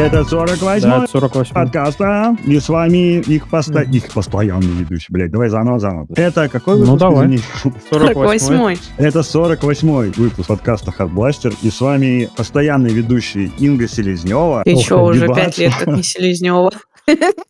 Это 0.00 0.24
48 0.24 0.88
Да, 0.88 1.06
48 1.06 1.52
подкаста. 1.52 2.36
И 2.46 2.58
с 2.58 2.70
вами 2.70 3.20
их, 3.20 3.48
посто... 3.48 3.82
их 3.82 4.10
постоянный 4.10 4.72
ведущий. 4.72 5.12
Блядь, 5.12 5.30
давай 5.30 5.50
заново, 5.50 5.78
заново. 5.78 6.06
Это 6.16 6.48
какой 6.48 6.76
выпуск? 6.76 6.92
Ну, 6.92 6.96
давай. 6.96 7.26
извини? 7.26 7.42
48 7.90 8.78
Это 8.96 9.22
48 9.22 10.12
выпуск 10.16 10.48
подкаста 10.48 10.94
Hardblaster. 10.98 11.54
И 11.62 11.70
с 11.70 11.82
вами 11.82 12.30
постоянный 12.34 12.90
ведущий 12.90 13.52
Инга 13.58 13.86
Селезнева. 13.88 14.62
Ох, 14.64 14.82
что, 14.82 15.04
уже 15.04 15.24
ебать. 15.24 15.36
пять 15.36 15.58
лет 15.58 15.74
как 15.78 15.88
не 15.88 16.02
Селезнева? 16.02 16.70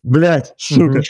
Блять, 0.03 0.53
сука. 0.57 1.01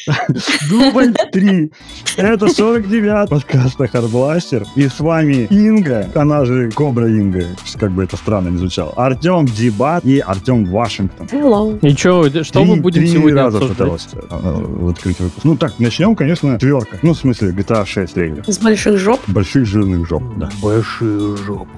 Дубль 0.69 1.13
3. 1.31 1.71
Это 2.17 2.47
49 2.47 3.29
подкаста 3.29 3.85
Hardblaster. 3.85 4.65
И 4.75 4.87
с 4.87 4.99
вами 4.99 5.47
Инга, 5.49 6.09
она 6.15 6.45
же 6.45 6.69
Кобра 6.71 7.07
Инга, 7.07 7.45
как 7.79 7.91
бы 7.91 8.03
это 8.03 8.17
странно 8.17 8.49
не 8.49 8.57
звучало. 8.57 8.93
Артем 8.95 9.45
Дебат 9.45 10.05
и 10.05 10.19
Артем 10.19 10.65
Вашингтон. 10.65 11.27
Hello. 11.27 11.79
И 11.81 11.95
что, 11.95 12.43
что 12.43 12.63
мы 12.65 12.77
будем 12.77 13.01
три 13.01 13.11
сегодня 13.11 13.43
раза 13.43 13.59
пыталась 13.59 14.07
э, 14.13 14.89
открыть 14.89 15.19
выпуск. 15.19 15.43
Ну 15.43 15.55
так, 15.55 15.79
начнем, 15.79 16.15
конечно, 16.15 16.57
тверка. 16.59 16.99
Ну, 17.01 17.13
в 17.13 17.17
смысле, 17.17 17.51
GTA 17.51 17.85
6 17.85 18.13
трейлер. 18.13 18.43
С 18.45 18.57
больших 18.59 18.97
жоп. 18.99 19.19
Больших 19.27 19.65
жирных 19.65 20.07
жоп, 20.07 20.23
да. 20.37 20.49
Большие 20.61 21.37
жопы. 21.37 21.69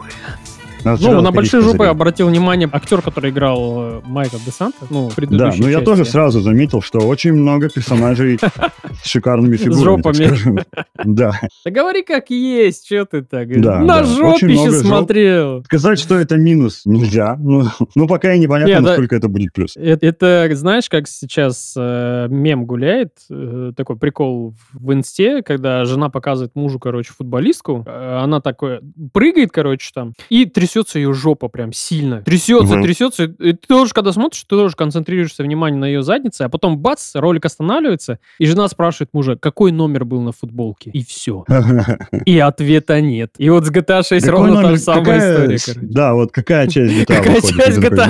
Надо 0.84 1.04
Ну, 1.04 1.22
на 1.22 1.32
большие 1.32 1.62
жопы 1.62 1.86
обратил 1.86 2.28
внимание 2.28 2.70
актер, 2.72 3.02
который 3.02 3.32
играл 3.32 4.00
э, 4.00 4.02
Майкла 4.06 4.40
Десанта, 4.46 4.86
ну, 4.90 5.10
в 5.10 5.16
Да, 5.16 5.52
но 5.58 5.68
я 5.68 5.74
части. 5.74 5.86
тоже 5.86 6.06
сразу 6.06 6.42
заметил, 6.42 6.82
что 6.82 7.00
очень 7.00 7.34
много 7.34 7.70
персонажей 7.70 8.40
с 9.04 9.08
шикарными 9.08 9.58
фигурами. 9.58 10.64
Да. 11.04 11.40
Да 11.66 11.72
говори 11.72 12.04
как 12.04 12.30
есть, 12.30 12.86
что 12.86 13.06
ты 13.06 13.22
так? 13.24 13.48
На 13.50 14.04
жопище 14.04 14.72
смотрел. 14.72 15.64
Сказать, 15.66 16.00
что 16.00 16.16
это 16.16 16.38
минус, 16.38 16.82
нельзя. 16.86 17.38
Ну, 17.40 17.66
ну 17.96 18.08
пока 18.08 18.34
и 18.34 18.40
непонятно, 18.40 18.82
насколько 18.82 19.16
это 19.16 19.28
будет 19.28 19.54
плюс. 19.54 19.76
Это, 19.76 20.50
знаешь, 20.54 20.90
как 20.90 21.08
сейчас 21.08 21.74
э, 21.78 22.28
мем 22.30 22.66
гуляет, 22.66 23.14
э, 23.30 23.72
такой 23.76 23.98
прикол 23.98 24.54
в 24.74 24.94
инсте, 24.94 25.42
когда 25.44 25.86
жена 25.86 26.10
показывает 26.10 26.56
мужу, 26.56 26.80
короче, 26.80 27.14
футболистку, 27.14 27.86
она 27.88 28.42
такое 28.42 28.82
прыгает, 29.12 29.52
короче, 29.52 29.92
там, 29.94 30.14
и 30.30 30.46
трясется 30.74 30.98
ее 31.00 31.14
жопа 31.14 31.48
прям 31.50 31.72
сильно. 31.72 32.22
Трясется, 32.24 32.74
Мгм. 32.76 32.84
трясется. 32.84 33.24
И 33.26 33.54
ты 33.54 33.68
тоже, 33.68 33.94
когда 33.94 34.12
смотришь, 34.12 34.42
ты 34.42 34.48
тоже 34.56 34.76
концентрируешься 34.76 35.44
внимание 35.44 35.80
на 35.80 35.86
ее 35.86 36.02
заднице, 36.02 36.42
а 36.44 36.50
потом 36.50 36.78
бац, 36.80 37.12
ролик 37.16 37.46
останавливается, 37.46 38.18
и 38.40 38.46
жена 38.48 38.68
спрашивает 38.68 39.10
мужа, 39.14 39.36
какой 39.40 39.72
номер 39.72 40.04
был 40.06 40.22
на 40.22 40.32
футболке. 40.32 40.90
И 40.92 41.04
все. 41.06 41.46
И 42.26 42.40
ответа 42.40 43.00
нет. 43.02 43.32
И 43.38 43.50
вот 43.50 43.66
с 43.66 43.72
GTA 43.72 44.04
6 44.08 44.26
Какой 44.26 44.30
ровно 44.40 44.56
та 44.56 44.62
номер? 44.62 44.78
же 44.78 44.82
самая 44.84 45.04
Какая- 45.06 45.34
история, 45.56 45.60
короче. 45.76 45.80
Да, 45.94 46.14
вот 46.16 46.32
какая 46.32 46.68
часть 46.68 46.94
GTA 47.02 47.06
Какая 47.18 47.42
часть 47.42 47.78
GTA? 47.78 48.08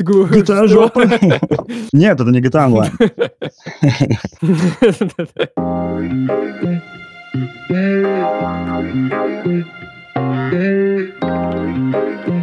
GTA 0.00 0.66
жопа. 0.68 1.02
Нет, 1.92 2.20
это 2.20 2.30
не 2.30 2.40
GTA 2.40 2.68
Online. 2.70 2.90
Mm-hmm. 10.50 12.39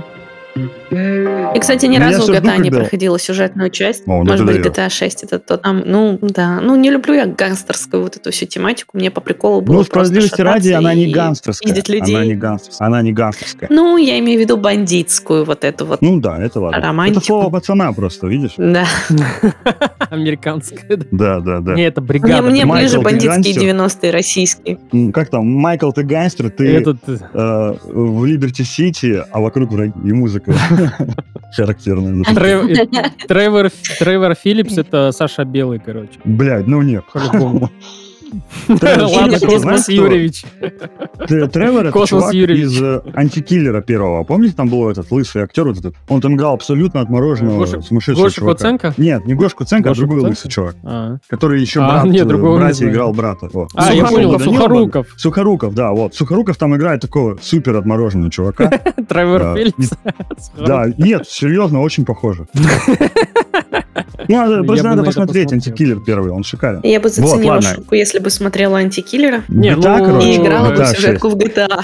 И, 1.58 1.60
кстати, 1.60 1.86
ни 1.88 1.98
Ну, 1.98 2.06
разу 2.06 2.32
в 2.32 2.36
GTA 2.36 2.58
не 2.60 2.70
когда- 2.70 2.80
проходила 2.82 3.18
сюжетную 3.20 3.70
часть. 3.72 4.04
О, 4.08 4.24
ну 4.24 4.32
Может 4.32 4.46
быть. 4.46 4.58
GTA 4.58 4.90
6 4.90 5.24
это 5.24 5.40
то 5.40 5.58
там, 5.58 5.82
ну, 5.86 6.18
да. 6.22 6.60
Ну, 6.62 6.76
не 6.76 6.92
люблю 6.92 7.16
я 7.16 7.26
гангстерскую 7.26 8.04
вот 8.04 8.16
эту 8.16 8.32
всю 8.32 8.46
тематику. 8.46 8.98
Мне 8.98 9.10
по 9.12 9.22
приколу 9.22 9.62
было 9.62 9.78
Ну, 9.78 9.84
справедливости 9.84 10.42
ради, 10.42 10.72
она 10.72 10.94
не 10.94 11.12
гангстерская. 11.12 11.74
людей. 11.74 12.16
Она 12.16 12.26
не 12.26 12.36
гангстерская. 12.36 12.88
Она 12.88 13.02
не 13.02 13.12
гангстерская. 13.14 13.70
Ну, 13.72 13.98
я 13.98 14.20
имею 14.20 14.38
в 14.40 14.42
виду 14.42 14.58
бандитскую 14.58 15.46
вот 15.46 15.64
эту 15.64 15.86
вот. 15.86 16.02
Ну 16.02 16.20
да, 16.20 16.38
это 16.42 16.60
ладно. 16.60 16.80
Романтику. 16.80 17.18
Это 17.20 17.26
слово 17.26 17.50
пацана 17.50 17.92
просто, 17.94 18.28
видишь? 18.28 18.54
Да. 18.58 18.86
Американская. 20.10 20.98
да. 20.98 21.06
Да, 21.12 21.40
да, 21.40 21.60
да. 21.60 21.74
Не, 21.74 21.84
это 21.84 22.02
бригада. 22.02 22.42
мне 22.44 22.66
ближе 22.66 23.00
бандитские 23.02 23.76
гангстер? 23.76 24.08
90-е 24.08 24.12
российские. 24.12 24.80
Как 25.14 25.30
там, 25.30 25.48
Майкл, 25.48 25.92
ты 25.92 26.04
гангстер, 26.04 26.50
ты 26.50 26.66
э, 26.78 26.84
э, 27.34 27.74
в 27.84 28.26
Либерти-Сити, 28.26 29.24
а 29.32 29.40
вокруг 29.40 29.72
враги 29.72 29.94
и 30.06 30.14
музыка 30.14 30.54
характерная. 31.56 32.24
Трев- 32.24 32.70
э, 32.70 33.12
Тревор, 33.28 33.70
Тревор 34.00 34.36
Филлипс 34.36 34.78
это 34.78 35.12
Саша 35.12 35.46
Белый, 35.46 35.80
короче. 35.80 36.20
Блядь, 36.24 36.68
ну 36.68 36.82
нет. 36.82 37.04
Ладно, 38.68 39.40
Космос? 39.40 39.90
Юрьевич. 39.90 40.44
Тревор 41.28 41.86
это 41.88 42.08
чувак 42.08 42.34
из 42.34 42.82
э, 42.82 43.02
антикиллера 43.14 43.82
первого. 43.82 44.24
Помните, 44.24 44.54
там 44.56 44.70
был 44.70 44.90
этот 44.90 45.10
лысый 45.12 45.44
актер, 45.44 45.66
вот 45.68 45.78
этот? 45.78 45.96
Он 46.08 46.22
там 46.22 46.36
играл 46.36 46.54
абсолютно 46.56 47.02
отмороженного, 47.02 47.64
Гоша- 47.66 47.82
сумасшедшего 47.82 48.26
Гоша 48.26 48.36
чувака. 48.36 48.54
Куценко? 48.56 48.94
Нет, 48.98 49.26
не 49.26 49.34
Гошку 49.34 49.64
Ценко, 49.66 49.90
а 49.90 49.92
Гоша 49.92 50.02
другой 50.02 50.18
Куценко? 50.18 50.30
лысый 50.38 50.52
чувак, 50.52 50.76
А, 50.84 51.18
который 51.30 51.62
еще 51.62 51.82
А, 51.82 52.04
брат, 52.06 52.16
э, 52.16 52.26
братья 52.58 52.90
играл 52.90 53.14
брата. 53.14 53.50
А, 53.76 53.94
я 53.94 54.06
Сухоруков, 54.06 54.14
понял, 54.14 54.40
Сухоруков. 54.40 55.08
Сухоруков, 55.18 55.74
да, 55.74 55.92
вот. 55.92 56.16
Сухоруков 56.16 56.58
там 56.58 56.76
играет 56.76 57.02
такого 57.02 57.38
супер 57.42 57.76
отмороженного 57.76 58.32
чувака. 58.32 58.70
Тревор. 59.08 59.56
Филлипс. 59.56 59.92
Да, 60.58 60.86
нет, 60.98 61.28
серьезно, 61.28 61.82
очень 61.82 62.06
похоже. 62.06 62.48
Ну, 64.28 64.64
просто 64.66 64.84
бы 64.84 64.90
надо 64.90 65.04
посмотреть 65.04 65.54
антикиллер 65.54 66.00
первый, 66.00 66.32
он 66.32 66.44
шикарен. 66.44 66.80
Я 66.84 67.00
бы 67.00 67.06
Вот, 67.06 67.14
заценила 67.16 67.54
ладно. 67.54 67.70
шутку, 67.76 67.96
если 67.96 68.20
бы 68.20 68.30
смотрела 68.30 68.78
антикиллера 68.80 69.44
Не, 69.48 69.70
GTA, 69.72 69.98
ну, 70.00 70.06
короче, 70.06 70.28
и 70.30 70.38
играла 70.38 70.70
бы 70.70 70.76
GTA 70.76 70.84
в 70.84 70.88
6. 70.88 70.96
сюжетку 70.98 71.30
в 71.30 71.36
GTA. 71.36 71.82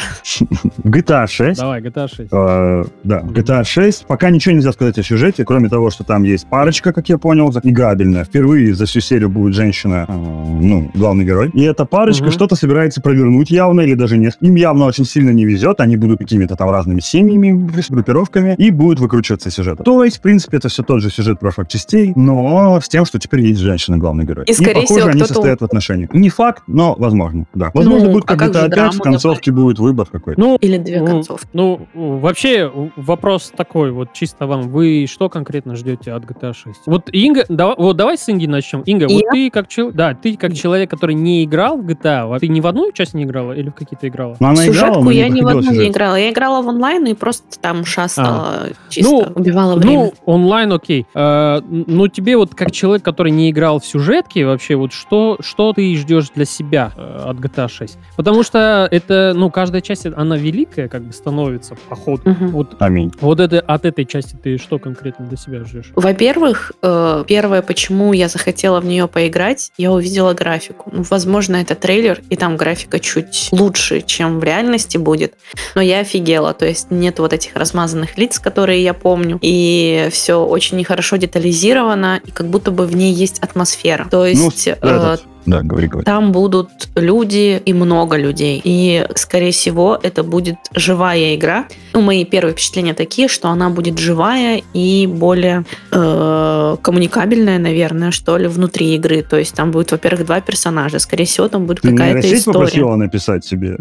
GTA 0.84 1.28
6. 1.28 1.60
Давай, 1.60 1.82
GTA 1.82 2.08
6. 2.08 2.30
Э, 2.32 2.84
да, 3.04 3.20
GTA 3.22 3.64
6. 3.64 4.06
Пока 4.08 4.30
ничего 4.30 4.56
нельзя 4.56 4.72
сказать 4.72 4.98
о 4.98 5.04
сюжете, 5.04 5.46
кроме 5.46 5.70
того, 5.70 5.90
что 5.90 6.04
там 6.04 6.24
есть 6.24 6.48
парочка, 6.48 6.94
как 6.94 7.10
я 7.10 7.18
понял, 7.18 7.52
играбельная. 7.64 8.24
Впервые 8.24 8.74
за 8.74 8.86
всю 8.86 9.00
серию 9.02 9.30
будет 9.30 9.54
женщина, 9.54 10.06
э, 10.08 10.14
ну, 10.14 10.92
главный 10.94 11.26
герой. 11.26 11.50
И 11.54 11.62
эта 11.64 11.86
парочка 11.86 12.26
Мгм. 12.26 12.32
что-то 12.34 12.56
собирается 12.56 13.02
провернуть 13.02 13.52
явно, 13.52 13.82
или 13.82 13.94
даже 13.96 14.18
нет. 14.18 14.38
Им 14.42 14.56
явно 14.56 14.86
очень 14.86 15.06
сильно 15.06 15.30
не 15.32 15.46
везет, 15.46 15.80
они 15.80 15.98
будут 15.98 16.20
какими-то 16.20 16.56
там 16.56 16.70
разными 16.70 17.00
семьями, 17.00 17.52
группировками, 17.90 18.56
и 18.58 18.72
будут 18.72 19.00
выкручиваться 19.00 19.52
сюжет. 19.52 19.80
То 19.84 20.04
есть, 20.04 20.18
в 20.18 20.22
принципе, 20.22 20.58
это 20.58 20.70
все 20.70 20.84
тот 20.84 21.02
же 21.02 21.10
сюжет 21.10 21.40
прошлых 21.40 21.68
частей, 21.68 22.14
но 22.16 22.33
с 22.82 22.90
тем, 22.90 23.06
что 23.06 23.20
теперь 23.20 23.42
есть 23.42 23.60
женщина 23.60 23.98
главный 23.98 24.26
герой. 24.26 24.46
И, 24.46 24.54
скорее 24.54 24.82
похоже, 24.82 25.00
всего, 25.02 25.10
они 25.12 25.20
состоят 25.24 25.62
в 25.62 25.66
отношениях. 25.66 26.14
Не 26.14 26.30
факт, 26.30 26.64
но 26.68 26.96
возможно, 26.98 27.46
да. 27.54 27.72
Возможно, 27.74 28.08
Ну, 28.08 28.14
будет 28.14 28.24
а 28.26 28.28
как 28.28 28.40
как 28.40 28.50
опять 28.56 28.70
драма 28.72 28.92
в 28.92 29.00
концовке 29.00 29.52
будет 29.52 29.80
выбор 29.80 30.08
какой-то. 30.12 30.40
Ну, 30.40 30.58
Или 30.62 30.78
две 30.78 31.00
ну, 31.02 31.08
концовки. 31.08 31.48
Ну, 31.54 31.88
вообще, 31.94 32.72
вопрос 32.96 33.52
такой, 33.56 33.92
вот 33.92 34.14
чисто 34.14 34.48
вам, 34.48 34.70
вы 34.70 35.06
что 35.10 35.30
конкретно 35.30 35.76
ждете 35.76 36.14
от 36.14 36.24
GTA 36.24 36.54
6? 36.54 36.82
Вот 36.86 37.10
Инга, 37.12 37.46
давай, 37.50 37.76
вот 37.78 37.96
давай 37.98 38.18
с 38.18 38.30
Инги 38.30 38.46
начнем. 38.48 38.82
Инга, 38.86 39.04
вот 39.10 39.22
Я? 39.22 39.30
ты 39.32 39.50
как 39.50 39.68
человек, 39.68 39.96
да, 39.96 40.14
ты 40.14 40.36
как 40.36 40.54
человек, 40.54 40.90
который 40.90 41.16
не 41.16 41.44
играл 41.44 41.78
в 41.78 41.86
GTA, 41.88 42.40
ты 42.40 42.48
ни 42.48 42.60
в 42.60 42.68
одну 42.68 42.92
часть 42.92 43.14
не 43.14 43.24
играла 43.24 43.54
или 43.54 43.70
в 43.70 43.74
какие-то 43.74 44.08
играла? 44.08 44.36
Но 44.40 44.48
она 44.50 44.66
играла, 44.68 44.74
Сюжетку 44.74 45.04
но 45.04 45.12
я 45.12 45.30
ни 45.30 45.42
в 45.42 45.48
одну 45.48 45.62
не 45.62 45.68
сюжет. 45.68 45.92
играла. 45.92 46.16
Я 46.16 46.32
играла 46.32 46.62
в 46.62 46.68
онлайн 46.68 47.06
и 47.06 47.14
просто 47.14 47.60
там 47.60 47.86
шастала, 47.86 48.70
чисто 48.90 49.12
Ну, 49.12 49.26
убивала 49.36 49.76
время. 49.76 49.98
Ну, 50.06 50.14
онлайн 50.26 50.72
окей. 50.72 51.06
Э, 51.14 51.62
ну, 51.70 52.08
тебе 52.14 52.38
вот 52.38 52.56
как 52.56 52.72
человек, 52.72 53.04
который 53.04 53.32
не 53.32 53.50
играл 53.50 53.80
в 53.80 53.86
сюжетки, 53.86 54.44
вообще 54.44 54.76
вот 54.76 54.94
что, 54.94 55.38
что 55.42 55.74
ты 55.74 55.96
ждешь 55.96 56.30
для 56.30 56.46
себя 56.46 56.92
э, 56.96 57.26
от 57.26 57.38
GTA 57.38 57.68
6? 57.68 57.98
Потому 58.16 58.44
что 58.44 58.88
это, 58.90 59.34
ну, 59.36 59.50
каждая 59.50 59.82
часть, 59.82 60.06
она 60.06 60.38
великая 60.38 60.88
как 60.88 61.04
бы 61.04 61.14
становится 61.14 61.76
по 61.90 61.96
ходу. 61.96 62.30
Мгм. 62.30 62.48
Вот, 62.50 62.76
Аминь. 62.80 63.12
вот 63.20 63.40
это, 63.40 63.60
от 63.60 63.86
этой 63.86 64.06
части 64.06 64.38
ты 64.42 64.58
что 64.58 64.80
конкретно 64.80 65.26
для 65.26 65.38
себя 65.38 65.64
ждешь? 65.64 65.92
Во-первых, 65.96 66.72
э, 66.82 67.24
первое, 67.28 67.62
почему 67.62 68.14
я 68.14 68.28
захотела 68.28 68.80
в 68.80 68.86
нее 68.86 69.08
поиграть, 69.08 69.72
я 69.78 69.92
увидела 69.92 70.34
графику. 70.34 70.90
Ну, 70.94 71.04
возможно, 71.10 71.58
это 71.58 71.76
трейлер, 71.76 72.22
и 72.30 72.36
там 72.36 72.58
графика 72.58 73.00
чуть 73.00 73.50
лучше, 73.52 74.02
чем 74.02 74.40
в 74.40 74.44
реальности 74.44 74.98
будет. 74.98 75.34
Но 75.76 75.82
я 75.82 76.00
офигела. 76.00 76.54
То 76.54 76.66
есть 76.66 76.92
нет 76.92 77.20
вот 77.20 77.34
этих 77.34 77.56
размазанных 77.56 78.18
лиц, 78.18 78.40
которые 78.40 78.84
я 78.84 78.94
помню. 78.94 79.40
И 79.42 80.10
все 80.12 80.44
очень 80.44 80.78
нехорошо 80.78 81.18
детализировано, 81.18 82.03
и 82.18 82.32
как 82.32 82.48
будто 82.48 82.72
бы 82.72 82.86
в 82.86 82.96
ней 82.96 83.14
есть 83.14 83.40
атмосфера. 83.40 84.08
То 84.10 84.20
Ну, 84.20 84.26
есть 84.26 84.68
э, 84.68 84.72
этот, 84.72 84.82
да, 84.82 85.20
говори, 85.46 85.88
говори. 85.88 86.06
там 86.06 86.32
будут 86.32 86.70
люди 86.96 87.62
и 87.66 87.74
много 87.74 88.18
людей. 88.18 88.62
И, 88.64 89.06
скорее 89.16 89.52
всего, 89.52 90.00
это 90.02 90.24
будет 90.24 90.56
живая 90.76 91.36
игра. 91.36 91.66
Ну, 91.94 92.02
мои 92.02 92.26
первые 92.26 92.54
впечатления 92.54 92.94
такие, 92.94 93.28
что 93.28 93.50
она 93.50 93.70
будет 93.70 93.98
живая 94.00 94.62
и 94.74 95.08
более 95.08 95.66
э, 95.92 96.78
коммуникабельная, 96.82 97.60
наверное, 97.60 98.12
что 98.12 98.38
ли, 98.38 98.48
внутри 98.48 98.96
игры. 98.96 99.22
То 99.22 99.38
есть 99.38 99.56
там 99.56 99.72
будет, 99.72 99.92
во-первых, 99.92 100.26
два 100.26 100.42
персонажа. 100.42 101.00
Скорее 101.00 101.26
всего, 101.26 101.48
там 101.48 101.66
будет 101.66 101.82
Ты 101.82 101.92
какая-то 101.92 102.34
история. 102.34 102.54
попросила 102.60 102.96
написать 102.96 103.46
себе? 103.46 103.78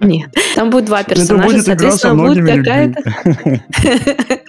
Нет. 0.00 0.30
Там 0.54 0.70
будет 0.70 0.86
два 0.86 1.02
персонажа, 1.02 1.62
соответственно, 1.62 2.14
будет 2.26 2.46
какая-то... 2.46 3.02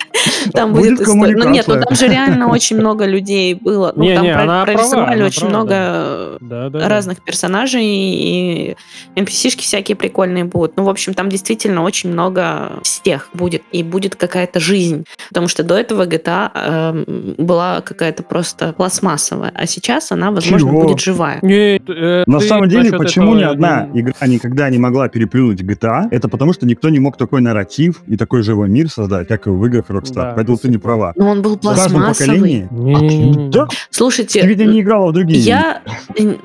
Там 0.54 0.74
Будет 0.74 0.98
будет 0.98 1.08
история. 1.08 1.36
Ну 1.36 1.50
нет, 1.50 1.68
ну 1.68 1.82
там 1.82 1.96
же 1.96 2.08
реально 2.08 2.48
очень 2.50 2.78
много 2.78 3.06
людей 3.06 3.54
было. 3.56 3.92
Ну, 3.96 4.06
там 4.14 4.26
про- 4.26 4.34
права, 4.34 4.64
прорисовали 4.66 5.24
очень 5.32 5.50
правда. 5.50 5.58
много 5.58 5.74
э, 5.76 6.70
Да, 6.70 6.90
разных 6.90 7.22
персонажей, 7.22 7.84
и 7.86 8.76
NPC-шки 9.16 9.62
всякие 9.62 9.96
прикольные 9.96 10.46
будут. 10.46 10.78
Ну, 10.78 10.84
в 10.84 10.90
общем, 10.90 11.14
там 11.14 11.30
действительно 11.30 11.84
очень 11.84 12.12
много 12.12 12.80
всех 12.84 13.30
будет, 13.34 13.64
и 13.72 13.84
будет 13.84 14.16
какая-то 14.16 14.60
жизнь. 14.60 15.06
Потому 15.30 15.48
что 15.48 15.64
до 15.64 15.76
этого 15.76 16.06
GTA 16.06 16.52
эм, 16.54 17.36
была 17.38 17.82
какая-то 17.82 18.24
просто 18.24 18.74
пластмассовая, 18.74 19.52
а 19.56 19.66
сейчас 19.68 20.12
она, 20.12 20.32
возможно, 20.32 20.68
Чего? 20.70 20.82
будет 20.84 21.00
живая. 21.00 21.40
Нет, 21.42 21.84
э, 21.90 22.24
На 22.28 22.40
самом 22.40 22.70
деле, 22.70 22.92
почему 22.92 23.36
этого 23.36 23.40
ни 23.40 23.44
одна 23.44 23.88
не- 23.94 24.02
игра 24.02 24.14
никогда 24.28 24.70
не 24.70 24.78
могла 24.78 25.08
переплюнуть 25.10 25.62
GTA, 25.62 26.08
это 26.12 26.28
потому 26.28 26.54
что 26.54 26.66
никто 26.66 26.90
не 26.90 27.00
мог 27.00 27.18
такой 27.18 27.42
нарратив 27.42 28.02
и 28.08 28.18
такой 28.18 28.44
живой 28.44 28.70
мир 28.70 28.90
создать, 28.90 29.28
как 29.28 29.48
и 29.48 29.50
в 29.50 29.66
играх 29.66 29.86
Rockstar. 29.90 30.14
Да, 30.16 30.34
Поэтому 30.36 30.58
ты 30.58 30.68
не 30.70 30.78
права. 30.78 31.14
Но 31.16 31.30
он 31.30 31.42
был 31.42 31.56
В 31.58 31.62
каждом 31.62 32.02
пластмассовый. 32.02 32.36
поколении... 32.38 32.68
Не-не-не. 32.72 33.50
Да, 33.50 33.68
Слушайте, 33.90 34.42
ты 34.42 34.48
ведь 34.48 34.60
не 34.60 34.82
играла 34.82 35.12
в 35.12 35.14
другие. 35.24 35.44
Я, 35.44 35.82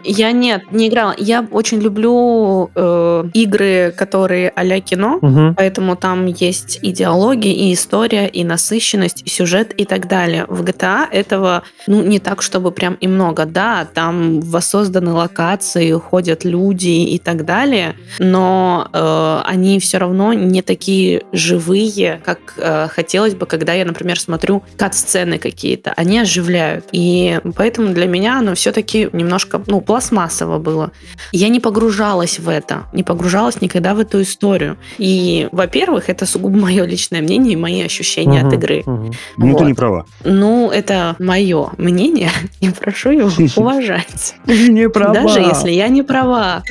я 0.04 0.32
нет, 0.32 0.70
не 0.72 0.88
играла. 0.88 1.14
Я 1.18 1.46
очень 1.50 1.80
люблю 1.80 2.70
э, 2.74 3.24
игры, 3.34 3.94
которые 3.96 4.50
а-ля 4.54 4.80
кино, 4.80 5.18
Мгм. 5.22 5.54
поэтому 5.54 5.96
там 5.96 6.26
есть 6.26 6.78
и 6.82 6.92
диалоги, 6.92 7.48
и 7.52 7.72
история, 7.72 8.26
и 8.26 8.44
насыщенность, 8.44 9.22
и 9.24 9.28
сюжет, 9.28 9.72
и 9.76 9.84
так 9.84 10.08
далее. 10.08 10.44
В 10.48 10.62
GTA 10.62 11.06
этого, 11.10 11.62
ну, 11.86 12.02
не 12.02 12.18
так, 12.18 12.42
чтобы 12.42 12.70
прям 12.70 12.94
и 12.94 13.08
много. 13.08 13.44
Да, 13.46 13.86
там 13.92 14.40
воссозданы 14.40 15.12
локации, 15.12 15.92
ходят 15.92 16.44
люди 16.44 16.88
и 16.88 17.18
так 17.18 17.44
далее, 17.44 17.94
но 18.18 18.88
э, 18.92 19.40
они 19.44 19.78
все 19.80 19.98
равно 19.98 20.32
не 20.32 20.62
такие 20.62 21.22
живые, 21.32 22.20
как 22.24 22.38
э, 22.56 22.88
хотелось 22.88 23.34
бы, 23.34 23.46
когда 23.46 23.72
я, 23.72 23.84
например, 23.84 24.18
смотрю 24.20 24.62
кат-сцены 24.76 25.38
какие-то. 25.38 25.92
Они 25.96 26.18
оживляют. 26.18 26.86
И 26.92 27.40
поэтому 27.56 27.92
для 27.92 28.06
меня 28.06 28.38
оно 28.38 28.54
все-таки 28.66 29.08
немножко, 29.12 29.62
ну, 29.68 29.80
пластмассово 29.80 30.58
было. 30.58 30.90
Я 31.30 31.48
не 31.50 31.60
погружалась 31.60 32.40
в 32.40 32.48
это, 32.48 32.86
не 32.92 33.04
погружалась 33.04 33.60
никогда 33.60 33.94
в 33.94 34.00
эту 34.00 34.22
историю. 34.22 34.76
И, 34.98 35.48
во-первых, 35.52 36.08
это 36.10 36.26
сугубо 36.26 36.58
мое 36.66 36.84
личное 36.84 37.22
мнение 37.22 37.52
и 37.52 37.56
мои 37.56 37.82
ощущения 37.82 38.40
Мгм. 38.40 38.48
от 38.48 38.54
игры. 38.54 38.82
Мгм. 38.84 39.12
Ну, 39.36 39.46
ты 39.46 39.52
Вот. 39.52 39.66
не 39.68 39.74
права. 39.74 40.04
Ну, 40.24 40.68
это 40.68 41.14
мое 41.20 41.70
мнение, 41.78 42.30
и 42.60 42.68
прошу 42.70 43.10
его 43.10 43.30
уважать. 43.56 44.34
Ты 44.46 44.68
не 44.68 44.88
права. 44.88 45.14
Даже 45.14 45.38
если 45.38 45.70
я 45.70 45.86
не 45.86 46.02
права. 46.02 46.64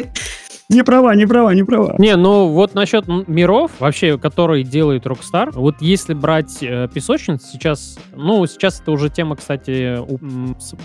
Не 0.67 0.83
права, 0.83 1.13
не 1.15 1.27
права, 1.27 1.53
не 1.53 1.63
права. 1.63 1.93
Не, 1.99 2.15
ну 2.15 2.47
вот 2.47 2.73
насчет 2.73 3.07
миров, 3.27 3.69
вообще, 3.79 4.17
которые 4.17 4.63
делает 4.63 5.05
Rockstar, 5.05 5.51
вот 5.53 5.75
если 5.79 6.15
брать 6.15 6.57
э, 6.63 6.87
песочниц, 6.91 7.43
сейчас, 7.45 7.99
ну, 8.15 8.43
сейчас 8.47 8.81
это 8.81 8.91
уже 8.91 9.11
тема, 9.11 9.35
кстати, 9.35 9.99
у- 9.99 10.17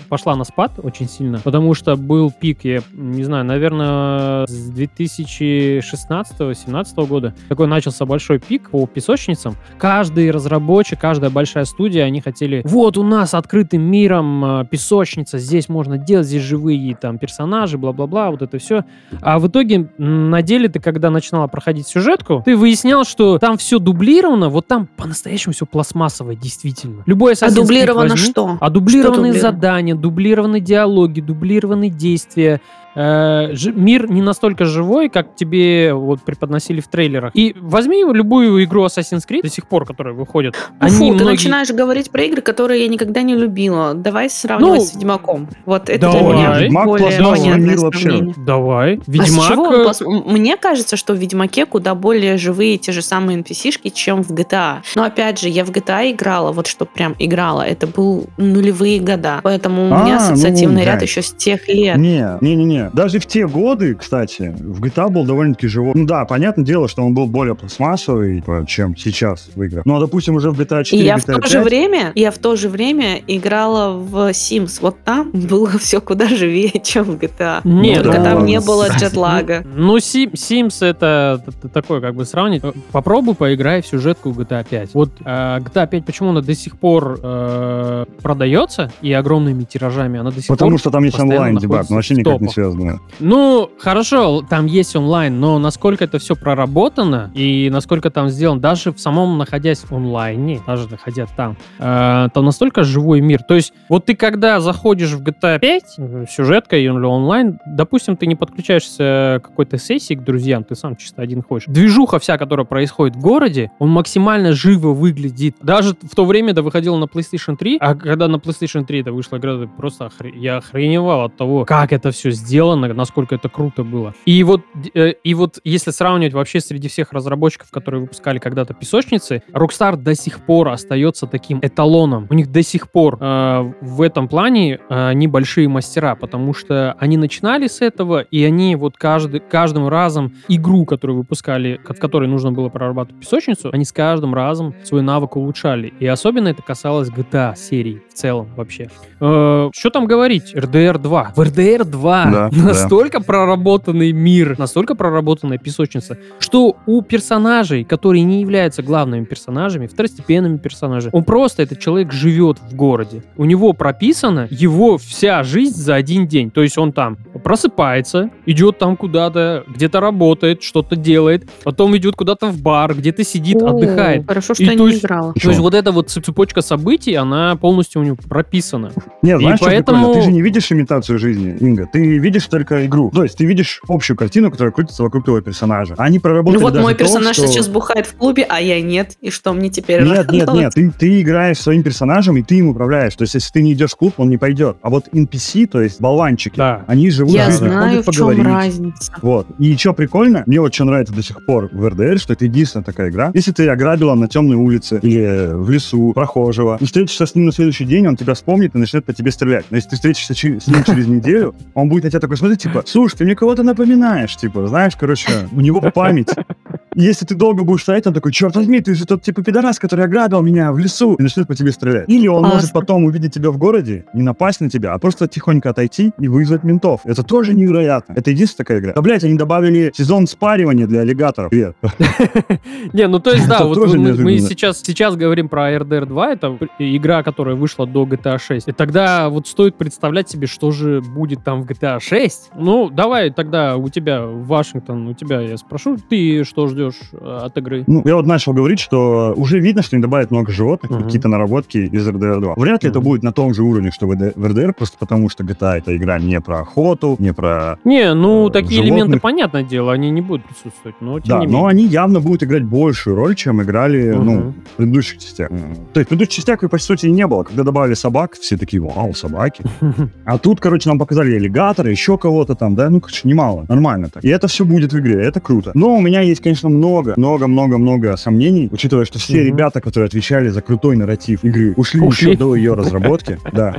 пошла 0.07 0.35
на 0.35 0.43
спад 0.43 0.73
очень 0.83 1.09
сильно, 1.09 1.39
потому 1.43 1.73
что 1.73 1.95
был 1.95 2.31
пик, 2.31 2.59
я 2.63 2.81
не 2.93 3.23
знаю, 3.23 3.43
наверное, 3.43 4.45
с 4.45 4.69
2016-2017 4.71 7.07
года 7.07 7.33
такой 7.49 7.65
начался 7.67 8.05
большой 8.05 8.37
пик 8.39 8.69
по 8.69 8.85
песочницам. 8.85 9.55
Каждый 9.79 10.29
разработчик, 10.29 10.99
каждая 10.99 11.31
большая 11.31 11.65
студия, 11.65 12.03
они 12.05 12.21
хотели, 12.21 12.61
вот 12.65 12.97
у 12.97 13.03
нас 13.03 13.33
открытым 13.33 13.81
миром 13.81 14.61
э, 14.61 14.65
песочница, 14.69 15.39
здесь 15.39 15.69
можно 15.69 15.97
делать, 15.97 16.27
здесь 16.27 16.43
живые 16.43 16.95
там 16.95 17.17
персонажи, 17.17 17.77
бла-бла-бла, 17.79 18.29
вот 18.31 18.41
это 18.43 18.57
все. 18.59 18.83
А 19.21 19.39
в 19.39 19.47
итоге, 19.47 19.70
м, 19.77 20.29
на 20.29 20.41
деле, 20.41 20.69
ты 20.69 20.79
когда 20.79 21.09
начинала 21.09 21.47
проходить 21.47 21.87
сюжетку, 21.87 22.41
ты 22.45 22.55
выяснял, 22.55 23.03
что 23.03 23.37
там 23.37 23.57
все 23.57 23.79
дублировано, 23.79 24.49
вот 24.49 24.67
там 24.67 24.87
по-настоящему 24.97 25.53
все 25.53 25.65
пластмассовое, 25.65 26.35
действительно. 26.35 27.03
Любой 27.05 27.33
А 27.39 27.51
дублировано 27.51 28.09
возьми. 28.09 28.29
что? 28.31 28.57
А 28.59 28.69
дублированные 28.69 29.31
дублировано? 29.33 29.39
задания, 29.57 29.95
дублированные 29.95 30.61
диалоги, 30.61 31.21
дублированные 31.21 31.89
действия. 31.89 32.61
Э, 32.93 33.53
мир 33.73 34.09
не 34.11 34.21
настолько 34.21 34.65
живой, 34.65 35.09
как 35.09 35.35
тебе 35.35 35.93
вот 35.93 36.21
преподносили 36.21 36.81
в 36.81 36.87
трейлерах. 36.87 37.31
И 37.35 37.55
возьми 37.59 38.03
любую 38.03 38.63
игру 38.65 38.85
Assassin's 38.85 39.27
Creed 39.29 39.43
до 39.43 39.49
сих 39.49 39.67
пор, 39.67 39.85
которые 39.85 40.13
выходят. 40.13 40.55
Ну, 40.71 40.75
они 40.79 40.95
Фу, 40.95 41.05
ты 41.07 41.11
многие- 41.13 41.29
начинаешь 41.31 41.69
говорить 41.71 42.11
про 42.11 42.23
игры, 42.23 42.41
которые 42.41 42.81
я 42.83 42.87
никогда 42.89 43.21
не 43.21 43.35
любила. 43.35 43.93
Давай 43.93 44.29
сравнивать 44.29 44.79
Ну, 44.79 44.85
с 44.85 44.93
Ведьмаком. 44.95 45.47
Вот 45.65 45.89
это 45.89 46.09
для 46.11 46.19
давай. 46.19 46.33
меня 46.37 46.59
Ведьмак 46.59 46.85
более 46.85 47.05
понятное 47.23 47.55
мир 47.57 47.79
вообще. 47.79 48.33
Давай. 48.37 48.95
А 48.97 49.01
с 49.03 49.07
Ведьмак. 49.07 49.47
чего 49.51 49.63
он 49.63 49.83
пласт- 49.83 50.01
М- 50.01 50.23
Мне 50.27 50.57
кажется, 50.57 50.97
что 50.97 51.13
в 51.13 51.17
Ведьмаке 51.17 51.65
куда 51.65 51.95
более 51.95 52.37
живые 52.37 52.77
те 52.77 52.91
же 52.91 53.01
самые 53.01 53.37
NPC-шки, 53.39 53.89
чем 53.89 54.23
в 54.23 54.31
GTA. 54.31 54.79
Но 54.95 55.03
опять 55.03 55.39
же, 55.39 55.47
я 55.49 55.63
в 55.63 55.69
GTA 55.71 56.11
играла, 56.11 56.51
вот 56.51 56.67
что 56.67 56.85
прям 56.85 57.15
играла. 57.19 57.61
Это 57.61 57.87
был 57.87 58.25
нулевые 58.37 58.99
года. 58.99 59.39
Поэтому 59.43 59.89
у 59.89 59.93
А, 59.93 60.03
меня 60.03 60.15
ну, 60.19 60.33
ассоциативный 60.33 60.83
ряд 60.83 60.97
блядь. 60.99 61.09
еще 61.09 61.21
с 61.21 61.31
тех 61.31 61.67
лет. 61.67 61.97
Не, 61.97 62.37
не, 62.41 62.55
не, 62.55 62.65
не. 62.65 62.80
Даже 62.93 63.19
в 63.19 63.25
те 63.25 63.47
годы, 63.47 63.95
кстати, 63.95 64.53
в 64.57 64.81
GTA 64.81 65.09
был 65.09 65.25
довольно-таки 65.25 65.67
живой. 65.67 65.93
Ну 65.95 66.05
да, 66.05 66.25
понятное 66.25 66.65
дело, 66.65 66.87
что 66.87 67.03
он 67.03 67.13
был 67.13 67.27
более 67.27 67.55
пластмассовый, 67.55 68.37
типа, 68.37 68.65
чем 68.67 68.95
сейчас 68.95 69.49
в 69.55 69.61
играх. 69.61 69.85
Ну 69.85 69.95
а 69.95 69.99
допустим 69.99 70.35
уже 70.35 70.51
в 70.51 70.59
GTA 70.59 70.81
И 70.81 70.85
4, 70.85 71.03
я 71.03 71.17
в 71.17 71.25
GTA 71.25 71.39
то 71.39 71.47
же 71.47 71.55
5, 71.55 71.63
время, 71.65 72.11
я 72.15 72.31
в 72.31 72.37
то 72.37 72.55
же 72.55 72.69
время 72.69 73.19
играла 73.27 73.97
в 73.97 74.29
Sims. 74.31 74.79
Вот 74.81 74.97
там 75.03 75.31
было 75.31 75.69
все 75.77 76.01
куда 76.01 76.27
живее, 76.27 76.71
чем 76.83 77.03
в 77.05 77.15
GTA. 77.15 77.61
Нет, 77.63 78.03
Только 78.03 78.17
да 78.17 78.23
там 78.23 78.33
ладно. 78.35 78.47
не 78.47 78.59
было 78.59 78.87
джетлага. 78.89 79.63
Ну, 79.75 79.99
Сим- 79.99 80.31
Sims 80.33 80.85
это 80.85 81.43
такое, 81.73 82.01
как 82.01 82.15
бы 82.15 82.25
сравнить. 82.25 82.63
Э, 82.63 82.71
Попробуй 82.91 83.35
поиграй 83.35 83.81
в 83.81 83.87
сюжетку 83.87 84.29
GTA 84.29 84.65
5. 84.69 84.93
Вот 84.93 85.09
э, 85.23 85.59
GTA 85.59 85.87
5, 85.87 86.05
почему 86.05 86.29
она 86.29 86.41
до 86.41 86.55
сих 86.55 86.77
пор 86.77 87.19
э, 87.21 88.05
продается 88.21 88.91
и 89.01 89.11
огромными 89.13 89.63
тиражами, 89.63 90.19
она 90.19 90.31
до 90.31 90.39
сих 90.39 90.47
Потому 90.47 90.71
пор... 90.71 90.79
что 90.79 90.91
там 90.91 91.03
есть 91.03 91.15
постоянно 91.17 91.35
онлайн 91.35 91.57
дебаг, 91.57 91.89
находится 91.89 91.91
но 91.91 91.95
вообще 91.97 92.13
в 92.13 92.17
никак 92.17 92.41
не 92.41 92.47
связано. 92.73 92.99
Ну, 93.19 93.69
хорошо, 93.79 94.41
там 94.47 94.65
есть 94.65 94.95
онлайн, 94.95 95.39
но 95.39 95.59
насколько 95.59 96.03
это 96.03 96.19
все 96.19 96.35
проработано 96.35 97.31
и 97.33 97.69
насколько 97.71 98.09
там 98.09 98.29
сделано, 98.29 98.59
даже 98.61 98.91
в 98.91 98.99
самом 98.99 99.37
находясь 99.37 99.83
онлайне, 99.89 100.61
даже 100.65 100.89
находя 100.89 101.25
там, 101.35 101.57
э, 101.79 102.27
там 102.33 102.45
настолько 102.45 102.83
живой 102.83 103.21
мир. 103.21 103.41
То 103.43 103.55
есть, 103.55 103.73
вот 103.89 104.05
ты 104.05 104.15
когда 104.15 104.59
заходишь 104.59 105.11
в 105.11 105.21
GTA 105.21 105.59
5, 105.59 105.83
э, 105.97 106.25
сюжетка 106.29 106.77
или 106.77 106.89
онлайн, 106.89 107.59
допустим, 107.65 108.15
ты 108.17 108.27
не 108.27 108.35
подключаешься 108.35 109.39
к 109.43 109.47
какой-то 109.47 109.77
сессии 109.77 110.13
к 110.13 110.23
друзьям, 110.23 110.63
ты 110.63 110.75
сам 110.75 110.95
чисто 110.95 111.21
один 111.21 111.41
ходишь. 111.41 111.65
Движуха 111.67 112.19
вся, 112.19 112.37
которая 112.37 112.65
происходит 112.65 113.15
в 113.15 113.19
городе, 113.19 113.71
он 113.79 113.89
максимально 113.89 114.53
живо 114.53 114.89
выглядит. 114.93 115.55
Даже 115.61 115.95
в 116.01 116.15
то 116.15 116.25
время 116.25 116.51
это 116.51 116.61
выходило 116.61 116.97
на 116.97 117.05
PlayStation 117.05 117.55
3, 117.57 117.77
а 117.79 117.95
когда 117.95 118.27
на 118.27 118.35
PlayStation 118.37 118.85
3 118.85 119.01
это 119.01 119.11
вышла 119.11 119.37
игра, 119.37 119.67
просто 119.77 120.05
охре- 120.05 120.37
я 120.37 120.57
охреневал 120.57 121.25
от 121.25 121.37
того, 121.37 121.65
как 121.65 121.91
это 121.93 122.11
все 122.11 122.31
сделано, 122.31 122.60
насколько 122.65 123.35
это 123.35 123.49
круто 123.49 123.83
было. 123.83 124.13
И 124.25 124.43
вот, 124.43 124.61
э, 124.93 125.13
и 125.23 125.33
вот 125.33 125.59
если 125.63 125.91
сравнивать 125.91 126.33
вообще 126.33 126.59
среди 126.59 126.87
всех 126.87 127.13
разработчиков, 127.13 127.69
которые 127.71 128.01
выпускали 128.01 128.39
когда-то 128.39 128.73
песочницы, 128.73 129.43
Rockstar 129.51 129.95
до 129.95 130.15
сих 130.15 130.39
пор 130.45 130.69
остается 130.69 131.27
таким 131.27 131.59
эталоном. 131.61 132.27
У 132.29 132.33
них 132.33 132.51
до 132.51 132.63
сих 132.63 132.91
пор 132.91 133.17
э, 133.19 133.73
в 133.81 134.01
этом 134.01 134.27
плане 134.27 134.79
э, 134.89 135.07
они 135.09 135.27
большие 135.27 135.67
мастера, 135.67 136.15
потому 136.15 136.53
что 136.53 136.93
они 136.99 137.17
начинали 137.17 137.67
с 137.67 137.81
этого, 137.81 138.21
и 138.21 138.43
они 138.43 138.75
вот 138.75 138.97
каждый, 138.97 139.39
каждым 139.39 139.87
разом 139.87 140.33
игру, 140.47 140.85
которую 140.85 141.17
выпускали, 141.17 141.79
в 141.83 141.99
которой 141.99 142.27
нужно 142.27 142.51
было 142.51 142.69
прорабатывать 142.69 143.21
песочницу, 143.21 143.69
они 143.73 143.85
с 143.85 143.91
каждым 143.91 144.33
разом 144.33 144.75
свой 144.83 145.01
навык 145.01 145.35
улучшали. 145.35 145.93
И 145.99 146.07
особенно 146.07 146.49
это 146.49 146.61
касалось 146.61 147.09
GTA 147.09 147.55
серии 147.55 148.01
в 148.09 148.13
целом 148.13 148.49
вообще. 148.55 148.89
Э, 149.19 149.69
что 149.73 149.89
там 149.89 150.05
говорить? 150.05 150.53
RDR 150.53 150.97
2. 150.97 151.33
В 151.35 151.39
RDR 151.39 151.83
2 151.83 152.25
Да, 152.25 152.49
да. 152.51 152.63
настолько 152.63 153.21
проработанный 153.21 154.11
мир, 154.11 154.57
настолько 154.59 154.95
проработанная 154.95 155.57
песочница, 155.57 156.17
что 156.39 156.75
у 156.85 157.01
персонажей, 157.01 157.83
которые 157.83 158.23
не 158.23 158.41
являются 158.41 158.83
главными 158.83 159.25
персонажами, 159.25 159.87
второстепенными 159.87 160.57
персонажами, 160.57 161.11
он 161.13 161.23
просто, 161.23 161.63
этот 161.63 161.79
человек 161.79 162.11
живет 162.11 162.57
в 162.59 162.75
городе. 162.75 163.23
У 163.37 163.45
него 163.45 163.73
прописана 163.73 164.47
его 164.49 164.97
вся 164.97 165.43
жизнь 165.43 165.75
за 165.75 165.95
один 165.95 166.27
день. 166.27 166.51
То 166.51 166.61
есть 166.61 166.77
он 166.77 166.91
там 166.91 167.17
просыпается, 167.43 168.29
идет 168.45 168.77
там 168.79 168.95
куда-то, 168.97 169.63
где-то 169.67 169.99
работает, 169.99 170.63
что-то 170.63 170.95
делает, 170.95 171.49
потом 171.63 171.95
идет 171.97 172.15
куда-то 172.15 172.47
в 172.47 172.61
бар, 172.61 172.95
где-то 172.95 173.23
сидит, 173.23 173.61
О, 173.61 173.67
отдыхает. 173.69 174.25
Хорошо, 174.27 174.53
что 174.53 174.63
И 174.63 174.65
я 174.65 174.73
то 174.73 174.85
не 174.85 174.91
есть- 174.91 175.03
играла. 175.03 175.33
То 175.33 175.49
есть 175.49 175.59
вот 175.59 175.73
эта 175.73 175.91
вот 175.91 176.09
цепочка 176.09 176.61
событий, 176.61 177.13
она 177.15 177.55
полностью 177.55 178.01
у 178.01 178.05
него 178.05 178.15
прописана. 178.27 178.91
Нет, 179.21 179.39
И 179.39 179.43
знаешь, 179.43 179.59
поэтому-? 179.59 180.13
Ты 180.13 180.21
же 180.21 180.31
не 180.31 180.41
видишь 180.41 180.71
имитацию 180.71 181.19
жизни, 181.19 181.55
Инга. 181.59 181.87
Ты 181.91 182.17
видишь 182.17 182.40
только 182.49 182.85
игру. 182.85 183.11
То 183.13 183.23
есть 183.23 183.37
ты 183.37 183.45
видишь 183.45 183.81
общую 183.87 184.17
картину, 184.17 184.51
которая 184.51 184.71
крутится 184.71 185.03
вокруг 185.03 185.25
твоего 185.25 185.41
персонажа. 185.41 185.95
Они 185.97 186.17
Ну 186.17 186.21
проработали 186.21 186.61
вот 186.61 186.73
даже 186.73 186.83
мой 186.83 186.93
то, 186.93 186.99
персонаж 186.99 187.35
что- 187.35 187.47
сейчас 187.47 187.67
бухает 187.67 188.07
в 188.07 188.15
клубе, 188.15 188.45
а 188.47 188.59
я 188.61 188.81
нет. 188.81 189.17
И 189.21 189.29
что 189.29 189.53
мне 189.53 189.69
теперь 189.69 190.03
Нет, 190.03 190.31
нет, 190.31 190.49
нет, 190.53 190.73
ты, 190.73 190.91
ты 190.91 191.21
играешь 191.21 191.57
своим 191.59 191.83
персонажем, 191.83 192.37
и 192.37 192.43
ты 192.43 192.55
им 192.55 192.67
управляешь. 192.69 193.15
То 193.15 193.23
есть, 193.23 193.33
если 193.35 193.51
ты 193.51 193.61
не 193.61 193.73
идешь 193.73 193.91
в 193.91 193.95
клуб, 193.95 194.13
он 194.17 194.29
не 194.29 194.37
пойдет. 194.37 194.77
А 194.81 194.89
вот 194.89 195.07
NPC, 195.13 195.67
то 195.67 195.81
есть 195.81 195.99
болванчики, 196.01 196.55
Да. 196.57 196.83
они 196.87 197.09
живут 197.09 197.33
Я 197.33 197.45
жить, 197.47 197.55
знаю, 197.59 197.89
ходят 197.89 198.07
в 198.07 198.11
чем 198.11 198.27
поговорить. 198.27 198.45
разница. 198.45 199.13
Вот. 199.21 199.47
И 199.59 199.75
что 199.77 199.93
прикольно, 199.93 200.43
мне 200.45 200.59
вот 200.61 200.73
что 200.73 200.85
нравится 200.85 201.13
до 201.13 201.23
сих 201.23 201.45
пор 201.45 201.69
в 201.71 201.87
РДР, 201.87 202.19
что 202.19 202.33
это 202.33 202.45
единственная 202.45 202.83
такая 202.83 203.09
игра. 203.09 203.31
Если 203.33 203.51
ты 203.51 203.67
ограбила 203.69 204.13
на 204.15 204.27
темной 204.27 204.55
улице 204.57 204.99
или 205.01 205.53
в 205.53 205.69
лесу 205.69 206.11
прохожего, 206.13 206.77
и 206.79 206.85
встретишься 206.85 207.25
с 207.25 207.35
ним 207.35 207.45
на 207.45 207.51
следующий 207.51 207.85
день, 207.85 208.07
он 208.07 208.15
тебя 208.15 208.33
вспомнит 208.33 208.75
и 208.75 208.77
начнет 208.77 209.05
по 209.05 209.13
тебе 209.13 209.31
стрелять. 209.31 209.65
Но 209.69 209.77
если 209.77 209.89
ты 209.89 209.95
встретишься 209.95 210.33
с 210.33 210.43
ним 210.67 210.83
через 210.85 211.07
неделю, 211.07 211.55
он 211.73 211.89
будет 211.89 212.03
на 212.03 212.09
тебя 212.09 212.19
такой 212.19 212.30
смотреть, 212.37 212.63
типа, 212.63 212.83
слушай, 212.85 213.17
ты 213.17 213.25
мне 213.25 213.35
кого-то 213.35 213.63
напоминаешь, 213.63 214.35
типа, 214.35 214.67
знаешь, 214.67 214.95
короче, 214.95 215.49
у 215.51 215.61
него 215.61 215.81
память. 215.91 216.29
Если 216.95 217.25
ты 217.25 217.35
долго 217.35 217.63
будешь 217.63 217.83
стоять, 217.83 218.05
он 218.05 218.13
такой, 218.13 218.33
черт 218.33 218.53
возьми, 218.53 218.81
ты 218.81 218.95
же 218.95 219.05
тот 219.05 219.21
типа 219.21 219.43
пидорас, 219.43 219.79
который 219.79 220.03
ограбил 220.03 220.41
меня 220.41 220.73
в 220.73 220.77
лесу, 220.77 221.15
и 221.15 221.23
начнет 221.23 221.47
по 221.47 221.55
тебе 221.55 221.71
стрелять. 221.71 222.09
Или 222.09 222.27
он 222.27 222.39
Классно. 222.39 222.55
может 222.55 222.73
потом 222.73 223.05
увидеть 223.05 223.33
тебя 223.33 223.49
в 223.51 223.57
городе, 223.57 224.03
не 224.13 224.23
напасть 224.23 224.59
на 224.59 224.69
тебя, 224.69 224.93
а 224.93 224.99
просто 224.99 225.29
тихонько 225.29 225.69
отойти 225.69 226.11
и 226.19 226.27
вызвать 226.27 226.65
ментов. 226.65 226.99
Это 227.05 227.23
тоже 227.23 227.53
невероятно. 227.53 228.13
Это 228.13 228.31
единственная 228.31 228.65
такая 228.65 228.79
игра. 228.81 228.93
Да, 228.93 229.01
блядь, 229.01 229.23
они 229.23 229.35
добавили 229.35 229.93
сезон 229.95 230.27
спаривания 230.27 230.85
для 230.85 230.99
аллигаторов. 230.99 231.51
Не, 232.93 233.07
ну 233.07 233.19
то 233.19 233.31
есть, 233.31 233.47
да, 233.47 233.63
вот 233.63 233.77
мы, 233.77 234.39
сейчас, 234.39 234.81
сейчас 234.81 235.15
говорим 235.15 235.47
про 235.47 235.73
RDR 235.73 236.05
2, 236.05 236.33
это 236.33 236.57
игра, 236.77 237.23
которая 237.23 237.55
вышла 237.55 237.87
до 237.87 238.03
GTA 238.03 238.37
6. 238.37 238.67
И 238.67 238.71
тогда 238.73 239.29
вот 239.29 239.47
стоит 239.47 239.77
представлять 239.77 240.29
себе, 240.29 240.45
что 240.45 240.71
же 240.71 240.99
будет 240.99 241.41
там 241.45 241.63
в 241.63 241.65
GTA 241.67 242.01
6. 242.01 242.51
Ну, 242.57 242.89
давай 242.89 243.29
тогда 243.29 243.77
у 243.77 243.87
тебя, 243.87 244.25
Вашингтон, 244.25 245.07
у 245.07 245.13
тебя 245.13 245.39
я 245.39 245.55
спрошу, 245.55 245.95
ты 246.09 246.43
что 246.43 246.67
ждешь 246.67 246.80
э, 246.89 247.39
от 247.45 247.57
игры? 247.57 247.83
Ну, 247.87 248.01
я 248.05 248.15
вот 248.15 248.25
начал 248.25 248.53
говорить, 248.53 248.79
что 248.79 249.33
уже 249.37 249.59
видно, 249.59 249.81
что 249.83 249.95
они 249.95 250.01
добавят 250.01 250.31
много 250.31 250.51
животных, 250.51 250.91
Мгм. 250.91 251.03
какие-то 251.03 251.27
наработки 251.27 251.77
из 251.77 252.07
RDR 252.07 252.39
2. 252.41 252.53
Вряд 252.57 252.83
ли 252.83 252.89
это 252.89 252.99
Мгм. 252.99 253.07
будет 253.09 253.23
на 253.23 253.31
том 253.31 253.53
же 253.53 253.63
уровне, 253.63 253.91
что 253.91 254.07
в 254.07 254.11
RD- 254.11 254.33
в 254.35 254.45
RDR, 254.45 254.73
просто 254.73 254.97
потому 254.97 255.29
что 255.29 255.43
GTA 255.43 255.77
это 255.77 255.95
игра 255.95 256.19
не 256.19 256.39
про 256.41 256.59
охоту, 256.61 257.15
не 257.19 257.33
про... 257.33 257.77
Не, 257.85 258.13
ну, 258.13 258.49
Э, 258.49 258.51
такие 258.51 258.81
животных. 258.83 258.97
элементы, 259.05 259.19
понятное 259.19 259.63
дело, 259.63 259.91
они 259.93 260.09
не 260.11 260.21
будут 260.21 260.45
присутствовать, 260.45 260.95
но 261.01 261.19
тем 261.19 261.29
да, 261.29 261.39
не 261.39 261.45
но 261.47 261.51
менее. 261.51 261.67
они 261.69 261.85
явно 261.85 262.19
будут 262.19 262.43
играть 262.43 262.63
большую 262.63 263.15
роль, 263.15 263.35
чем 263.35 263.61
играли, 263.61 264.11
ну, 264.11 264.33
Мгм. 264.35 264.53
в 264.73 264.77
предыдущих 264.77 265.19
частях. 265.19 265.49
То 265.49 265.99
есть 265.99 266.05
в 266.07 266.09
предыдущих 266.09 266.35
частях, 266.35 266.59
по 266.69 266.77
сути, 266.77 267.07
не 267.07 267.27
было. 267.27 267.43
Когда 267.43 267.63
добавили 267.63 267.93
собак, 267.95 268.33
все 268.33 268.57
такие, 268.57 268.81
вау, 268.81 269.13
собаки. 269.13 269.63
А 270.25 270.37
тут, 270.37 270.59
короче, 270.59 270.89
нам 270.89 270.99
показали 270.99 271.35
аллигатора, 271.35 271.89
еще 271.91 272.17
кого-то 272.17 272.55
там, 272.55 272.75
да, 272.75 272.89
ну, 272.89 272.99
короче, 273.01 273.27
немало, 273.27 273.65
нормально 273.67 274.09
так. 274.13 274.23
И 274.23 274.29
это 274.29 274.47
все 274.47 274.63
будет 274.65 274.93
в 274.93 274.99
игре, 274.99 275.21
это 275.23 275.39
круто. 275.39 275.71
Но 275.73 275.95
у 275.95 276.01
меня 276.01 276.21
есть, 276.21 276.41
конечно, 276.41 276.69
много, 276.71 277.13
много, 277.17 277.47
много, 277.47 277.77
много 277.77 278.17
сомнений, 278.17 278.69
учитывая, 278.71 279.05
что 279.05 279.19
все 279.19 279.37
Мгм. 279.37 279.45
ребята, 279.47 279.81
которые 279.81 280.07
отвечали 280.07 280.49
за 280.49 280.61
крутой 280.61 280.95
нарратив 280.97 281.43
игры, 281.43 281.73
ушли, 281.77 281.99
Ушли. 282.01 282.29
еще 282.31 282.37
до 282.37 282.55
ее 282.55 282.73
разработки, 282.73 283.37
да. 283.53 283.75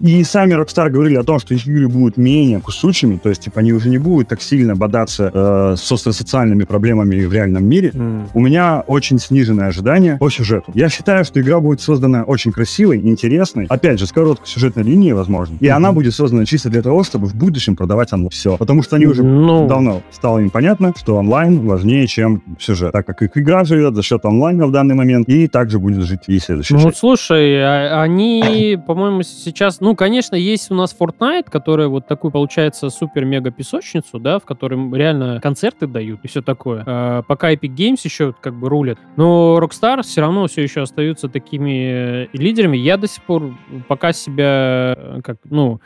И 0.00 0.22
сами 0.24 0.54
Rockstar 0.54 0.90
говорили 0.90 1.16
о 1.16 1.22
том, 1.24 1.38
что 1.38 1.54
их 1.54 1.66
игры 1.66 1.88
будут 1.88 2.16
менее 2.16 2.60
кусучими, 2.60 3.18
то 3.22 3.28
есть, 3.28 3.42
типа, 3.42 3.60
они 3.60 3.72
уже 3.72 3.88
не 3.88 3.98
будут 3.98 4.28
так 4.28 4.42
сильно 4.42 4.74
бодаться 4.76 5.30
э, 5.32 5.74
с 5.76 5.96
социальными 6.12 6.64
проблемами 6.64 7.24
в 7.24 7.32
реальном 7.32 7.64
мире, 7.64 7.90
М. 7.94 8.28
у 8.34 8.40
меня 8.40 8.82
очень 8.86 9.18
сниженное 9.18 9.68
ожидание 9.68 10.16
по 10.18 10.30
сюжету. 10.30 10.72
Я 10.74 10.88
считаю, 10.88 11.24
что 11.24 11.40
игра 11.40 11.60
будет 11.60 11.80
создана 11.80 12.22
очень 12.24 12.52
красивой, 12.52 12.98
интересной, 12.98 13.66
опять 13.68 13.98
же, 13.98 14.06
с 14.06 14.12
короткой 14.12 14.46
сюжетной 14.48 14.82
линией, 14.82 15.12
возможно. 15.12 15.56
И 15.60 15.66
Мгм. 15.66 15.76
она 15.76 15.92
будет 15.92 16.14
создана 16.14 16.44
чисто 16.44 16.70
для 16.70 16.82
того, 16.82 17.04
чтобы 17.04 17.26
в 17.26 17.34
будущем 17.34 17.76
продавать 17.76 18.12
онлайн. 18.12 18.30
Все. 18.30 18.56
Потому 18.56 18.82
что 18.82 18.96
они 18.96 19.06
уже 19.06 19.22
Ну, 19.22 19.66
давно 19.66 20.02
стало 20.10 20.38
им 20.38 20.50
понятно, 20.50 20.92
что 20.96 21.16
онлайн 21.16 21.60
важнее, 21.66 22.06
чем 22.06 22.31
сюжет. 22.58 22.92
Так 22.92 23.06
как 23.06 23.22
их 23.22 23.36
игра 23.36 23.64
живет 23.64 23.94
за 23.94 24.02
счет 24.02 24.24
онлайна 24.24 24.66
в 24.66 24.72
данный 24.72 24.94
момент, 24.94 25.28
и 25.28 25.48
также 25.48 25.78
будет 25.78 26.02
жить 26.04 26.20
и 26.28 26.38
следующая 26.38 26.74
Ну, 26.74 26.82
часть. 26.84 26.98
слушай, 26.98 27.62
а- 27.62 28.02
они, 28.02 28.78
по-моему, 28.86 29.22
сейчас... 29.22 29.80
Ну, 29.80 29.94
конечно, 29.96 30.36
есть 30.36 30.70
у 30.70 30.74
нас 30.74 30.94
Fortnite, 30.98 31.50
которая 31.50 31.88
вот 31.88 32.06
такую, 32.06 32.30
получается, 32.30 32.90
супер-мега-песочницу, 32.90 34.18
да, 34.18 34.38
в 34.38 34.44
которой 34.44 34.78
реально 34.96 35.40
концерты 35.42 35.86
дают 35.86 36.20
и 36.22 36.28
все 36.28 36.42
такое. 36.42 36.82
А, 36.86 37.22
пока 37.22 37.52
Epic 37.52 37.74
Games 37.74 38.00
еще 38.04 38.34
как 38.40 38.54
бы 38.54 38.68
рулят. 38.68 38.98
Но 39.16 39.58
Rockstar 39.60 40.02
все 40.02 40.20
равно 40.20 40.46
все 40.46 40.62
еще 40.62 40.82
остаются 40.82 41.28
такими 41.28 42.24
э, 42.24 42.26
лидерами. 42.32 42.76
Я 42.76 42.96
до 42.96 43.08
сих 43.08 43.22
пор 43.24 43.54
пока 43.88 44.12
себя, 44.12 44.94
э, 44.98 45.20
как, 45.22 45.38
ну, 45.48 45.80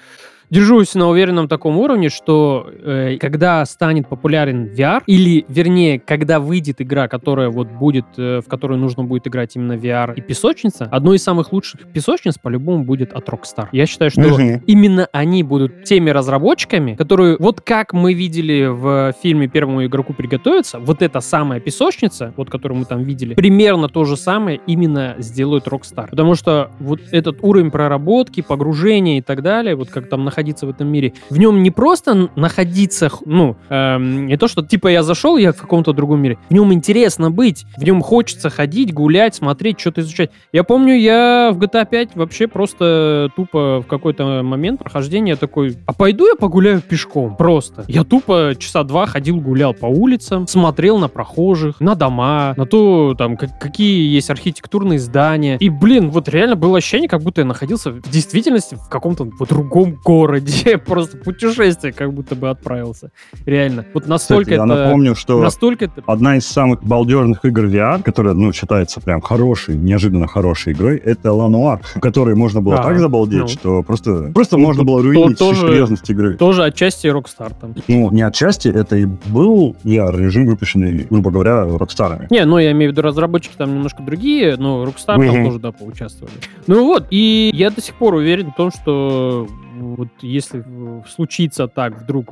держусь 0.51 0.95
на 0.95 1.09
уверенном 1.09 1.49
таком 1.49 1.79
уровне, 1.79 2.09
что 2.09 2.69
э, 2.71 3.17
когда 3.19 3.65
станет 3.65 4.09
популярен 4.09 4.67
VR, 4.67 5.03
или, 5.07 5.45
вернее, 5.49 5.99
когда 6.01 6.41
выйдет 6.41 6.81
игра, 6.81 7.09
которая 7.09 7.51
вот 7.51 7.69
будет, 7.69 8.07
э, 8.17 8.41
в 8.45 8.49
которую 8.49 8.79
нужно 8.79 9.05
будет 9.05 9.27
играть 9.27 9.57
именно 9.57 9.73
VR 9.75 10.15
и 10.15 10.21
песочница, 10.21 10.89
одной 10.91 11.17
из 11.17 11.23
самых 11.23 11.53
лучших 11.53 11.81
песочниц 11.93 12.39
по-любому 12.39 12.85
будет 12.85 13.13
от 13.13 13.29
Rockstar. 13.29 13.69
Я 13.73 13.87
считаю, 13.87 14.11
что 14.11 14.21
Мгм. 14.23 14.63
именно 14.67 15.09
они 15.13 15.43
будут 15.43 15.85
теми 15.85 16.11
разработчиками, 16.11 16.95
которые, 16.95 17.37
вот 17.39 17.61
как 17.61 17.93
мы 17.93 18.15
видели 18.15 18.67
в 18.67 19.15
фильме 19.23 19.49
«Первому 19.49 19.85
игроку 19.87 20.13
приготовиться», 20.13 20.79
вот 20.79 21.03
эта 21.03 21.21
самая 21.21 21.61
песочница, 21.61 22.33
вот 22.37 22.51
которую 22.51 22.79
мы 22.79 22.85
там 22.85 23.03
видели, 23.03 23.35
примерно 23.35 23.89
то 23.89 24.05
же 24.05 24.17
самое 24.17 24.61
именно 24.67 25.17
сделают 25.19 25.67
Rockstar. 25.67 26.09
Потому 26.11 26.35
что 26.35 26.71
вот 26.79 27.01
этот 27.11 27.39
уровень 27.43 27.71
проработки, 27.71 28.43
погружения 28.43 29.19
и 29.19 29.23
так 29.23 29.43
далее, 29.43 29.75
вот 29.75 29.91
как 29.91 30.09
там 30.09 30.25
находиться 30.37 30.67
в 30.67 30.71
этом 30.71 30.89
мире, 30.89 31.15
в 31.31 31.39
нем 31.39 31.63
не 31.63 31.71
просто 31.71 32.29
находиться, 32.37 33.11
ну, 33.25 33.57
эм, 33.71 34.27
не 34.27 34.37
то, 34.37 34.49
что 34.49 34.63
типа 34.63 34.89
я 34.89 35.03
зашел, 35.03 35.39
я 35.39 35.53
в 35.53 35.57
каком-то 35.57 35.95
другом 35.95 36.21
мире. 36.21 36.37
В 36.51 36.53
нем 36.53 36.73
интересно 36.75 37.31
быть, 37.31 37.65
в 37.79 37.83
нем 37.85 38.03
хочется 38.03 38.51
ходить, 38.51 38.93
гулять, 38.93 39.35
смотреть, 39.35 39.81
что-то 39.81 40.03
изучать. 40.03 40.31
Я 40.53 40.63
помню, 40.63 40.95
я 40.95 41.51
в 41.55 41.59
GTA 41.59 41.87
5 41.89 42.17
вообще 42.17 42.49
просто 42.49 43.31
тупо 43.35 43.81
в 43.81 43.87
какой-то 43.87 44.43
момент 44.43 44.81
прохождения 44.81 45.37
такой, 45.37 45.77
а 45.87 45.95
пойду 45.95 46.27
я 46.27 46.35
погуляю 46.37 46.83
пешком, 46.83 47.35
просто. 47.37 47.85
Я 47.89 48.05
тупо 48.05 48.53
часа 48.59 48.83
два 48.85 49.07
ходил, 49.07 49.41
гулял 49.41 49.73
по 49.73 49.87
улицам, 49.87 50.47
смотрел 50.47 50.99
на 50.99 51.09
прохожих, 51.09 51.81
на 51.81 51.95
дома, 51.95 52.53
на 52.59 52.67
то, 52.67 53.15
там, 53.17 53.37
как- 53.39 53.59
какие 53.59 54.15
есть 54.15 54.29
архитектурные 54.29 54.99
здания. 54.99 55.57
И, 55.61 55.71
блин, 55.71 56.11
вот 56.11 56.29
реально 56.29 56.57
было 56.57 56.77
ощущение, 56.79 57.09
как 57.09 57.23
будто 57.23 57.41
я 57.41 57.47
находился 57.47 57.91
в 57.91 58.11
действительности 58.11 58.75
в 58.75 58.89
каком-то 58.91 59.27
вот 59.39 59.49
другом 59.49 59.97
городе, 60.05 60.26
просто 60.87 61.17
путешествие 61.19 61.93
как 61.93 62.13
будто 62.13 62.35
бы 62.35 62.51
отправился. 62.51 63.11
Реально. 63.45 63.85
Вот 63.95 64.07
настолько 64.07 64.45
Кстати, 64.51 64.59
я 64.59 64.65
это... 64.65 64.85
напомню, 64.85 65.15
что 65.15 65.41
Настолько 65.43 65.85
это... 65.87 66.03
одна 66.07 66.37
из 66.37 66.47
самых 66.47 66.83
балдежных 66.83 67.45
игр 67.45 67.67
VR, 67.67 68.03
которая, 68.03 68.35
ну, 68.35 68.53
считается 68.53 69.01
прям 69.01 69.21
хорошей, 69.21 69.77
неожиданно 69.77 70.27
хорошей 70.27 70.73
игрой, 70.73 70.97
это 70.97 71.33
Лануар, 71.33 71.81
в 71.83 72.01
которой 72.01 72.35
можно 72.35 72.61
было 72.61 72.81
А, 72.81 72.83
так 72.85 72.99
забалдеть, 72.99 73.41
ну. 73.41 73.49
что 73.49 73.83
просто, 73.83 74.31
просто 74.35 74.57
Ну, 74.57 74.65
можно 74.65 74.83
то- 74.83 74.87
было 74.87 75.01
то- 75.03 75.07
руинить 75.09 75.37
всю 75.37 75.45
тоже- 75.51 75.61
серьезность 75.69 76.11
игры. 76.11 76.37
Тоже 76.37 76.65
отчасти 76.65 77.07
Rockstar 77.07 77.53
там. 77.61 77.75
Ну, 77.89 78.11
не 78.11 78.23
отчасти, 78.23 78.69
это 78.69 78.97
и 78.97 79.05
был 79.05 79.77
VR-режим, 79.85 80.47
выпущенный, 80.47 81.07
грубо 81.09 81.31
говоря, 81.31 81.65
Рокстарами. 81.79 82.27
Не, 82.31 82.45
ну 82.45 82.59
я 82.59 82.73
имею 82.73 82.91
в 82.91 82.93
виду 82.93 83.03
разработчики 83.03 83.55
там 83.57 83.75
немножко 83.75 84.03
другие, 84.03 84.57
но 84.57 84.85
Rockstar 84.85 85.17
там 85.17 85.21
Мгм. 85.25 85.45
тоже, 85.47 85.59
да, 85.59 85.73
поучаствовали. 85.73 86.35
Ну 86.67 86.85
вот, 86.87 87.07
и 87.11 87.51
я 87.55 87.71
до 87.71 87.81
сих 87.81 87.95
пор 87.95 88.15
уверен 88.15 88.51
в 88.53 88.57
том, 88.57 88.71
что 88.71 89.47
вот 89.81 90.09
если 90.23 90.65
случится 91.09 91.69
так 91.69 92.03
вдруг 92.03 92.31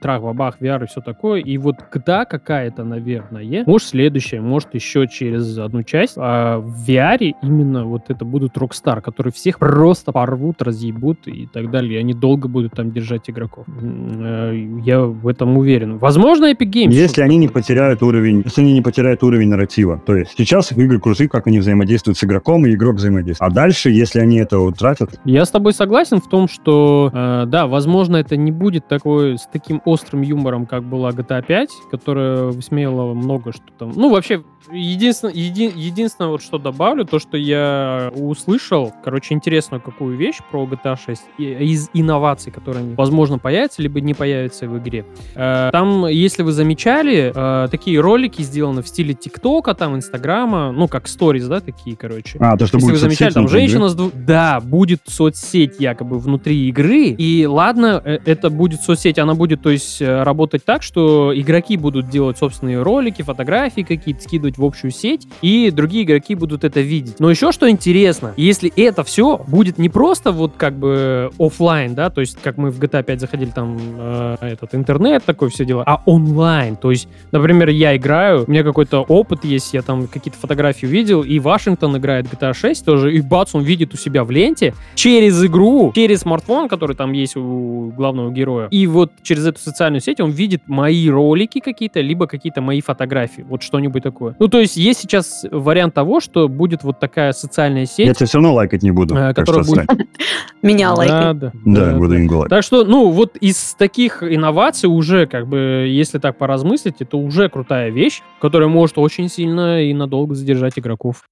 трах 0.00 0.22
бабах 0.22 0.60
VR 0.60 0.84
и 0.84 0.86
все 0.86 1.00
такое, 1.00 1.40
и 1.40 1.58
вот 1.58 1.76
когда 1.90 2.24
какая-то, 2.24 2.84
наверное, 2.84 3.64
может 3.66 3.88
следующая, 3.88 4.40
может 4.40 4.74
еще 4.74 5.06
через 5.08 5.56
одну 5.58 5.82
часть, 5.82 6.14
а 6.16 6.58
в 6.58 6.88
VR 6.88 7.34
именно 7.42 7.84
вот 7.84 8.02
это 8.08 8.24
будут 8.24 8.56
Rockstar, 8.56 9.00
которые 9.00 9.32
всех 9.32 9.58
просто 9.58 10.12
порвут, 10.12 10.62
разъебут 10.62 11.26
и 11.26 11.46
так 11.46 11.70
далее, 11.70 11.94
и 11.94 12.00
они 12.00 12.14
долго 12.14 12.48
будут 12.48 12.72
там 12.74 12.92
держать 12.92 13.28
игроков. 13.28 13.66
Э, 13.68 14.54
Я 14.84 15.00
в 15.00 15.26
этом 15.28 15.56
уверен. 15.56 15.98
Возможно, 15.98 16.50
Epic 16.52 16.70
Games. 16.70 16.92
Если 16.92 17.22
они 17.22 17.36
не 17.36 17.48
потеряют 17.48 18.02
уровень, 18.02 18.42
если 18.44 18.62
они 18.62 18.72
не 18.72 18.82
потеряют 18.82 19.22
уровень 19.22 19.48
нарратива. 19.48 20.00
То 20.04 20.16
есть 20.16 20.32
сейчас 20.36 20.72
игры 20.72 21.00
круты, 21.00 21.28
как 21.28 21.46
они 21.46 21.58
взаимодействуют 21.58 22.18
с 22.18 22.24
игроком, 22.24 22.66
и 22.66 22.74
игрок 22.74 22.96
взаимодействует. 22.96 23.50
А 23.50 23.54
дальше, 23.54 23.90
если 23.90 24.20
они 24.20 24.38
это 24.38 24.58
утратят, 24.58 25.10
Я 25.24 25.44
с 25.44 25.50
тобой 25.50 25.72
согласен 25.72 26.20
в 26.20 26.28
том, 26.28 26.48
что, 26.48 26.69
э, 27.12 27.44
да, 27.46 27.66
возможно, 27.66 28.16
это 28.16 28.36
не 28.36 28.52
будет 28.52 28.86
такой 28.88 29.38
с 29.38 29.46
таким 29.52 29.80
острым 29.84 30.22
юмором, 30.22 30.66
как 30.66 30.84
была 30.84 31.10
GTA 31.10 31.42
5, 31.44 31.70
которая 31.90 32.44
высмеяла 32.46 33.14
много 33.14 33.52
что 33.52 33.64
там. 33.78 33.92
Ну, 33.94 34.10
вообще, 34.10 34.42
единственное, 34.72 35.34
еди- 35.34 35.72
единственное 35.74 36.28
вот 36.30 36.42
что 36.42 36.58
добавлю, 36.58 37.04
то, 37.04 37.18
что 37.18 37.36
я 37.36 38.12
услышал, 38.14 38.92
короче, 39.04 39.34
интересную 39.34 39.80
какую 39.80 40.16
вещь 40.16 40.38
про 40.50 40.64
GTA 40.64 40.96
6 40.96 41.22
и- 41.38 41.44
из 41.72 41.90
инноваций, 41.94 42.52
которые, 42.52 42.94
возможно, 42.94 43.38
появятся, 43.38 43.82
либо 43.82 44.00
не 44.00 44.14
появятся 44.14 44.66
в 44.68 44.78
игре. 44.78 45.04
Э, 45.34 45.70
Там, 45.72 46.06
если 46.06 46.42
вы 46.42 46.52
замечали, 46.52 47.32
э, 47.34 47.68
такие 47.70 48.00
ролики 48.00 48.42
сделаны 48.42 48.82
в 48.82 48.88
стиле 48.88 49.14
ТикТока, 49.14 49.74
там, 49.74 49.96
Инстаграма, 49.96 50.72
ну, 50.72 50.88
как 50.88 51.08
сториз, 51.08 51.46
да, 51.46 51.60
такие, 51.60 51.96
короче. 51.96 52.38
а, 52.40 52.56
то, 52.56 52.66
что 52.66 52.76
Если 52.78 52.86
будет 52.90 53.00
вы 53.00 53.08
замечали, 53.08 53.32
там 53.32 53.48
женщина 53.48 53.88
с 53.88 53.94
двух... 53.94 54.12
Да, 54.14 54.60
будет 54.60 55.00
соцсеть 55.06 55.80
якобы 55.80 56.18
внутри 56.18 56.56
игры. 56.68 57.08
И 57.08 57.46
ладно, 57.46 58.00
э, 58.04 58.18
это 58.24 58.50
будет 58.50 58.82
соцсеть, 58.82 59.18
она 59.18 59.34
будет, 59.34 59.62
то 59.62 59.70
есть, 59.70 60.00
э, 60.00 60.22
работать 60.22 60.64
так, 60.64 60.82
что 60.82 61.32
игроки 61.34 61.76
будут 61.76 62.08
делать 62.08 62.38
собственные 62.38 62.82
ролики, 62.82 63.22
фотографии 63.22 63.82
какие-то 63.82 64.22
скидывать 64.22 64.58
в 64.58 64.64
общую 64.64 64.90
сеть, 64.90 65.26
и 65.42 65.70
другие 65.70 66.04
игроки 66.04 66.34
будут 66.34 66.64
это 66.64 66.80
видеть. 66.80 67.18
Но 67.18 67.30
еще 67.30 67.52
что 67.52 67.68
интересно, 67.70 68.34
если 68.36 68.72
это 68.76 69.04
все 69.04 69.38
будет 69.46 69.78
не 69.78 69.88
просто 69.88 70.32
вот 70.32 70.54
как 70.56 70.78
бы 70.78 71.30
оффлайн, 71.38 71.94
да, 71.94 72.10
то 72.10 72.20
есть 72.20 72.38
как 72.42 72.56
мы 72.56 72.70
в 72.70 72.78
GTA 72.80 73.02
5 73.02 73.20
заходили 73.20 73.50
там 73.50 73.78
э, 73.98 74.36
этот 74.40 74.74
интернет, 74.74 75.24
такое 75.24 75.48
все 75.48 75.64
дело, 75.64 75.82
а 75.86 76.02
онлайн. 76.06 76.76
То 76.76 76.90
есть, 76.90 77.08
например, 77.32 77.68
я 77.68 77.96
играю, 77.96 78.44
у 78.46 78.50
меня 78.50 78.62
какой-то 78.62 79.00
опыт 79.00 79.44
есть, 79.44 79.74
я 79.74 79.82
там 79.82 80.06
какие-то 80.06 80.38
фотографии 80.38 80.86
увидел, 80.86 81.22
и 81.22 81.38
Вашингтон 81.38 81.96
играет 81.96 82.26
GTA 82.26 82.54
6 82.54 82.84
тоже, 82.84 83.14
и 83.14 83.20
бац, 83.20 83.54
он 83.54 83.62
видит 83.62 83.94
у 83.94 83.96
себя 83.96 84.24
в 84.24 84.30
ленте 84.30 84.74
через 84.94 85.44
игру, 85.44 85.92
через 85.94 86.20
смартфон, 86.20 86.49
который 86.68 86.96
там 86.96 87.12
есть 87.12 87.36
у 87.36 87.92
главного 87.96 88.30
героя. 88.30 88.68
И 88.68 88.86
вот 88.86 89.12
через 89.22 89.46
эту 89.46 89.60
социальную 89.60 90.00
сеть 90.00 90.20
он 90.20 90.30
видит 90.30 90.62
мои 90.66 91.08
ролики 91.08 91.60
какие-то, 91.60 92.00
либо 92.00 92.26
какие-то 92.26 92.60
мои 92.60 92.80
фотографии. 92.80 93.42
Вот 93.42 93.62
что-нибудь 93.62 94.02
такое. 94.02 94.36
Ну, 94.38 94.48
то 94.48 94.58
есть 94.58 94.76
есть 94.76 95.00
сейчас 95.00 95.44
вариант 95.50 95.94
того, 95.94 96.20
что 96.20 96.48
будет 96.48 96.82
вот 96.82 96.98
такая 96.98 97.32
социальная 97.32 97.86
сеть, 97.86 98.06
Я 98.06 98.14
тебя 98.14 98.26
все 98.26 98.38
равно 98.38 98.54
лайкать 98.54 98.82
не 98.82 98.90
буду. 98.90 99.14
Э, 99.14 99.34
которая 99.34 99.64
будет-. 99.64 99.86
Меня 100.62 100.92
лайкай. 100.94 101.34
Да, 101.34 101.52
да, 101.64 101.96
буду 101.96 102.16
Ингу 102.16 102.34
лайкать. 102.34 102.50
Так 102.50 102.64
что, 102.64 102.84
ну, 102.84 103.10
вот 103.10 103.36
из 103.36 103.74
таких 103.74 104.22
инноваций 104.22 104.88
уже, 104.88 105.26
как 105.26 105.46
бы, 105.46 105.86
если 105.88 106.18
так 106.18 106.36
поразмыслить, 106.36 106.96
это 107.00 107.16
уже 107.16 107.48
крутая 107.48 107.90
вещь, 107.90 108.22
которая 108.40 108.68
может 108.68 108.98
очень 108.98 109.28
сильно 109.28 109.82
и 109.82 109.92
надолго 109.94 110.34
задержать 110.34 110.78
игроков. 110.78 111.22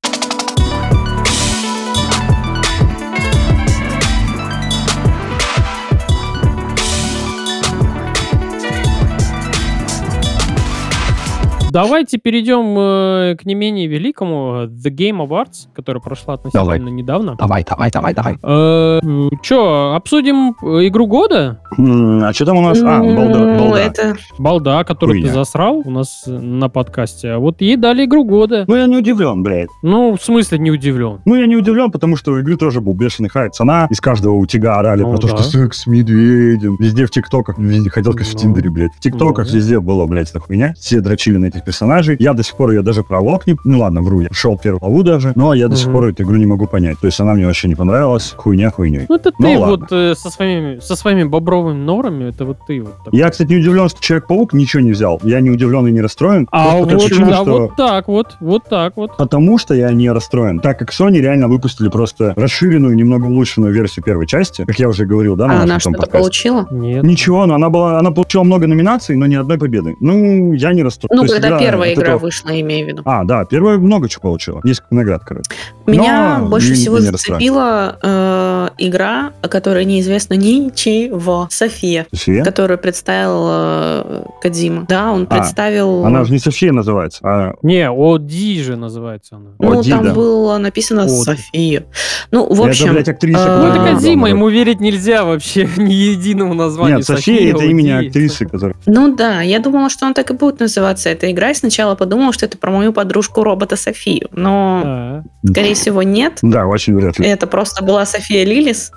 Давайте 11.70 12.18
перейдем 12.18 12.74
э, 12.78 13.36
к 13.36 13.44
не 13.44 13.54
менее 13.54 13.86
великому 13.86 14.62
э, 14.62 14.66
The 14.68 14.90
Game 14.90 15.26
Awards, 15.26 15.68
который 15.74 16.00
прошла 16.00 16.34
относительно 16.34 16.64
Давай. 16.64 16.80
недавно. 16.80 17.36
Давай, 17.38 17.64
давай, 17.64 17.90
давай, 17.90 18.14
давай. 18.14 18.38
Э, 18.42 19.00
Че, 19.42 19.92
обсудим 19.94 20.56
э, 20.62 20.88
игру 20.88 21.06
года? 21.06 21.60
А 21.76 22.32
что 22.32 22.46
там 22.46 22.56
у 22.56 22.62
нас? 22.62 22.80
А, 22.82 23.00
балда. 23.02 23.58
Балда. 23.58 23.78
это... 23.80 24.16
Балда, 24.38 24.84
которую 24.84 25.22
ты 25.22 25.30
засрал 25.30 25.82
у 25.84 25.90
нас 25.90 26.24
э, 26.26 26.30
на 26.30 26.68
подкасте. 26.70 27.32
А 27.32 27.38
вот 27.38 27.60
ей 27.60 27.76
дали 27.76 28.06
игру 28.06 28.24
года. 28.24 28.64
Ну, 28.66 28.74
я 28.74 28.86
не 28.86 28.96
удивлен, 28.96 29.42
блядь. 29.42 29.68
Ну, 29.82 30.16
в 30.16 30.22
смысле 30.22 30.58
не 30.58 30.70
удивлен. 30.70 31.20
Ну, 31.26 31.34
я 31.34 31.46
не 31.46 31.56
удивлен, 31.56 31.90
потому 31.90 32.16
что 32.16 32.32
у 32.32 32.38
игры 32.38 32.56
тоже 32.56 32.80
был 32.80 32.94
бешеный 32.94 33.28
хайп. 33.28 33.52
Цена 33.52 33.86
из 33.90 34.00
каждого 34.00 34.34
утюга 34.34 34.78
орали 34.78 35.02
Ну 35.02 35.10
про 35.10 35.18
то, 35.18 35.28
да. 35.28 35.36
что 35.36 35.42
секс 35.42 35.82
с 35.82 35.86
медведем. 35.86 36.76
Везде 36.78 37.04
в 37.06 37.10
ТикТоках, 37.10 37.58
везде, 37.58 37.90
хотел 37.90 38.12
сказать, 38.14 38.32
в 38.32 38.34
Ну. 38.36 38.40
Тиндере, 38.40 38.70
блядь. 38.70 38.92
В 38.94 39.00
ТикТоках 39.00 39.46
Ну 39.46 39.52
да. 39.52 39.56
везде 39.58 39.80
было, 39.80 40.06
блядь, 40.06 40.30
эта 40.30 40.40
хуйня. 40.40 40.72
Все 40.78 41.00
дрочили 41.00 41.36
на 41.36 41.50
этих 41.58 41.64
персонажей. 41.66 42.16
Я 42.18 42.32
до 42.32 42.42
сих 42.42 42.54
пор 42.56 42.70
ее 42.70 42.82
даже 42.82 43.02
пролог 43.02 43.46
не... 43.46 43.56
Ну, 43.64 43.80
ладно, 43.80 44.02
вру, 44.02 44.20
я 44.20 44.28
шел 44.32 44.56
первую 44.58 44.80
главу 44.80 45.02
даже, 45.02 45.32
но 45.34 45.54
я 45.54 45.68
до 45.68 45.76
сих 45.76 45.90
пор 45.92 46.06
эту 46.06 46.22
игру 46.22 46.36
не 46.36 46.46
могу 46.46 46.66
понять. 46.66 46.98
То 47.00 47.06
есть 47.06 47.20
она 47.20 47.34
мне 47.34 47.46
вообще 47.46 47.68
не 47.68 47.74
понравилась. 47.74 48.34
Хуйня 48.36 48.70
хуйней. 48.70 49.06
Ну, 49.08 49.16
это 49.16 49.32
Ну, 49.38 49.46
ты 49.48 49.58
ладно. 49.58 49.76
вот 49.76 49.92
э, 49.92 50.14
со, 50.14 50.30
своими, 50.30 50.78
со 50.80 50.96
своими 50.96 51.24
бобровыми 51.24 51.78
норами, 51.78 52.24
это 52.30 52.44
вот 52.44 52.58
ты 52.66 52.80
вот 52.82 52.96
такой. 53.04 53.18
Я, 53.18 53.30
кстати, 53.30 53.48
не 53.50 53.56
удивлен, 53.56 53.88
что 53.88 54.00
Человек-паук 54.00 54.52
ничего 54.52 54.82
не 54.82 54.92
взял. 54.92 55.20
Я 55.22 55.40
не 55.40 55.50
удивлен 55.50 55.86
и 55.86 55.92
не 55.92 56.00
расстроен. 56.00 56.46
А 56.52 56.76
вот, 56.76 56.90
почему, 56.90 57.26
да, 57.30 57.42
что- 57.42 57.44
вот 57.60 57.76
так 57.76 58.08
вот, 58.08 58.36
вот 58.40 58.64
так 58.68 58.96
вот. 58.96 59.16
Потому 59.16 59.58
что 59.58 59.74
я 59.74 59.90
не 59.92 60.10
расстроен. 60.10 60.60
Так 60.60 60.78
как 60.78 60.90
Sony 60.92 61.18
реально 61.18 61.48
выпустили 61.48 61.88
просто 61.88 62.32
расширенную, 62.36 62.94
немного 62.94 63.24
улучшенную 63.26 63.72
версию 63.72 64.04
первой 64.04 64.26
части, 64.26 64.64
как 64.64 64.78
я 64.78 64.88
уже 64.88 65.04
говорил, 65.06 65.36
да, 65.36 65.46
на 65.46 65.62
А 65.62 65.66
нашем 65.66 65.70
она 65.70 65.80
что-то 65.80 65.96
подкасте. 65.98 66.18
получила? 66.18 66.66
Нет. 66.70 67.02
Ничего, 67.02 67.46
но 67.46 67.54
она 67.54 67.68
была, 67.70 67.98
она 67.98 68.10
получила 68.10 68.42
много 68.44 68.66
номинаций, 68.66 69.16
но 69.16 69.26
ни 69.26 69.34
одной 69.34 69.58
победы. 69.58 69.96
Ну, 70.00 70.52
я 70.52 70.72
не 70.72 70.82
расстроен. 70.82 71.16
Ну, 71.16 71.26
То 71.26 71.34
когда 71.48 71.64
первая 71.64 71.94
игра 71.94 72.02
этого- 72.08 72.18
вышла, 72.18 72.60
имею 72.60 72.86
в 72.86 72.88
виду. 72.88 73.02
А, 73.04 73.24
да, 73.24 73.44
первая 73.44 73.78
много 73.78 74.08
чего 74.08 74.22
получила. 74.22 74.60
Есть 74.64 74.82
наград, 74.90 75.22
короче. 75.24 75.50
Меня 75.86 76.38
Но 76.38 76.48
больше 76.48 76.70
не- 76.70 76.74
всего 76.74 76.98
не 76.98 77.06
зацепила 77.06 77.98
э, 78.02 78.68
игра, 78.78 79.32
о 79.42 79.48
которой 79.48 79.84
неизвестно 79.84 80.34
ничего. 80.34 81.48
София, 81.50 82.06
София? 82.12 82.44
которую 82.44 82.78
представил 82.78 83.46
э, 83.48 84.22
Кадзима. 84.42 84.84
Да, 84.88 85.12
он 85.12 85.26
А, 85.30 85.36
представил... 85.38 86.04
Она 86.04 86.24
же 86.24 86.32
не 86.32 86.38
София 86.38 86.72
называется, 86.72 87.20
а 87.22 87.52
Не, 87.62 87.90
Оди 87.90 88.62
же 88.62 88.76
называется 88.76 89.36
она. 89.36 89.50
Ну, 89.58 89.80
Оди, 89.80 89.90
там 89.90 90.04
да. 90.04 90.14
было 90.14 90.58
написано 90.58 91.04
Оди. 91.04 91.10
София. 91.22 91.84
Ну, 92.30 92.52
в 92.52 92.62
общем... 92.62 92.86
это, 92.86 92.94
блядь, 92.94 93.08
актриса. 93.08 93.38
э, 93.46 93.58
Ну, 93.62 93.66
это 93.68 93.78
главную 94.00 94.28
ему 94.28 94.48
верить 94.48 94.80
нельзя 94.80 95.24
вообще 95.24 95.68
ни 95.76 95.92
единому 95.92 96.54
названию. 96.54 96.98
Нет, 96.98 97.06
София 97.06 97.50
это 97.50 97.58
Оди. 97.64 97.70
имя 97.70 97.98
актрисы, 98.06 98.44
которая... 98.46 98.76
Ну 98.86 99.14
да, 99.16 99.40
я 99.40 99.58
думала, 99.58 99.88
что 99.88 100.06
он 100.06 100.14
так 100.14 100.30
и 100.30 100.34
будет 100.34 100.60
называться 100.60 101.08
эта 101.08 101.30
игра. 101.30 101.37
И 101.50 101.54
сначала 101.54 101.94
подумала, 101.94 102.32
что 102.32 102.46
это 102.46 102.58
про 102.58 102.70
мою 102.70 102.92
подружку 102.92 103.42
робота 103.42 103.76
Софию. 103.76 104.28
Но, 104.32 104.82
А, 104.84 105.22
скорее 105.48 105.74
всего, 105.74 106.02
нет. 106.02 106.38
Да, 106.42 106.66
очень 106.66 106.94
вряд 106.94 107.18
ли. 107.18 107.26
Это 107.26 107.46
просто 107.46 107.84
была 107.84 108.04
София 108.06 108.44
Лилис, 108.44 108.92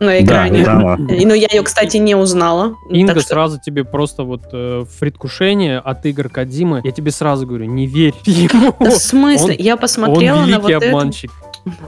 но 0.00 0.16
игра 0.16 0.48
Да. 0.48 0.96
И, 1.14 1.24
Ну, 1.24 1.34
я 1.34 1.48
ее, 1.50 1.62
кстати, 1.62 1.96
не 1.96 2.14
узнала. 2.14 2.74
Инга, 2.90 3.14
Так 3.14 3.22
что- 3.22 3.34
сразу 3.34 3.60
тебе 3.60 3.84
просто 3.84 4.22
вот 4.22 4.42
э, 4.52 4.84
в 4.88 4.98
предвкушение 5.00 5.78
от 5.78 6.06
игр 6.06 6.28
Кадзимы, 6.28 6.80
я 6.84 6.92
тебе 6.92 7.10
сразу 7.10 7.46
говорю, 7.46 7.64
не 7.66 7.86
верь 7.86 8.14
ему. 8.24 8.74
Да 8.80 8.90
в 8.90 8.96
смысле? 8.96 9.54
Он- 9.54 9.60
я 9.64 9.74
Он 9.74 9.78
посмотрела 9.80 10.44
на 10.46 10.60
вот 10.60 10.70
это. 10.70 10.86
обманщик. 10.86 11.30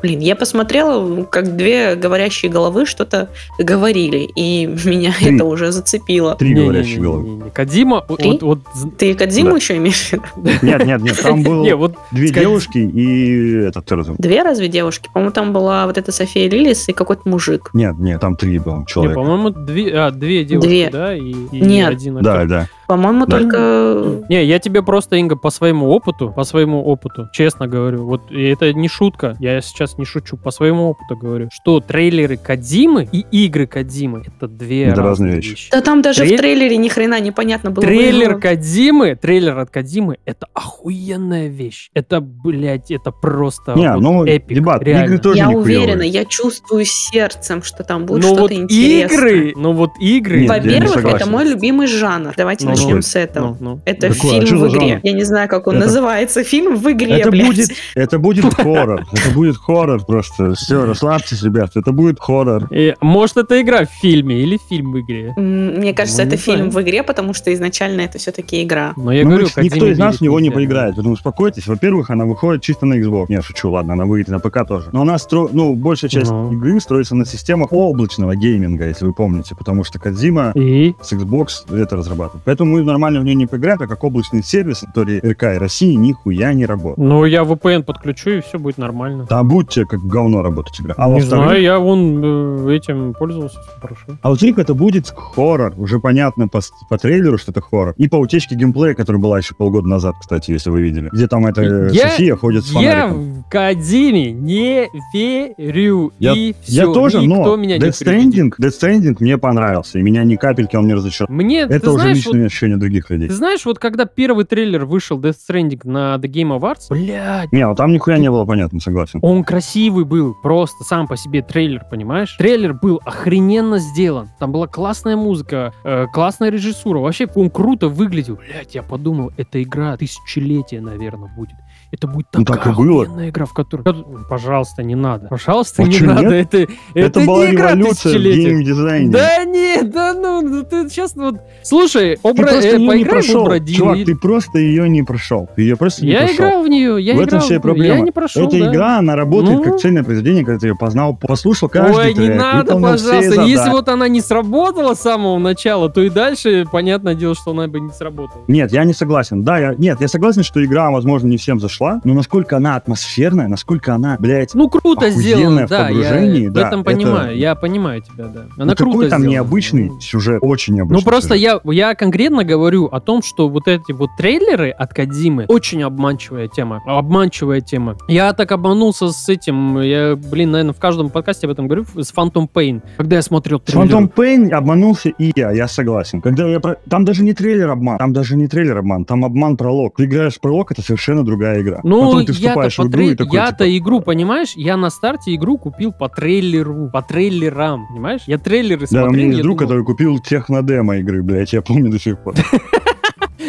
Блин, 0.02 0.20
я 0.20 0.36
посмотрела, 0.36 1.24
как 1.24 1.56
две 1.56 1.94
говорящие 1.96 2.50
головы 2.50 2.86
что-то 2.86 3.28
говорили, 3.58 4.28
и 4.34 4.66
меня 4.84 5.12
Три. 5.18 5.34
это 5.36 5.44
уже 5.44 5.70
зацепило. 5.72 6.34
Три 6.36 6.48
Не-не-не-не-не. 6.50 6.72
говорящие 6.72 7.00
головы. 7.02 7.50
Кадима, 7.52 8.04
вот, 8.08 8.18
Три? 8.18 8.30
вот, 8.32 8.42
вот 8.42 8.58
Ты 8.98 9.14
Кадзиму 9.14 9.50
Да. 9.50 9.56
еще 9.56 9.76
имеешь 9.76 10.08
в 10.08 10.12
виду? 10.14 10.24
Нет, 10.62 10.84
нет, 10.86 11.02
нет, 11.02 11.20
там 11.22 11.42
было 11.44 11.62
не, 11.62 11.74
вот 11.76 11.94
две 12.12 12.28
Кадзи- 12.28 12.40
девушки 12.40 12.78
и 12.78 13.54
этот. 13.64 13.86
Две 14.18 14.42
разве 14.42 14.68
девушки? 14.68 15.08
По-моему, 15.12 15.32
там 15.32 15.52
была 15.52 15.86
вот 15.86 15.98
эта 15.98 16.10
София 16.12 16.48
Лилис 16.48 16.88
и 16.88 16.92
какой-то 16.92 17.28
мужик. 17.28 17.70
Нет, 17.72 17.96
нет, 17.98 18.20
там 18.20 18.36
три 18.36 18.58
было 18.58 18.80
Не, 18.80 18.86
человека. 18.86 19.14
по-моему, 19.20 19.50
две, 19.50 19.92
а, 19.94 20.10
две 20.10 20.44
девушки, 20.44 20.68
Две. 20.68 20.90
да, 20.90 21.14
и, 21.14 21.20
и 21.52 21.60
Нет. 21.60 21.90
один 21.90 22.16
Да, 22.22 22.44
да. 22.46 22.68
По-моему, 22.88 23.26
Да. 23.26 23.38
только... 23.38 24.24
Не, 24.28 24.44
я 24.44 24.58
тебе 24.58 24.82
просто, 24.82 25.16
Инга, 25.16 25.36
по 25.36 25.50
своему 25.50 25.88
опыту, 25.90 26.32
по 26.34 26.44
своему 26.44 26.82
опыту, 26.84 27.28
честно 27.32 27.66
говорю, 27.66 28.04
вот 28.06 28.30
и 28.30 28.42
это 28.44 28.72
не 28.72 28.88
шутка, 28.88 29.36
я 29.40 29.60
сейчас 29.60 29.98
не 29.98 30.04
шучу, 30.04 30.36
по 30.36 30.50
своему 30.50 30.88
опыту 30.90 31.16
говорю, 31.16 31.48
что 31.52 31.80
трейлеры 31.80 32.36
Кадзимы 32.36 33.08
и 33.10 33.24
игры 33.30 33.66
Кадзимы 33.66 34.22
это 34.26 34.48
две 34.48 34.84
Это 34.84 35.02
разные 35.02 35.36
вещи. 35.36 35.50
вещи. 35.50 35.70
Да 35.70 35.80
там 35.80 36.02
даже 36.02 36.22
Трей- 36.22 36.34
в 36.34 36.38
трейлере 36.38 36.76
ни 36.76 36.88
хрена 36.88 37.20
непонятно 37.20 37.70
было. 37.70 37.84
Трейлер 37.84 38.34
Вы- 38.34 38.40
Кадзимы, 38.40 39.14
трейлер 39.16 39.58
от 39.58 39.70
Кадзимы, 39.70 40.18
это 40.24 40.46
охуенная 40.54 41.48
вещь. 41.48 41.90
Это, 41.94 42.20
блядь, 42.20 42.90
это 42.90 43.10
просто 43.10 43.74
Не, 43.74 43.92
вот 43.94 44.00
ну, 44.00 44.24
эпик, 44.24 44.56
дебат, 44.56 44.82
реально. 44.82 45.04
игры 45.06 45.18
тоже 45.18 45.38
Я 45.38 45.46
не 45.46 45.56
уверена, 45.56 46.02
я 46.02 46.24
чувствую 46.24 46.84
сердцем, 46.84 47.62
что 47.62 47.82
там 47.84 48.06
будет 48.06 48.22
Ну 48.22 48.28
что-то 48.28 48.42
вот 48.42 48.52
интересное. 48.52 49.18
игры, 49.18 49.52
ну 49.56 49.72
вот 49.72 49.90
игры. 50.00 50.46
Во-первых, 50.46 51.04
это 51.04 51.28
мой 51.28 51.44
любимый 51.44 51.86
жанр. 51.86 52.34
Давайте 52.36 52.64
Ну, 52.66 52.72
начнем 52.76 52.96
ну, 52.96 53.02
с 53.02 53.16
этого. 53.16 53.56
Ну, 53.60 53.70
ну. 53.74 53.80
Это 53.84 54.08
Какой? 54.08 54.38
А 54.38 54.40
фильм 54.46 54.58
в 54.60 54.68
игре. 54.68 54.88
жанр? 54.88 55.00
Я 55.02 55.12
не 55.12 55.24
знаю, 55.24 55.48
как 55.48 55.66
он 55.66 55.76
Это- 55.76 55.86
называется. 55.86 56.44
Фильм 56.44 56.76
в 56.76 56.90
игре, 56.90 57.18
Это 57.20 57.30
блядь. 57.30 57.46
будет, 57.46 57.68
это 57.94 58.18
будет 58.18 58.44
хоррор. 58.54 59.06
Это 59.12 59.30
будет 59.34 59.56
хоррор 59.56 60.04
просто. 60.04 60.54
Все, 60.54 60.84
расслабьтесь, 60.84 61.42
ребят. 61.42 61.70
Это 61.74 61.92
будет 61.92 62.18
хоррор. 62.20 62.68
И, 62.72 62.94
может, 63.00 63.36
это 63.36 63.60
игра 63.60 63.84
в 63.84 63.90
фильме 63.90 64.40
или 64.42 64.58
фильм 64.68 64.92
в 64.92 65.00
игре. 65.00 65.32
Мне 65.36 65.92
кажется, 65.94 66.22
Ну, 66.22 66.28
это 66.28 66.36
фильм 66.36 66.70
знаю. 66.70 66.70
в 66.70 66.82
игре, 66.82 67.02
потому 67.02 67.34
что 67.34 67.52
изначально 67.52 68.02
это 68.02 68.18
все-таки 68.18 68.62
игра. 68.62 68.92
Но 68.96 69.12
я 69.12 69.24
Ну, 69.24 69.30
говорю, 69.30 69.48
мы- 69.56 69.62
никто 69.64 69.86
из 69.86 69.98
нас 69.98 70.16
в 70.18 70.20
него 70.20 70.40
не 70.40 70.50
поиграет, 70.50 70.94
поэтому 70.96 71.14
успокойтесь. 71.14 71.66
Во-первых, 71.66 72.10
она 72.10 72.24
выходит 72.24 72.62
чисто 72.62 72.86
на 72.86 72.94
Xbox. 72.94 73.26
Не, 73.28 73.40
шучу, 73.42 73.70
ладно, 73.70 73.94
она 73.94 74.04
выйдет 74.04 74.28
на 74.28 74.38
ПК 74.38 74.66
тоже. 74.66 74.88
Но 74.92 75.02
она 75.02 75.18
стро... 75.18 75.48
ну, 75.52 75.74
большая 75.74 76.10
часть 76.10 76.30
Ну. 76.30 76.52
игры 76.52 76.80
строится 76.80 77.14
на 77.14 77.24
системах 77.24 77.72
облачного 77.72 78.34
гейминга, 78.36 78.86
если 78.88 79.04
вы 79.04 79.12
помните, 79.12 79.54
потому 79.54 79.84
что 79.84 79.98
Кадзима 79.98 80.52
И? 80.54 80.94
с 81.00 81.12
Xbox 81.12 81.74
это 81.76 81.96
разрабатывает. 81.96 82.42
Поэтому 82.44 82.65
мы 82.66 82.82
нормально 82.82 83.20
в 83.20 83.24
нее 83.24 83.34
не 83.34 83.46
поиграем, 83.46 83.78
так 83.78 83.88
как 83.88 84.02
облачный 84.04 84.42
сервис 84.42 84.82
на 84.82 84.92
территории 84.92 85.30
РК 85.32 85.42
и 85.54 85.58
России 85.58 85.94
нихуя 85.94 86.52
не 86.52 86.66
работает. 86.66 86.98
Ну, 87.08 87.24
я 87.24 87.42
VPN 87.42 87.82
подключу, 87.82 88.30
и 88.30 88.40
все 88.40 88.58
будет 88.58 88.78
нормально. 88.78 89.26
Там 89.26 89.48
будете 89.48 89.84
как 89.84 90.00
говно 90.00 90.42
работать 90.42 90.80
игра. 90.80 90.94
А 90.98 91.06
не 91.08 91.14
во-вторых, 91.14 91.44
знаю, 91.48 91.62
я 91.62 91.78
вон 91.78 92.68
э, 92.68 92.74
этим 92.76 93.14
пользовался, 93.14 93.60
все 93.60 93.70
хорошо. 93.80 94.02
А 94.22 94.30
во-вторых, 94.30 94.58
это 94.58 94.74
будет 94.74 95.08
хоррор. 95.16 95.74
Уже 95.76 95.98
понятно 96.00 96.48
по, 96.48 96.60
по 96.88 96.98
трейлеру, 96.98 97.38
что 97.38 97.52
это 97.52 97.60
хоррор. 97.60 97.94
И 97.96 98.08
по 98.08 98.16
утечке 98.16 98.54
геймплея, 98.56 98.94
которая 98.94 99.20
была 99.20 99.38
еще 99.38 99.54
полгода 99.54 99.88
назад, 99.88 100.14
кстати, 100.20 100.50
если 100.50 100.70
вы 100.70 100.82
видели. 100.82 101.08
Где 101.12 101.26
там 101.28 101.46
эта 101.46 101.62
э, 101.62 101.90
Я- 101.92 102.08
София 102.10 102.36
ходит 102.36 102.64
с 102.64 102.72
Я 102.72 103.08
фонариком. 103.08 103.42
в 103.44 103.48
Кадзиме 103.50 104.32
не 104.32 104.88
верю. 105.12 106.12
Я- 106.18 106.32
и 106.34 106.54
Я 106.66 106.82
всё, 106.84 106.92
тоже, 106.92 107.20
никто 107.20 107.44
но 107.44 107.56
меня 107.56 107.78
Death. 107.78 107.90
Stranding, 108.02 108.50
Death 108.60 108.80
Stranding 108.80 109.16
мне 109.20 109.38
понравился. 109.38 109.98
И 109.98 110.02
меня 110.02 110.24
ни 110.24 110.36
капельки 110.36 110.76
он 110.76 110.86
не 110.86 110.94
разочаровал. 110.94 111.34
Мне, 111.36 111.60
Это 111.62 111.80
ты 111.80 111.90
уже 111.90 111.98
знаешь, 112.02 112.26
вот 112.26 112.34
ощущение 112.56 112.78
других 112.78 113.10
людей. 113.10 113.28
Ты 113.28 113.34
знаешь, 113.34 113.64
вот 113.64 113.78
когда 113.78 114.06
первый 114.06 114.44
трейлер 114.44 114.84
вышел 114.86 115.20
Death 115.20 115.36
Stranding 115.48 115.80
на 115.84 116.16
The 116.16 116.28
Game 116.28 116.58
Awards, 116.58 116.86
блядь, 116.90 117.52
Не, 117.52 117.66
ну 117.66 117.74
там 117.74 117.92
нихуя 117.92 118.18
не 118.18 118.30
было 118.30 118.44
понятно, 118.44 118.80
согласен. 118.80 119.18
он 119.22 119.44
красивый 119.44 120.04
был, 120.04 120.34
просто 120.42 120.84
сам 120.84 121.06
по 121.06 121.16
себе 121.16 121.42
трейлер, 121.42 121.84
понимаешь? 121.90 122.34
Трейлер 122.38 122.72
был 122.74 123.00
охрененно 123.04 123.78
сделан. 123.78 124.30
Там 124.38 124.52
была 124.52 124.66
классная 124.66 125.16
музыка, 125.16 125.72
э, 125.84 126.06
классная 126.12 126.50
режиссура. 126.50 126.98
Вообще, 126.98 127.28
он 127.34 127.50
круто 127.50 127.88
выглядел. 127.88 128.36
Блять, 128.36 128.74
я 128.74 128.82
подумал, 128.82 129.32
эта 129.36 129.62
игра 129.62 129.96
тысячелетия, 129.96 130.80
наверное, 130.80 131.30
будет. 131.36 131.56
Это 131.92 132.08
будет 132.08 132.26
Ну, 132.34 132.44
такая 132.44 132.64
так 132.64 132.72
и 132.74 132.76
было. 132.76 133.04
игра, 133.28 133.46
в 133.46 133.52
которой... 133.52 133.84
Пожалуйста, 134.28 134.82
не 134.82 134.94
надо. 134.96 135.28
Пожалуйста, 135.28 135.82
А 135.82 135.86
не 135.86 136.00
надо. 136.00 136.22
нет? 136.22 136.32
Это, 136.54 136.58
Это, 136.62 136.72
это 136.94 137.20
была 137.20 137.46
не 137.46 137.54
игра 137.54 137.72
революция 137.74 138.18
в 138.18 138.22
геймдизайне. 138.22 139.10
Да 139.12 139.44
нет, 139.44 139.90
да 139.92 140.12
ну, 140.14 140.40
ну 140.42 140.62
ты 140.64 140.88
сейчас 140.90 141.14
вот... 141.14 141.36
Слушай, 141.62 142.16
Ты 142.16 142.28
обра... 142.28 142.42
просто 142.48 142.66
э, 142.68 142.72
ее 142.72 142.78
не 142.78 142.86
поиграй 142.88 143.04
в 143.04 143.24
прошел. 143.24 143.42
Обрадин 143.46 143.76
Чувак, 143.76 143.96
и- 143.98 144.04
ты 144.04 144.16
просто 144.16 144.58
ее 144.58 144.88
не 144.88 145.02
прошел. 145.04 145.48
Ты 145.54 145.62
ее 145.62 145.76
просто 145.76 146.04
не 146.04 146.12
Я 146.12 146.18
прошел. 146.20 146.34
играл 146.36 146.62
в 146.64 146.68
нее, 146.68 147.02
я 147.02 147.12
в 147.12 147.16
играл 147.16 147.26
этом 147.26 147.40
вся 147.40 147.60
проблема. 147.60 147.94
Я 147.96 148.00
не 148.00 148.10
прошел, 148.10 148.46
Эта 148.48 148.58
да. 148.58 148.70
игра, 148.72 148.98
она 148.98 149.16
работает 149.16 149.58
Ну. 149.58 149.62
как 149.64 149.78
цельное 149.78 150.02
произведение, 150.02 150.44
когда 150.44 150.58
ты 150.58 150.66
ее 150.68 150.74
познал, 150.76 151.16
послушал 151.16 151.68
каждый 151.68 151.96
Ой, 151.96 152.08
не 152.14 152.26
трек, 152.26 152.36
надо, 152.36 152.74
выполнил 152.74 152.96
все 152.98 153.06
пожалуйста. 153.12 153.42
Если 153.42 153.70
вот 153.70 153.88
она 153.88 154.08
не 154.08 154.20
сработала 154.20 154.94
с 154.94 155.00
самого 155.00 155.38
начала, 155.38 155.88
то 155.88 156.02
и 156.02 156.10
дальше, 156.10 156.66
понятное 156.70 157.14
дело, 157.14 157.34
что 157.36 157.52
она 157.52 157.68
бы 157.68 157.80
не 157.80 157.90
сработала. 157.92 158.42
Нет, 158.48 158.72
я 158.72 158.84
не 158.84 158.92
согласен. 158.92 159.44
Да, 159.44 159.58
я, 159.58 159.74
нет, 159.78 160.00
я 160.00 160.08
согласен, 160.08 160.42
что 160.42 160.64
игра, 160.64 160.90
возможно, 160.90 161.28
не 161.28 161.36
всем 161.36 161.60
зашла, 161.60 161.75
но 162.04 162.14
насколько 162.14 162.56
она 162.56 162.76
атмосферная, 162.76 163.48
насколько 163.48 163.94
она, 163.94 164.16
блядь, 164.18 164.54
Ну, 164.54 164.68
круто 164.68 165.10
сделано, 165.10 165.66
в 165.66 165.70
да, 165.70 165.86
погружении, 165.86 166.44
я 166.44 166.50
в 166.50 166.52
да, 166.52 166.68
этом 166.68 166.80
это- 166.80 166.90
понимаю, 166.90 167.36
я 167.36 167.54
понимаю 167.54 168.02
тебя, 168.02 168.26
да. 168.26 168.46
Она 168.56 168.64
ну, 168.66 168.74
круто 168.76 168.92
такой 168.92 169.08
там 169.10 169.20
сделана. 169.20 169.34
необычный 169.34 169.88
Ну, 169.88 170.00
сюжет, 170.00 170.38
очень 170.42 170.74
необычный 170.74 170.98
Ну, 170.98 171.04
просто 171.04 171.34
сюжет. 171.36 171.60
я, 171.64 171.72
я 171.72 171.94
конкретно 171.94 172.44
говорю 172.44 172.86
о 172.86 173.00
том, 173.00 173.22
что 173.22 173.48
вот 173.48 173.68
эти 173.68 173.92
вот 173.92 174.10
трейлеры 174.18 174.70
от 174.70 174.92
Кадзимы 174.94 175.44
очень 175.48 175.82
обманчивая 175.82 176.48
тема. 176.48 176.82
Обманчивая 176.86 177.60
тема. 177.60 177.96
Я 178.08 178.32
так 178.32 178.52
обманулся 178.52 179.08
с 179.08 179.28
этим, 179.28 179.80
я, 179.80 180.16
блин, 180.16 180.50
наверное, 180.50 180.72
в 180.74 180.78
каждом 180.80 181.10
подкасте 181.10 181.46
об 181.46 181.52
этом 181.52 181.66
говорю, 181.66 181.84
с 181.96 182.12
Phantom 182.14 182.48
Pain. 182.52 182.82
Когда 182.96 183.16
я 183.16 183.22
смотрел 183.22 183.58
трейлер. 183.60 183.86
Phantom 183.96 184.12
Pain 184.12 184.50
обманулся 184.50 185.10
и 185.10 185.32
я, 185.36 185.50
я 185.52 185.68
согласен. 185.68 186.20
Когда 186.20 186.46
я 186.48 186.60
про... 186.60 186.76
Там 186.88 187.04
даже 187.04 187.22
не 187.22 187.32
трейлер 187.34 187.70
обман, 187.70 187.98
там 187.98 188.12
даже 188.12 188.36
не 188.36 188.46
трейлер 188.48 188.78
обман, 188.78 189.04
там 189.04 189.24
обман 189.24 189.56
пролог. 189.56 189.96
Ты 189.96 190.04
играешь 190.04 190.34
в 190.34 190.40
пролог, 190.40 190.72
это 190.72 190.82
совершенно 190.82 191.24
другая 191.24 191.60
игра. 191.60 191.65
Ну, 191.82 192.00
Потом 192.06 192.26
ты 192.26 192.32
я-то, 192.32 192.60
по 192.60 192.68
игру 192.68 192.88
трей- 192.88 193.12
и 193.12 193.14
такой, 193.16 193.34
я-то 193.34 193.64
типа, 193.64 193.78
игру, 193.78 194.00
понимаешь, 194.00 194.52
я 194.56 194.76
на 194.76 194.90
старте 194.90 195.34
игру 195.34 195.58
купил 195.58 195.92
по 195.92 196.08
трейлеру, 196.08 196.90
по 196.92 197.02
трейлерам, 197.02 197.86
понимаешь? 197.88 198.22
Я 198.26 198.38
трейлеры 198.38 198.80
Да, 198.80 198.84
у 198.84 198.88
смотрел, 198.88 199.12
меня 199.12 199.24
есть 199.26 199.36
я 199.38 199.42
друг, 199.42 199.58
думал, 199.58 199.68
который 199.68 199.84
купил 199.84 200.18
технодемо 200.18 200.96
игры, 200.98 201.22
блядь, 201.22 201.52
я 201.52 201.62
помню 201.62 201.90
до 201.90 201.98
сих 201.98 202.18
пор. 202.22 202.34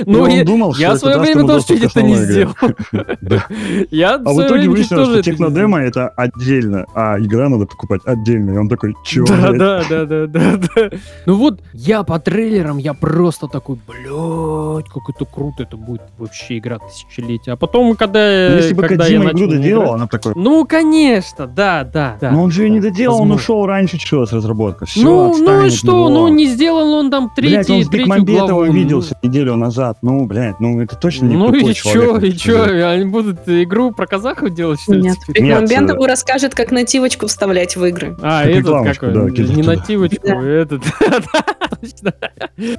Ну, 0.05 0.17
И 0.19 0.21
он 0.21 0.29
я, 0.29 0.43
думал, 0.43 0.75
я 0.75 0.93
в 0.93 0.97
свое 0.97 1.17
время 1.19 1.47
тоже 1.47 1.65
чуть 1.67 1.81
к 1.81 1.85
это 1.85 2.01
не 2.01 2.15
сделал. 2.15 2.53
Я 3.91 4.15
А 4.15 4.33
в 4.33 4.41
итоге 4.41 4.69
выяснилось, 4.69 5.09
что 5.09 5.21
технодемо 5.23 5.79
это 5.79 6.09
отдельно, 6.09 6.85
а 6.93 7.17
игра 7.19 7.49
надо 7.49 7.65
покупать 7.65 8.01
отдельно. 8.05 8.51
И 8.51 8.57
он 8.57 8.69
такой, 8.69 8.95
чё, 9.05 9.25
Да, 9.25 9.49
блядь? 9.51 9.89
да, 9.89 10.05
да, 10.05 10.27
да, 10.27 10.57
да. 10.57 10.89
Ну 11.25 11.35
вот, 11.35 11.61
я 11.73 12.03
по 12.03 12.19
трейлерам, 12.19 12.77
я 12.77 12.93
просто 12.93 13.47
такой, 13.47 13.77
блядь, 13.87 14.87
как 14.89 15.09
это 15.09 15.25
круто, 15.25 15.63
это 15.63 15.77
будет 15.77 16.01
вообще 16.17 16.57
игра 16.57 16.79
тысячелетия. 16.79 17.51
А 17.51 17.55
потом, 17.55 17.95
когда, 17.95 18.19
Ну, 18.49 18.55
Если 18.57 18.73
бы 18.73 18.81
когда 18.83 19.07
я 19.07 19.19
Кодзима 19.19 19.31
игру 19.31 19.47
доделал, 19.47 19.93
она 19.93 20.07
такой... 20.07 20.33
Ну, 20.35 20.65
конечно, 20.65 21.47
да, 21.47 21.83
да, 21.83 22.17
да. 22.19 22.31
Но 22.31 22.43
он 22.43 22.51
же 22.51 22.63
ее 22.63 22.69
не 22.69 22.79
доделал, 22.79 23.21
он 23.21 23.31
ушел 23.31 23.65
раньше 23.65 23.97
чего 23.97 24.25
с 24.25 24.33
разработка. 24.33 24.85
Ну, 24.95 25.35
ну 25.37 25.65
и 25.65 25.69
что, 25.69 26.09
ну 26.09 26.27
не 26.27 26.45
сделал 26.47 26.93
он 26.93 27.11
там 27.11 27.31
третий, 27.35 27.73
он 27.73 27.83
с 27.83 27.87
третью 27.87 28.07
Бекмамбетовым 28.07 28.47
главу. 28.47 28.71
виделся 28.71 29.17
неделю 29.23 29.55
назад. 29.55 29.86
Ну, 30.01 30.25
блядь, 30.25 30.59
ну 30.59 30.81
это 30.81 30.95
точно 30.95 31.25
не 31.25 31.35
Ну 31.37 31.53
и 31.53 31.73
чё, 31.73 32.17
и 32.17 32.31
чё, 32.33 32.63
они 32.89 33.05
будут 33.05 33.39
игру 33.47 33.91
про 33.91 34.05
казахов 34.07 34.53
делать, 34.53 34.79
что 34.81 34.93
ли? 34.93 35.01
Нет? 35.03 35.17
Нет, 35.27 35.37
Бекмамбетову 35.67 36.05
расскажет, 36.05 36.53
как 36.55 36.71
нативочку 36.71 37.27
вставлять 37.27 37.75
в 37.75 37.83
игры. 37.85 38.15
А, 38.21 38.43
Как 38.43 38.51
этот 38.55 38.95
какой? 38.95 39.13
да, 39.13 39.23
не 39.29 39.61
туда. 39.61 39.75
нативочку, 39.75 40.27
Да. 40.27 40.41
этот. 40.41 40.83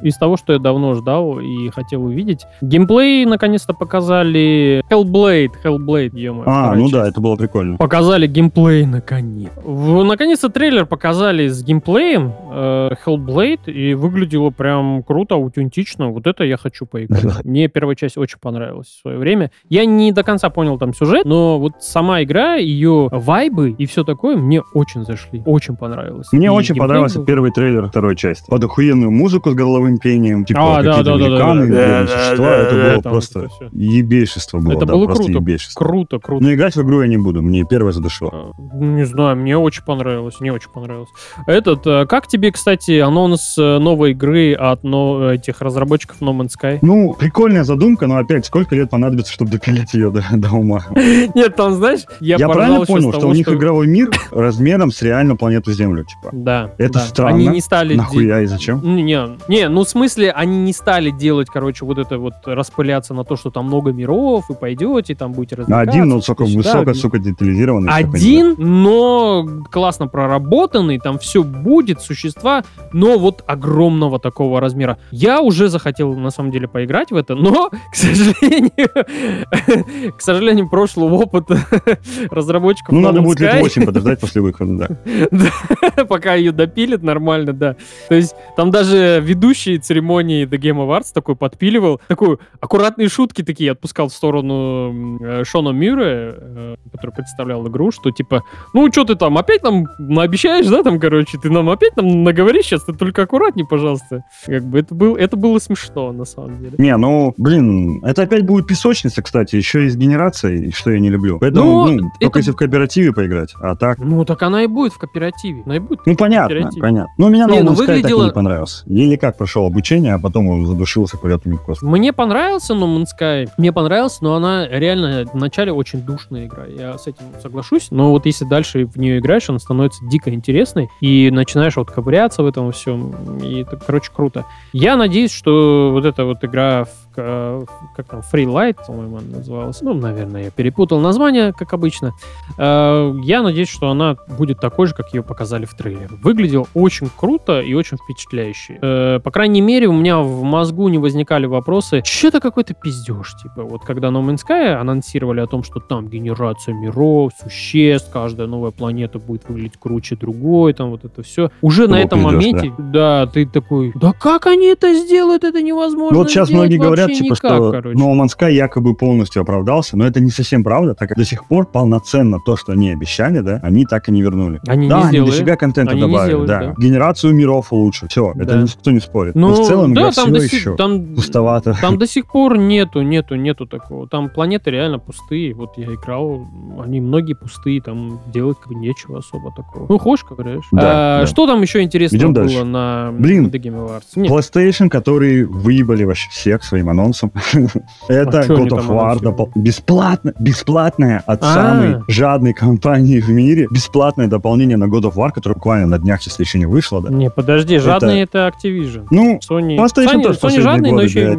Из 0.02 0.16
того, 0.16 0.36
что 0.36 0.52
я 0.54 0.58
давно 0.58 0.94
ждал 0.94 1.38
и 1.40 1.70
хотел 1.70 2.04
увидеть, 2.04 2.40
геймплей 2.60 3.24
наконец-то 3.26 3.72
показали 3.74 4.82
Hellblade, 4.90 5.50
Hellblade, 5.64 6.18
ё 6.18 6.42
А, 6.46 6.74
ну 6.74 6.88
да, 6.90 7.06
это 7.08 7.20
было 7.20 7.36
прикольно. 7.36 7.76
Показали 7.76 8.26
геймплей 8.26 8.86
наконец. 8.86 9.50
В- 9.64 10.02
Наконец-то 10.04 10.48
трейлер 10.48 10.86
показали 10.86 11.48
с 11.48 11.62
геймплеем 11.62 12.32
э, 12.50 12.90
Hellblade, 13.06 13.70
и 13.70 13.94
выглядело 13.94 14.50
прям 14.50 15.02
круто, 15.02 15.34
аутентично. 15.36 16.08
Вот 16.10 16.26
это 16.26 16.44
я 16.44 16.56
хочу 16.56 16.86
поиграть. 16.86 16.97
Мне 17.44 17.68
первая 17.68 17.94
часть 17.96 18.16
очень 18.18 18.38
понравилась 18.40 18.88
в 18.88 19.00
свое 19.02 19.18
время. 19.18 19.50
Я 19.68 19.84
не 19.84 20.12
до 20.12 20.22
конца 20.22 20.50
понял 20.50 20.78
там 20.78 20.94
сюжет, 20.94 21.24
но 21.24 21.58
вот 21.58 21.72
сама 21.80 22.22
игра, 22.22 22.54
ее 22.56 23.08
вайбы 23.12 23.70
и 23.70 23.86
все 23.86 24.04
такое 24.04 24.36
мне 24.36 24.62
очень 24.74 25.04
зашли. 25.04 25.42
Очень 25.46 25.76
понравилось. 25.76 26.28
Мне 26.32 26.46
И 26.46 26.50
очень 26.50 26.74
геймплей 26.74 26.80
понравился 26.88 27.18
был- 27.18 27.26
первый 27.26 27.50
трейлер 27.52 27.88
второй 27.88 28.16
части. 28.16 28.48
Под 28.50 28.64
охуенную 28.64 29.10
музыку 29.10 29.50
с 29.50 29.54
горловым 29.54 29.98
пением, 29.98 30.44
типа 30.44 30.78
А, 30.78 30.82
да, 30.82 31.02
да, 31.02 31.02
да, 31.02 31.18
да, 31.18 31.26
великаны, 31.26 31.68
да, 31.68 31.74
да, 31.74 32.00
да, 32.00 32.06
существа. 32.06 32.46
да, 32.46 32.56
Это 32.56 32.70
да, 32.76 32.82
было 32.92 33.02
там 33.02 33.12
просто 33.12 33.38
это 33.40 33.68
ебейшество 33.72 34.58
было, 34.58 34.72
Это 34.72 34.86
да, 34.86 34.92
было 34.94 35.04
просто 35.06 35.24
круто. 35.24 35.38
ебейшество. 35.38 35.84
Круто, 35.84 36.18
круто. 36.18 36.44
Но 36.44 36.52
играть 36.52 36.74
в 36.76 36.82
игру 36.82 37.02
я 37.02 37.08
не 37.08 37.16
буду, 37.18 37.42
мне 37.42 37.64
первое 37.68 37.92
задушло. 37.92 38.30
А, 38.32 38.76
Не 38.76 39.04
знаю, 39.04 39.36
мне 39.36 39.56
очень 39.56 39.84
понравилось, 39.84 40.40
мне 40.40 40.52
очень 40.52 40.70
понравилось. 40.70 41.08
Этот, 41.46 41.86
э, 41.86 42.06
как 42.06 42.26
тебе, 42.26 42.52
кстати, 42.52 42.98
анонс 42.98 43.56
э, 43.58 43.78
новой 43.78 44.12
игры 44.12 44.54
от 44.54 44.84
но- 44.84 45.32
этих 45.32 45.60
разработчиков 45.60 46.20
No 46.20 46.36
Man's 46.36 46.50
Sky? 46.60 46.78
Ну, 46.88 47.12
прикольная 47.12 47.64
задумка, 47.64 48.06
но 48.06 48.16
опять, 48.16 48.46
сколько 48.46 48.74
лет 48.74 48.88
понадобится, 48.88 49.30
чтобы 49.30 49.50
допилить 49.50 49.92
ее 49.92 50.10
до, 50.10 50.24
до 50.32 50.52
ума? 50.52 50.86
Нет, 51.34 51.54
там, 51.54 51.74
знаешь, 51.74 52.00
я, 52.18 52.36
Я, 52.38 52.48
правильно 52.48 52.86
понял, 52.86 53.10
что 53.10 53.20
того, 53.20 53.32
у 53.32 53.34
них 53.34 53.46
игровой 53.46 53.86
мир 53.86 54.10
размером 54.30 54.90
с 54.90 55.02
реальную 55.02 55.36
планету 55.36 55.70
Землю, 55.72 56.04
типа? 56.04 56.30
Да. 56.32 56.70
Это 56.78 56.94
да. 56.94 57.00
странно. 57.00 57.36
Они 57.36 57.46
не 57.48 57.60
стали... 57.60 57.94
Нахуя 57.94 58.40
и 58.40 58.46
зачем? 58.46 58.80
Не, 58.82 59.36
не, 59.48 59.68
ну 59.68 59.84
в 59.84 59.88
смысле, 59.88 60.30
они 60.30 60.60
не 60.60 60.72
стали 60.72 61.10
делать, 61.10 61.48
короче, 61.52 61.84
вот 61.84 61.98
это 61.98 62.16
вот 62.16 62.32
распыляться 62.46 63.12
на 63.12 63.24
то, 63.24 63.36
что 63.36 63.50
там 63.50 63.66
много 63.66 63.92
миров, 63.92 64.48
и 64.48 64.54
пойдете, 64.54 65.12
и 65.12 65.16
там 65.16 65.32
будете 65.32 65.56
развлекаться. 65.56 65.90
Один, 65.90 66.08
но 66.08 66.22
сука, 66.22 66.46
высоко, 66.46 66.94
сука, 66.94 67.18
детализированный. 67.18 67.92
Один, 67.92 68.54
но 68.56 69.46
классно 69.70 70.08
проработанный, 70.08 70.98
там 70.98 71.18
все 71.18 71.42
будет, 71.42 72.00
существа, 72.00 72.64
но 72.94 73.18
вот 73.18 73.44
огромного 73.46 74.18
такого 74.18 74.58
размера. 74.58 74.96
Я 75.10 75.42
уже 75.42 75.68
захотел, 75.68 76.14
на 76.14 76.30
самом 76.30 76.50
деле, 76.50 76.66
поиграть 76.78 77.10
в 77.10 77.16
это, 77.16 77.34
но, 77.34 77.70
к 77.92 77.96
сожалению, 77.96 80.12
к 80.16 80.20
сожалению, 80.20 80.68
прошлого 80.68 81.14
опыта 81.14 81.58
разработчиков 82.30 82.92
Ну, 82.92 83.00
надо 83.00 83.20
будет 83.20 83.40
лет 83.40 83.54
Sky- 83.54 83.60
8 83.62 83.86
подождать 83.86 84.20
после 84.20 84.40
выхода, 84.40 84.96
да. 85.32 86.04
Пока 86.04 86.34
ее 86.34 86.52
допилят 86.52 87.02
нормально, 87.02 87.52
да. 87.52 87.74
То 88.08 88.14
есть 88.14 88.36
там 88.56 88.70
даже 88.70 89.20
ведущий 89.20 89.78
церемонии 89.78 90.46
The 90.46 90.56
Game 90.56 90.86
Awards 90.86 91.12
такой 91.12 91.34
подпиливал, 91.34 92.00
такой 92.06 92.38
аккуратные 92.60 93.08
шутки 93.08 93.42
такие 93.42 93.72
отпускал 93.72 94.08
в 94.08 94.12
сторону 94.12 95.18
э, 95.20 95.42
Шона 95.44 95.70
Мюра, 95.70 96.04
э, 96.06 96.76
который 96.92 97.10
представлял 97.10 97.66
игру, 97.66 97.90
что 97.90 98.12
типа, 98.12 98.44
ну 98.72 98.90
что 98.92 99.04
ты 99.04 99.16
там, 99.16 99.36
опять 99.36 99.64
нам 99.64 99.86
обещаешь, 100.16 100.66
да, 100.66 100.84
там, 100.84 101.00
короче, 101.00 101.38
ты 101.38 101.50
нам 101.50 101.68
опять 101.70 101.96
нам 101.96 102.22
наговоришь 102.22 102.66
сейчас, 102.66 102.84
ты 102.84 102.92
только 102.92 103.22
аккуратней, 103.22 103.66
пожалуйста. 103.66 104.22
Как 104.46 104.64
бы 104.64 104.78
это, 104.78 104.94
был, 104.94 105.16
это 105.16 105.36
было 105.36 105.58
смешно, 105.58 106.12
на 106.12 106.24
самом 106.24 106.57
деле. 106.57 106.57
Не, 106.78 106.96
ну, 106.96 107.34
блин, 107.36 108.04
это 108.04 108.22
опять 108.22 108.44
будет 108.44 108.66
песочница, 108.66 109.22
кстати, 109.22 109.56
еще 109.56 109.86
и 109.86 109.88
с 109.88 109.96
генерацией, 109.96 110.72
что 110.72 110.90
я 110.90 110.98
не 111.00 111.10
люблю. 111.10 111.38
Поэтому, 111.38 111.86
Ну, 111.86 111.92
ну, 111.92 111.98
только 112.20 112.26
это- 112.26 112.38
если 112.38 112.50
в 112.52 112.56
кооперативе 112.56 113.12
поиграть, 113.12 113.54
а 113.60 113.76
так... 113.76 113.98
Ну, 113.98 114.24
так 114.24 114.42
она 114.42 114.62
и 114.62 114.66
будет 114.66 114.92
в 114.92 114.98
кооперативе. 114.98 115.62
Она 115.64 115.76
и 115.76 115.78
будет 115.78 116.00
Ну, 116.06 116.16
понятно, 116.16 116.70
понятно. 116.80 117.12
Ну, 117.18 117.28
меня 117.28 117.46
Не, 117.46 117.60
No 117.60 117.62
ну, 117.64 117.72
Sky 117.72 117.86
так 117.86 117.88
и 117.88 118.02
выглядело- 118.02 118.24
не 118.26 118.30
понравился. 118.32 118.82
Еле 118.86 119.16
как 119.16 119.36
прошел 119.36 119.66
обучение, 119.66 120.14
а 120.14 120.18
потом 120.18 120.66
задушился 120.66 121.16
полетами 121.18 121.54
в 121.54 121.62
космос. 121.62 121.90
Мне 121.90 122.12
понравился 122.12 122.74
No 122.74 122.84
Man's 122.96 123.06
Sky. 123.18 123.48
Мне 123.58 123.72
понравился, 123.72 124.18
но 124.22 124.34
она 124.34 124.66
реально 124.68 125.24
вначале 125.32 125.72
очень 125.72 126.00
душная 126.02 126.46
игра. 126.46 126.64
Я 126.66 126.96
с 126.98 127.06
этим 127.06 127.24
соглашусь. 127.42 127.88
Но 127.90 128.10
вот 128.10 128.26
если 128.26 128.44
дальше 128.44 128.86
в 128.86 128.96
нее 128.96 129.18
играешь, 129.18 129.48
она 129.48 129.58
становится 129.58 130.04
дико 130.06 130.30
интересной. 130.30 130.88
И 131.00 131.30
начинаешь 131.30 131.76
вот 131.76 131.90
ковыряться 131.90 132.42
в 132.42 132.46
этом 132.46 132.70
всем. 132.72 133.14
И 133.42 133.60
это, 133.62 133.76
короче, 133.76 134.10
круто. 134.14 134.44
Я 134.72 134.96
надеюсь, 134.96 135.32
что 135.32 135.90
вот 135.92 136.04
эта 136.04 136.24
вот 136.24 136.40
игра 136.48 136.84
в 136.84 136.88
э, 136.88 137.07
как 137.18 138.06
там, 138.06 138.20
Freelight, 138.20 138.76
по-моему, 138.86 139.18
она 139.18 139.38
называлась. 139.38 139.80
Ну, 139.82 139.94
наверное, 139.94 140.44
я 140.44 140.50
перепутал 140.50 141.00
название, 141.00 141.52
как 141.52 141.72
обычно. 141.72 142.12
Э, 142.58 143.14
я 143.22 143.42
надеюсь, 143.42 143.68
что 143.68 143.90
она 143.90 144.16
будет 144.38 144.60
такой 144.60 144.86
же, 144.86 144.94
как 144.94 145.12
ее 145.14 145.22
показали 145.22 145.64
в 145.64 145.74
трейлере. 145.74 146.08
Выглядел 146.22 146.68
очень 146.74 147.08
круто 147.14 147.60
и 147.60 147.74
очень 147.74 147.96
впечатляюще. 147.96 148.78
Э, 148.80 149.20
по 149.22 149.30
крайней 149.30 149.60
мере, 149.60 149.86
у 149.86 149.92
меня 149.92 150.18
в 150.18 150.42
мозгу 150.42 150.88
не 150.88 150.98
возникали 150.98 151.46
вопросы, 151.46 152.02
что 152.04 152.28
это 152.28 152.40
какой-то 152.40 152.74
пиздеж, 152.74 153.34
типа, 153.42 153.62
вот 153.62 153.84
когда 153.84 154.08
No 154.08 154.24
Man's 154.24 154.40
Sky 154.48 154.74
анонсировали 154.74 155.40
о 155.40 155.46
том, 155.46 155.62
что 155.62 155.80
там 155.80 156.08
генерация 156.08 156.74
миров, 156.74 157.32
существ, 157.42 158.10
каждая 158.12 158.46
новая 158.46 158.70
планета 158.70 159.18
будет 159.18 159.48
выглядеть 159.48 159.78
круче 159.78 160.16
другой, 160.16 160.72
там 160.72 160.90
вот 160.90 161.04
это 161.04 161.22
все. 161.22 161.50
Уже 161.62 161.86
Было 161.86 161.96
на 161.96 162.00
этом 162.00 162.20
пиздёж, 162.20 162.34
моменте, 162.34 162.72
да. 162.78 163.26
ты 163.26 163.46
такой, 163.46 163.92
да 163.94 164.12
как 164.12 164.46
они 164.46 164.66
это 164.66 164.94
сделают, 164.94 165.44
это 165.44 165.62
невозможно 165.62 166.12
Ну, 166.12 166.18
вот 166.22 166.30
сейчас 166.30 166.50
многие 166.50 166.76
говорят, 166.76 167.07
вообще 167.08 167.22
типа, 167.24 167.34
никак, 167.34 167.52
что 167.56 167.72
короче. 167.72 167.98
No 167.98 168.12
Man's 168.14 168.30
Sky 168.38 168.52
якобы 168.52 168.94
полностью 168.94 169.42
оправдался, 169.42 169.96
но 169.96 170.06
это 170.06 170.20
не 170.20 170.30
совсем 170.30 170.62
правда, 170.64 170.94
так 170.94 171.08
как 171.08 171.18
до 171.18 171.24
сих 171.24 171.44
пор 171.46 171.66
полноценно 171.66 172.38
то, 172.44 172.56
что 172.56 172.72
они 172.72 172.90
обещали, 172.90 173.40
да, 173.40 173.60
они 173.62 173.84
так 173.86 174.08
и 174.08 174.12
не 174.12 174.22
вернули. 174.22 174.60
Они 174.66 174.88
да, 174.88 174.96
не 174.96 175.02
они 175.02 175.08
сделали. 175.10 175.30
дофига 175.30 175.56
контента 175.56 175.92
Они 175.92 176.00
добавили, 176.00 176.28
сделали, 176.30 176.46
да. 176.46 176.58
да. 176.60 176.74
Генерацию 176.78 177.34
миров 177.34 177.72
улучшили, 177.72 178.08
все, 178.08 178.32
это 178.36 178.44
Да. 178.46 178.62
никто 178.62 178.90
не 178.90 179.00
спорит. 179.00 179.34
Ну, 179.34 179.48
но 179.48 179.62
в 179.62 179.66
целом 179.66 179.94
да, 179.94 180.10
там 180.12 180.32
до, 180.32 180.40
сих, 180.40 180.52
еще 180.60 180.76
там, 180.76 181.14
пустовато. 181.14 181.76
там 181.80 181.98
до 181.98 182.06
сих 182.06 182.26
пор 182.26 182.58
нету, 182.58 183.02
нету, 183.02 183.34
нету 183.36 183.66
такого. 183.66 184.08
Там 184.08 184.28
планеты 184.30 184.70
реально 184.70 184.98
пустые. 184.98 185.54
Вот 185.54 185.76
я 185.76 185.86
играл, 185.86 186.46
они 186.82 187.00
многие 187.00 187.34
пустые, 187.34 187.80
там 187.82 188.20
делать 188.32 188.58
как 188.58 188.68
бы 188.72 188.74
нечего 188.74 189.18
особо 189.18 189.52
такого. 189.54 189.86
Ну, 189.88 189.98
хочешь, 189.98 190.24
как 190.24 190.38
говоришь. 190.38 190.64
Да, 190.72 191.18
А, 191.18 191.20
да. 191.20 191.26
Что 191.26 191.46
там 191.46 191.62
еще 191.62 191.82
интересного 191.82 192.20
Идем 192.22 192.32
было 192.34 192.44
дальше. 192.44 192.64
на 192.64 193.10
Блин. 193.18 193.46
The 193.46 193.60
Game 193.60 193.76
Awards? 193.86 194.02
Нет, 194.16 194.30
PlayStation, 194.30 194.88
который 194.88 195.44
выебали 195.44 196.04
вообще 196.04 196.28
всех 196.30 196.62
своим 196.64 196.88
анонсом. 196.90 196.97
Это 198.08 198.40
А 198.40 198.42
они 198.42 198.54
God 198.54 198.68
of 198.68 198.88
War 198.88 199.50
бесплатно, 199.54 200.32
бесплатное 200.38 201.22
от 201.26 201.42
А. 201.42 201.54
самой 201.54 202.02
жадной 202.08 202.52
компании 202.52 203.20
в 203.20 203.28
мире, 203.30 203.66
бесплатное 203.70 204.26
дополнение 204.26 204.76
на 204.76 204.84
God 204.84 205.02
of 205.02 205.14
War, 205.14 205.30
которое 205.32 205.54
буквально 205.54 205.86
на 205.86 205.98
днях, 205.98 206.20
если 206.22 206.42
еще 206.42 206.58
не 206.58 206.66
вышло, 206.66 207.00
да. 207.02 207.08
не, 207.10 207.30
подожди, 207.30 207.78
жадный 207.78 208.20
это 208.20 208.48
Activision. 208.48 209.06
Ну, 209.10 209.38
Sony, 209.48 209.76
Sony, 209.76 210.60
жадный, 210.60 210.92
но 210.92 211.02
еще, 211.02 211.38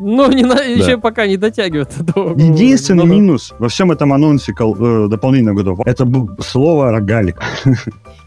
но 0.00 0.26
не 0.28 0.44
на- 0.44 0.60
еще 0.62 0.98
пока 0.98 1.26
не 1.26 1.36
дотягивает 1.36 1.92
до... 1.98 2.34
единственный 2.36 3.04
Ну, 3.04 3.08
да. 3.08 3.14
минус 3.14 3.54
во 3.58 3.68
всем 3.68 3.90
этом 3.92 4.12
анонсе 4.12 4.52
кол- 4.52 4.76
э, 4.78 5.08
дополнения 5.08 5.52
на 5.52 5.58
God 5.58 5.66
of 5.66 5.76
War, 5.78 5.82
это 5.86 6.04
был 6.04 6.30
слово 6.40 6.90
рогалик. 6.92 7.40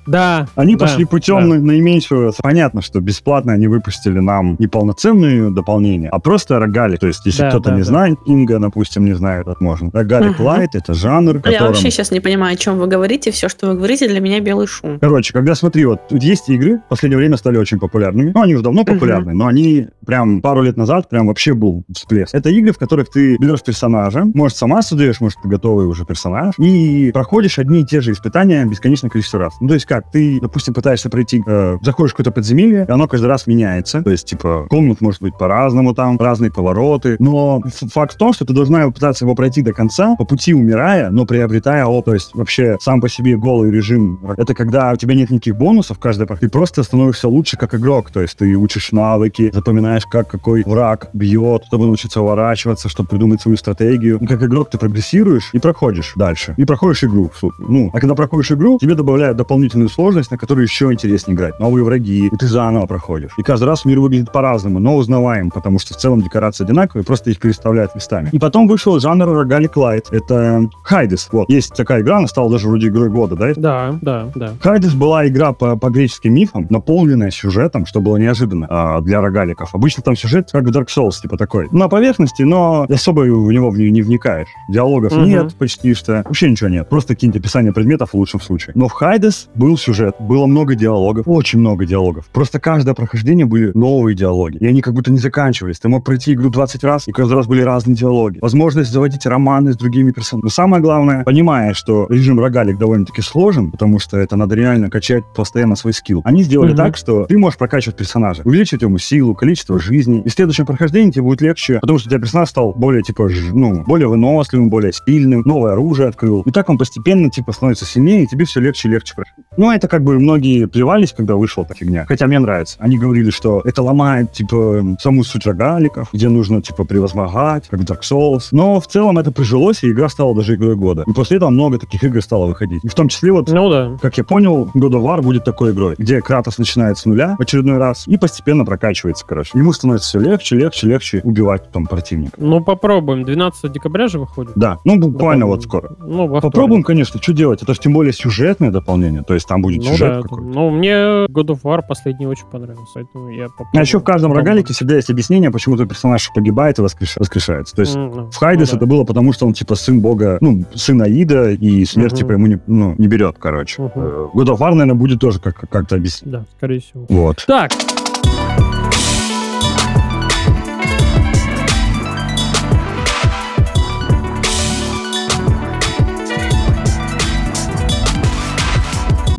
Да. 0.08 0.48
Они 0.56 0.76
да, 0.76 0.86
пошли 0.86 1.06
путем 1.06 1.50
да. 1.50 1.56
на- 1.56 1.62
наименьшего. 1.62 2.34
Понятно, 2.42 2.82
что 2.82 3.00
бесплатно 3.00 3.54
они 3.54 3.68
выпустили 3.68 4.20
нам 4.20 4.56
не 4.60 4.68
полноценные 4.68 5.52
дополнения, 5.52 6.10
а 6.10 6.20
просто 6.20 6.60
рогалик. 6.60 7.00
То 7.00 7.08
есть, 7.08 7.26
если 7.26 7.44
Да, 7.44 7.50
кто-то 7.50 7.70
да, 7.70 7.76
не 7.76 7.82
да. 7.82 7.86
знает, 7.88 8.18
Инга, 8.26 8.60
допустим, 8.60 9.06
не 9.06 9.14
знает, 9.14 9.48
это 9.48 9.58
можно. 9.60 9.90
Рогалик 9.94 10.38
Мгм. 10.40 10.46
лайт— 10.46 10.70
это 10.74 10.94
жанр, 10.94 11.40
в 11.42 11.48
Я 11.48 11.62
вообще 11.68 11.92
сейчас 11.92 12.12
не 12.12 12.20
понимаю, 12.20 12.54
о 12.54 12.58
чем 12.58 12.78
вы 12.78 12.88
говорите. 12.88 13.32
Все, 13.32 13.50
что 13.50 13.68
вы 13.68 13.76
говорите, 13.76 14.08
для 14.08 14.20
меня 14.20 14.40
белый 14.40 14.68
шум. 14.68 15.00
Короче, 15.00 15.34
когда 15.34 15.56
смотри, 15.56 15.86
вот 15.86 16.08
тут 16.08 16.22
есть 16.24 16.50
игры, 16.50 16.78
в 16.78 16.90
последнее 16.90 17.18
время 17.18 17.38
стали 17.38 17.58
очень 17.58 17.80
популярными. 17.80 18.32
Ну, 18.34 18.42
они 18.42 18.54
уже 18.56 18.64
давно 18.64 18.84
популярны, 18.84 19.34
но 19.34 19.48
они 19.48 19.88
прям 20.06 20.42
пару 20.42 20.62
лет 20.62 20.78
назад 20.78 21.10
прям 21.10 21.28
вообще 21.28 21.54
был 21.54 21.84
всплеск. 21.94 22.34
Это 22.34 22.50
игры, 22.50 22.74
в 22.74 22.78
которых 22.78 23.10
ты 23.10 23.38
берешь 23.38 23.62
персонажа, 23.64 24.26
может, 24.34 24.58
сама 24.58 24.82
создаешь, 24.82 25.22
может, 25.22 25.40
ты 25.42 25.50
готовый 25.50 25.86
уже 25.86 26.06
персонаж, 26.06 26.56
и 26.58 27.12
проходишь 27.14 27.60
одни 27.60 27.82
и 27.82 27.86
те 27.86 28.02
же 28.02 28.12
испытания 28.12 28.66
бесконечное 28.66 29.10
количество 29.10 29.40
раз. 29.40 29.54
Ну, 29.60 29.68
то 29.68 29.74
есть 29.76 29.86
как, 29.92 30.10
ты, 30.10 30.40
допустим, 30.40 30.74
пытаешься 30.74 31.10
пройти, 31.10 31.44
э, 31.46 31.78
заходишь 31.82 32.12
в 32.12 32.16
какое-то 32.16 32.32
подземелье, 32.32 32.86
и 32.88 32.92
оно 32.92 33.10
каждый 33.10 33.26
раз 33.26 33.46
меняется. 33.46 34.02
То 34.02 34.10
есть, 34.10 34.26
типа, 34.26 34.66
комнат 34.70 35.02
может 35.02 35.22
быть 35.22 35.38
по-разному 35.38 35.94
там, 35.94 36.18
разные 36.18 36.50
повороты. 36.50 37.18
Но 37.20 37.62
факт 37.94 38.14
в 38.14 38.18
том, 38.18 38.32
что 38.32 38.46
ты 38.46 38.54
должна 38.54 38.90
пытаться 38.90 39.26
его 39.26 39.36
пройти 39.36 39.62
до 39.62 39.74
конца, 39.74 40.16
по 40.16 40.24
пути 40.24 40.54
умирая, 40.54 41.10
но 41.10 41.26
приобретая 41.26 41.86
опыт. 41.86 42.06
То 42.06 42.14
есть, 42.14 42.34
вообще, 42.34 42.78
сам 42.80 43.02
по 43.02 43.10
себе 43.10 43.36
голый 43.36 43.70
режим, 43.70 44.22
это 44.38 44.54
когда 44.54 44.94
у 44.94 44.96
тебя 44.96 45.14
нет 45.14 45.30
никаких 45.30 45.58
бонусов 45.58 46.00
каждый 46.00 46.26
проход, 46.26 46.40
ты 46.40 46.50
просто 46.50 46.84
становишься 46.84 47.28
лучше 47.28 47.58
как 47.58 47.76
игрок. 47.76 48.12
То 48.12 48.22
есть, 48.22 48.38
ты 48.38 48.56
учишь 48.56 48.94
навыки, 48.94 49.52
запоминаешь, 49.54 50.06
как 50.06 50.30
какой 50.30 50.64
враг 50.64 51.10
бьет, 51.12 51.66
чтобы 51.68 51.88
научиться 51.88 52.22
уворачиваться, 52.22 52.88
чтобы 52.88 53.10
придумать 53.10 53.42
свою 53.42 53.58
стратегию. 53.58 54.20
Ну, 54.22 54.28
Как 54.28 54.42
игрок 54.42 54.70
ты 54.70 54.78
прогрессируешь 54.78 55.50
и 55.52 55.60
проходишь 55.60 56.14
дальше. 56.16 56.54
И 56.56 56.64
проходишь 56.64 57.04
игру. 57.04 57.30
Ну, 57.60 57.90
а 57.94 58.00
когда 58.00 58.16
проходишь 58.16 58.54
игру, 58.54 58.78
тебе 58.80 58.96
добавляют 58.96 59.36
дополнительную 59.82 59.90
сложность, 59.90 60.32
на 60.32 60.38
которую 60.38 60.66
еще 60.66 60.92
интереснее 60.92 61.36
играть. 61.36 61.60
Новые 61.60 61.84
враги, 61.84 62.28
и 62.28 62.36
ты 62.38 62.48
заново 62.48 62.86
проходишь. 62.86 63.32
И 63.38 63.44
каждый 63.44 63.66
раз 63.66 63.86
мир 63.86 64.00
выглядит 64.00 64.32
по-разному, 64.32 64.80
но 64.80 64.96
узнаваем, 64.96 65.50
потому 65.50 65.80
что 65.80 65.94
в 65.94 65.98
целом 65.98 66.22
декорации 66.22 66.64
одинаковые, 66.64 67.04
просто 67.04 67.30
их 67.32 67.40
переставляют 67.40 67.96
местами. 67.96 68.30
И 68.32 68.40
потом 68.40 68.68
вышел 68.68 69.00
жанр 69.00 69.26
рогалик 69.28 69.78
лайт. 69.78 70.08
Это 70.12 70.70
Хайдес. 70.84 71.30
Вот. 71.32 71.50
Есть 71.50 71.74
такая 71.76 72.02
игра, 72.02 72.18
она 72.18 72.28
стала 72.28 72.50
даже 72.50 72.68
вроде 72.68 72.88
игрой 72.88 73.10
года, 73.10 73.36
да? 73.36 73.54
Да, 73.56 74.00
да, 74.02 74.30
да. 74.36 74.54
Хайдес 74.62 74.94
была 74.94 75.28
игра 75.28 75.54
по, 75.54 75.76
по 75.78 75.90
греческим 75.90 76.34
мифам, 76.34 76.68
наполненная 76.70 77.32
сюжетом, 77.32 77.86
что 77.86 78.02
было 78.02 78.18
неожиданно 78.18 78.68
а, 78.70 79.02
для 79.02 79.22
рогаликов. 79.22 79.74
Обычно 79.74 80.04
там 80.04 80.16
сюжет 80.16 80.50
как 80.52 80.64
в 80.64 80.70
Dark 80.72 80.88
Souls, 80.88 81.22
типа 81.22 81.38
такой. 81.38 81.68
На 81.72 81.88
поверхности, 81.88 82.44
но 82.44 82.86
особо 82.90 83.22
в 83.22 83.52
него 83.52 83.70
в- 83.70 83.78
не 83.78 84.02
вникаешь. 84.02 84.48
Диалогов 84.70 85.14
Мгм. 85.14 85.26
нет 85.26 85.56
почти 85.56 85.94
что. 85.94 86.22
Вообще 86.26 86.50
ничего 86.50 86.70
нет. 86.70 86.90
Просто 86.90 87.14
какие-нибудь 87.16 87.42
описания 87.42 87.72
предметов 87.72 88.12
в 88.12 88.16
лучшем 88.16 88.42
случае. 88.42 88.74
Но 88.76 88.88
в 88.88 88.92
Хайдес 88.94 89.50
был 89.56 89.71
сюжет, 89.78 90.16
было 90.20 90.46
много 90.46 90.76
диалогов, 90.76 91.28
очень 91.28 91.60
много 91.60 91.86
диалогов. 91.86 92.26
Просто 92.32 92.60
каждое 92.60 92.94
прохождение 92.94 93.46
были 93.46 93.72
новые 93.74 94.16
диалоги. 94.16 94.58
И 94.58 94.66
они 94.66 94.82
как 94.82 94.94
будто 94.94 95.12
не 95.12 95.18
заканчивались. 95.20 95.80
Ты 95.80 95.90
мог 95.90 96.04
пройти 96.04 96.34
игру 96.34 96.50
20 96.50 96.84
раз, 96.84 97.08
и 97.08 97.12
каждый 97.12 97.34
раз 97.36 97.48
были 97.48 97.62
разные 97.62 97.96
диалоги. 97.96 98.40
Возможность 98.40 98.92
заводить 98.92 99.26
романы 99.26 99.74
с 99.74 99.78
другими 99.78 100.12
персонажами. 100.12 100.46
Но 100.46 100.50
самое 100.50 100.82
главное, 100.82 101.24
понимая, 101.24 101.74
что 101.74 102.08
режим 102.10 102.40
рогалик 102.40 102.78
довольно-таки 102.78 103.22
сложен, 103.22 103.72
потому 103.72 104.00
что 104.00 104.18
это 104.18 104.36
надо 104.36 104.56
реально 104.56 104.90
качать 104.90 105.24
постоянно 105.36 105.76
свой 105.76 105.94
скилл. 105.94 106.22
Они 106.26 106.44
сделали 106.44 106.70
Мгм. 106.70 106.78
так, 106.78 106.98
что 106.98 107.26
ты 107.26 107.38
можешь 107.38 107.58
прокачивать 107.58 107.98
персонажа, 107.98 108.42
увеличивать 108.46 108.82
ему 108.84 108.98
силу, 108.98 109.36
количество 109.36 109.80
жизни. 109.80 110.22
И 110.26 110.30
в 110.30 110.34
следующем 110.34 110.66
прохождении 110.66 111.12
тебе 111.12 111.24
будет 111.24 111.42
легче, 111.42 111.80
потому 111.82 112.00
что 112.00 112.08
у 112.08 112.12
тебя 112.12 112.20
персонаж 112.20 112.50
стал 112.50 112.74
более, 112.74 113.04
типа, 113.04 113.30
ну, 113.54 113.84
более 113.86 114.08
выносливым, 114.08 114.70
более 114.70 114.92
сильным, 114.94 115.42
новое 115.46 115.74
оружие 115.74 116.10
открыл. 116.10 116.42
И 116.42 116.52
так 116.52 116.70
он 116.70 116.78
постепенно, 116.78 117.30
типа, 117.30 117.52
становится 117.52 117.86
сильнее, 117.86 118.24
и 118.24 118.28
тебе 118.28 118.46
все 118.46 118.60
легче 118.60 118.88
и 118.88 118.92
легче 118.92 119.14
проходить. 119.16 119.46
Ну, 119.62 119.72
это 119.72 119.88
как 119.88 120.04
бы 120.04 120.18
многие 120.18 120.66
плевались, 120.66 121.14
когда 121.14 121.36
вышла 121.36 121.62
эта 121.62 121.76
фигня. 121.76 122.06
Хотя 122.08 122.26
мне 122.26 122.40
нравится. 122.40 122.78
Они 122.80 122.98
говорили, 122.98 123.30
что 123.30 123.62
это 123.64 123.84
ломает, 123.84 124.32
типа, 124.32 124.98
саму 125.00 125.24
суть 125.24 125.46
рогаликов, 125.46 126.10
где 126.12 126.30
нужно, 126.30 126.64
типа, 126.64 126.84
превозмогать, 126.84 127.68
как 127.70 127.82
Dark 127.82 128.00
Souls. 128.02 128.48
Но 128.52 128.80
в 128.80 128.88
целом 128.88 129.20
это 129.20 129.32
прижилось, 129.32 129.84
и 129.84 129.92
игра 129.92 130.10
стала 130.10 130.36
даже 130.36 130.56
игрой 130.56 130.76
года. 130.76 131.04
И 131.06 131.14
после 131.14 131.38
этого 131.38 131.52
много 131.52 131.78
таких 131.78 132.04
игр 132.04 132.24
стало 132.24 132.48
выходить. 132.48 132.84
И 132.84 132.88
в 132.88 132.96
том 132.96 133.08
числе 133.08 133.32
вот 133.32 133.52
Ну 133.52 133.70
да. 133.70 134.00
как 134.02 134.18
я 134.18 134.24
понял, 134.24 134.72
God 134.74 134.94
of 134.94 135.04
War 135.04 135.22
будет 135.22 135.44
такой 135.44 135.74
игрой, 135.74 135.94
где 135.96 136.22
Кратос 136.22 136.58
начинает 136.58 136.98
с 136.98 137.06
нуля 137.06 137.36
в 137.38 137.42
очередной 137.44 137.78
раз 137.78 138.08
и 138.08 138.18
постепенно 138.18 138.66
прокачивается, 138.66 139.28
короче. 139.28 139.52
Ему 139.54 139.74
становится 139.74 140.08
все 140.10 140.20
легче, 140.28 140.56
легче, 140.56 140.88
легче 140.88 141.22
убивать 141.24 141.68
потом 141.68 141.86
противника. 141.86 142.34
Ну, 142.40 142.64
попробуем. 142.64 143.26
12 143.26 143.72
декабря 143.72 144.08
же 144.08 144.18
выходит. 144.18 144.54
Да, 144.56 144.80
ну 144.86 144.96
буквально 144.98 145.46
Дополнение. 145.46 145.46
вот 145.46 145.64
скоро. 145.64 145.96
Ну, 146.00 146.42
Попробуем, 146.42 146.82
конечно, 146.82 147.22
что 147.22 147.32
делать? 147.32 147.62
Это 147.62 147.76
же 147.76 147.80
тем 147.80 147.94
более 147.94 148.12
сюжетное 148.12 148.72
дополнение, 148.72 149.22
то 149.22 149.36
есть 149.36 149.51
там 149.52 149.62
будет 149.62 149.84
Ну 149.84 149.92
сюжет 149.92 150.14
да. 150.14 150.22
какой-то. 150.22 150.46
Ну, 150.48 150.70
мне 150.70 150.92
God 151.28 151.48
of 151.48 151.62
War 151.64 151.82
последний 151.86 152.26
очень 152.26 152.46
понравился, 152.46 152.86
поэтому 152.94 153.30
я 153.32 153.48
попробую. 153.50 153.80
А 153.80 153.82
еще 153.82 154.00
в 154.00 154.04
каждом 154.04 154.32
Попробую. 154.32 154.50
рогалике 154.52 154.74
всегда 154.74 154.96
есть 154.96 155.10
объяснение, 155.10 155.52
почему 155.52 155.76
твой 155.76 155.90
персонаж 155.90 156.32
погибает 156.34 156.80
и 156.80 156.82
воскреш- 156.82 157.18
воскрешается. 157.20 157.76
То 157.76 157.82
есть 157.82 157.96
ну, 157.96 158.30
в 158.32 158.36
Хайдес 158.38 158.70
ну 158.72 158.74
да. 158.74 158.78
это 158.78 158.86
было 158.86 159.04
потому, 159.04 159.34
что 159.34 159.46
он 159.46 159.54
типа 159.54 159.76
сын 159.76 160.00
бога, 160.00 160.38
ну, 160.40 160.64
сын 160.74 161.02
Аида, 161.02 161.52
и 161.52 161.84
смерть 161.84 162.14
Мгм. 162.14 162.18
типа 162.20 162.32
ему 162.32 162.48
не, 162.48 162.60
ну, 162.68 162.96
не 162.98 163.08
берет, 163.08 163.36
короче. 163.40 163.82
Э, 163.82 164.28
God 164.34 164.46
of 164.46 164.58
War, 164.60 164.72
наверное, 164.72 164.96
будет 164.96 165.20
тоже 165.20 165.40
как- 165.42 165.70
как-то 165.70 165.96
объяснить. 165.98 166.32
Да, 166.32 166.46
скорее 166.58 166.80
всего. 166.80 167.06
Вот. 167.10 167.44
Так. 167.46 167.72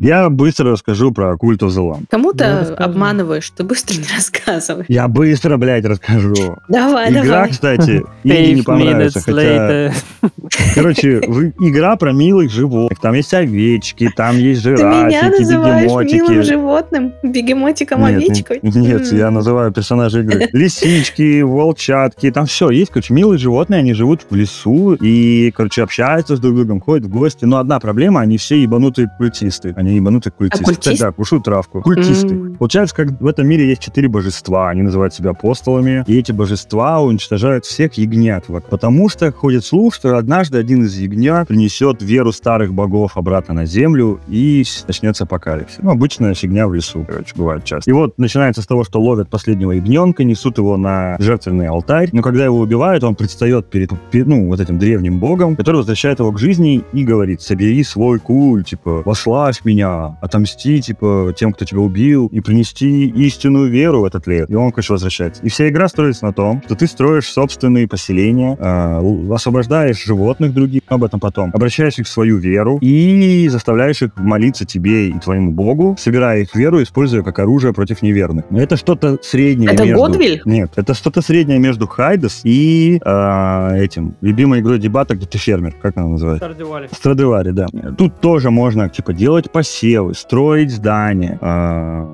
Я 0.03 0.29
быстро 0.29 0.71
расскажу 0.71 1.11
про 1.11 1.33
Lamb. 1.33 1.99
Ну, 2.01 2.05
Кому-то 2.09 2.59
расскажи. 2.61 2.73
обманываешь, 2.83 3.49
ты 3.51 3.63
быстро 3.63 3.95
не 3.95 4.05
рассказывай. 4.15 4.85
Я 4.87 5.07
быстро, 5.07 5.57
блядь, 5.57 5.85
расскажу. 5.85 6.57
Давай, 6.67 7.09
Игра, 7.11 7.23
давай. 7.23 7.49
кстати, 7.51 8.03
Инге 8.23 8.53
не 8.53 8.61
понравится. 8.61 9.21
Хотя, 9.21 9.91
короче, 10.75 11.17
игра 11.59 11.95
про 11.95 12.11
милых 12.11 12.51
животных. 12.51 12.99
Там 12.99 13.13
есть 13.13 13.33
овечки, 13.33 14.09
там 14.15 14.37
есть 14.37 14.63
Ты 14.63 14.71
меня 14.71 15.09
жирафики, 15.09 15.41
называешь 15.41 15.83
милым 15.91 16.05
бегемотики. 16.07 16.41
животным, 16.41 17.13
бегемотиком, 17.23 18.01
Нет, 18.01 18.09
овечкой? 18.17 18.59
нет, 18.61 19.11
я 19.13 19.31
называю 19.31 19.71
персонажей 19.71 20.23
игры. 20.23 20.49
Лисички, 20.51 21.41
волчатки, 21.41 22.29
там 22.31 22.45
все 22.45 22.69
есть. 22.69 22.91
Короче, 22.91 23.13
милые 23.13 23.37
животные, 23.37 23.79
они 23.79 23.93
живут 23.93 24.25
в 24.29 24.35
лесу 24.35 24.93
и, 24.95 25.51
короче, 25.55 25.83
общаются 25.83 26.35
с 26.35 26.39
друг 26.39 26.55
другом, 26.55 26.81
ходят 26.81 27.05
в 27.05 27.09
гости. 27.09 27.45
Но 27.45 27.57
одна 27.57 27.79
проблема, 27.79 28.21
они 28.21 28.37
все 28.37 28.61
ебанутые 28.61 29.09
культисты. 29.17 29.73
Они 29.77 29.92
ебанутый 29.95 30.31
культист. 30.31 30.61
А 30.61 30.65
культист? 30.65 31.01
Да, 31.01 31.11
кушают 31.11 31.43
травку. 31.45 31.81
Культисты. 31.81 32.33
М. 32.33 32.55
Получается, 32.55 32.95
как 32.95 33.21
в 33.21 33.27
этом 33.27 33.47
мире 33.47 33.67
есть 33.67 33.81
четыре 33.81 34.07
божества. 34.07 34.69
Они 34.69 34.81
называют 34.81 35.13
себя 35.13 35.31
апостолами. 35.31 36.03
И 36.07 36.17
эти 36.17 36.31
божества 36.31 37.01
уничтожают 37.01 37.65
всех 37.65 37.93
ягнят. 37.93 38.45
Вот. 38.47 38.65
Потому 38.65 39.09
что 39.09 39.31
ходит 39.31 39.65
слух, 39.65 39.93
что 39.93 40.17
однажды 40.17 40.57
один 40.57 40.83
из 40.83 40.97
ягнят 40.97 41.47
принесет 41.47 42.01
веру 42.01 42.31
старых 42.31 42.73
богов 42.73 43.17
обратно 43.17 43.53
на 43.53 43.65
землю 43.65 44.19
и 44.27 44.63
начнется 44.87 45.23
апокалипсис. 45.23 45.79
Ну, 45.81 45.91
обычная 45.91 46.33
фигня 46.33 46.67
в 46.67 46.73
лесу, 46.73 47.05
короче, 47.07 47.33
бывает 47.35 47.63
часто. 47.63 47.89
И 47.89 47.93
вот 47.93 48.17
начинается 48.17 48.61
с 48.61 48.67
того, 48.67 48.83
что 48.83 49.01
ловят 49.01 49.29
последнего 49.29 49.71
ягненка, 49.71 50.23
несут 50.23 50.57
его 50.57 50.77
на 50.77 51.15
жертвенный 51.19 51.67
алтарь. 51.67 52.09
Но 52.11 52.21
когда 52.21 52.45
его 52.45 52.59
убивают, 52.59 53.03
он 53.03 53.15
предстает 53.15 53.69
перед, 53.69 53.91
пе- 54.11 54.25
ну, 54.25 54.47
вот 54.47 54.59
этим 54.59 54.77
древним 54.79 55.19
богом, 55.19 55.55
который 55.55 55.77
возвращает 55.77 56.19
его 56.19 56.31
к 56.31 56.39
жизни 56.39 56.83
и 56.93 57.03
говорит, 57.03 57.41
собери 57.41 57.83
свой 57.83 58.19
куль, 58.19 58.63
типа, 58.63 59.03
вославь 59.05 59.61
меня, 59.83 60.17
отомсти, 60.21 60.81
типа, 60.81 61.33
тем, 61.35 61.53
кто 61.53 61.65
тебя 61.65 61.81
убил, 61.81 62.27
и 62.27 62.39
принести 62.39 63.07
истинную 63.09 63.69
веру 63.69 64.01
в 64.01 64.05
этот 64.05 64.27
лет. 64.27 64.49
И 64.49 64.55
он, 64.55 64.71
короче, 64.71 64.93
возвращается. 64.93 65.41
И 65.43 65.49
вся 65.49 65.67
игра 65.67 65.87
строится 65.87 66.25
на 66.25 66.33
том, 66.33 66.61
что 66.65 66.75
ты 66.75 66.87
строишь 66.87 67.27
собственные 67.27 67.87
поселения, 67.87 68.57
л- 68.59 69.33
освобождаешь 69.33 70.03
животных 70.03 70.53
других, 70.53 70.81
об 70.87 71.03
этом 71.03 71.19
потом, 71.19 71.51
обращаешь 71.53 71.97
их 71.99 72.05
в 72.05 72.09
свою 72.09 72.37
веру 72.37 72.77
и 72.81 73.47
заставляешь 73.49 74.01
их 74.01 74.11
молиться 74.17 74.65
тебе 74.65 75.09
и 75.09 75.19
твоему 75.19 75.51
богу, 75.51 75.95
собирая 75.99 76.41
их 76.41 76.55
веру, 76.55 76.81
используя 76.81 77.23
как 77.23 77.39
оружие 77.39 77.73
против 77.73 78.01
неверных. 78.01 78.45
Но 78.49 78.59
это 78.59 78.77
что-то 78.77 79.17
среднее 79.21 79.71
Это 79.71 79.85
между... 79.85 80.01
Годвиль? 80.01 80.41
Нет, 80.45 80.71
это 80.75 80.93
что-то 80.93 81.21
среднее 81.21 81.59
между 81.59 81.87
Хайдес 81.87 82.41
и 82.43 82.99
а, 83.05 83.75
этим, 83.75 84.15
любимой 84.21 84.59
игрой 84.59 84.79
дебата, 84.79 85.15
где 85.15 85.25
ты 85.25 85.37
фермер, 85.37 85.73
как 85.81 85.97
она 85.97 86.07
называется? 86.07 86.45
Стардивали. 86.45 86.89
Страдивари, 86.91 87.51
да. 87.51 87.67
Тут 87.97 88.19
тоже 88.19 88.49
можно, 88.49 88.89
типа, 88.89 89.13
делать 89.13 89.51
посевы, 89.73 90.13
строить 90.13 90.71
здания, 90.71 91.39
а, 91.41 92.05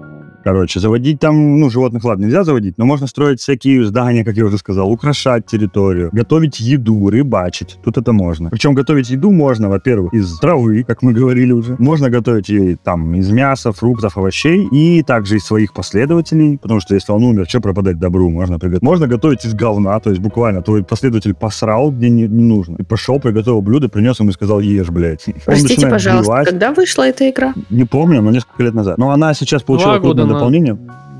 Короче, 0.43 0.79
заводить 0.79 1.19
там, 1.19 1.59
ну, 1.59 1.69
животных, 1.69 2.03
ладно, 2.03 2.23
нельзя 2.25 2.43
заводить, 2.43 2.77
но 2.77 2.85
можно 2.85 3.07
строить 3.07 3.39
всякие 3.39 3.85
здания, 3.85 4.23
как 4.23 4.35
я 4.35 4.45
уже 4.45 4.57
сказал, 4.57 4.89
украшать 4.91 5.45
территорию, 5.45 6.09
готовить 6.11 6.59
еду, 6.59 7.09
рыбачить. 7.09 7.77
Тут 7.83 7.97
это 7.97 8.13
можно. 8.13 8.49
Причем 8.49 8.73
готовить 8.73 9.09
еду 9.09 9.31
можно, 9.31 9.69
во-первых, 9.69 10.13
из 10.13 10.39
травы, 10.39 10.83
как 10.83 11.01
мы 11.01 11.13
говорили 11.13 11.51
уже. 11.51 11.75
Можно 11.79 12.09
готовить 12.09 12.49
ее 12.49 12.77
там 12.77 13.15
из 13.15 13.29
мяса, 13.31 13.71
фруктов, 13.71 14.17
овощей 14.17 14.67
и 14.71 15.03
также 15.03 15.37
из 15.37 15.45
своих 15.45 15.73
последователей, 15.73 16.57
потому 16.57 16.79
что 16.79 16.95
если 16.95 17.11
он 17.11 17.23
умер, 17.23 17.47
что 17.47 17.61
пропадать 17.61 17.99
добру? 17.99 18.29
Можно 18.29 18.59
приготовить. 18.59 18.83
Можно 18.83 19.07
готовить 19.07 19.45
из 19.45 19.53
говна, 19.53 19.99
то 19.99 20.09
есть 20.09 20.21
буквально 20.21 20.61
твой 20.61 20.83
последователь 20.83 21.33
посрал, 21.33 21.91
где 21.91 22.09
не, 22.09 22.23
не 22.23 22.43
нужно. 22.43 22.77
И 22.77 22.83
пошел, 22.83 23.19
приготовил 23.19 23.61
блюдо, 23.61 23.89
принес 23.89 24.19
ему 24.19 24.29
и 24.29 24.33
сказал, 24.33 24.59
ешь, 24.59 24.89
блядь. 24.89 25.25
Простите, 25.45 25.87
пожалуйста, 25.87 26.31
блевать. 26.31 26.49
когда 26.49 26.71
вышла 26.71 27.03
эта 27.03 27.29
игра? 27.29 27.53
Не 27.69 27.85
помню, 27.85 28.21
но 28.21 28.31
несколько 28.31 28.63
лет 28.63 28.73
назад. 28.73 28.97
Но 28.97 29.11
она 29.11 29.33
сейчас 29.33 29.63
получила 29.63 29.99
Два 29.99 29.99
года 29.99 30.28
крупное 30.29 30.49
на- 30.61 30.67
дополнение. 30.67 30.77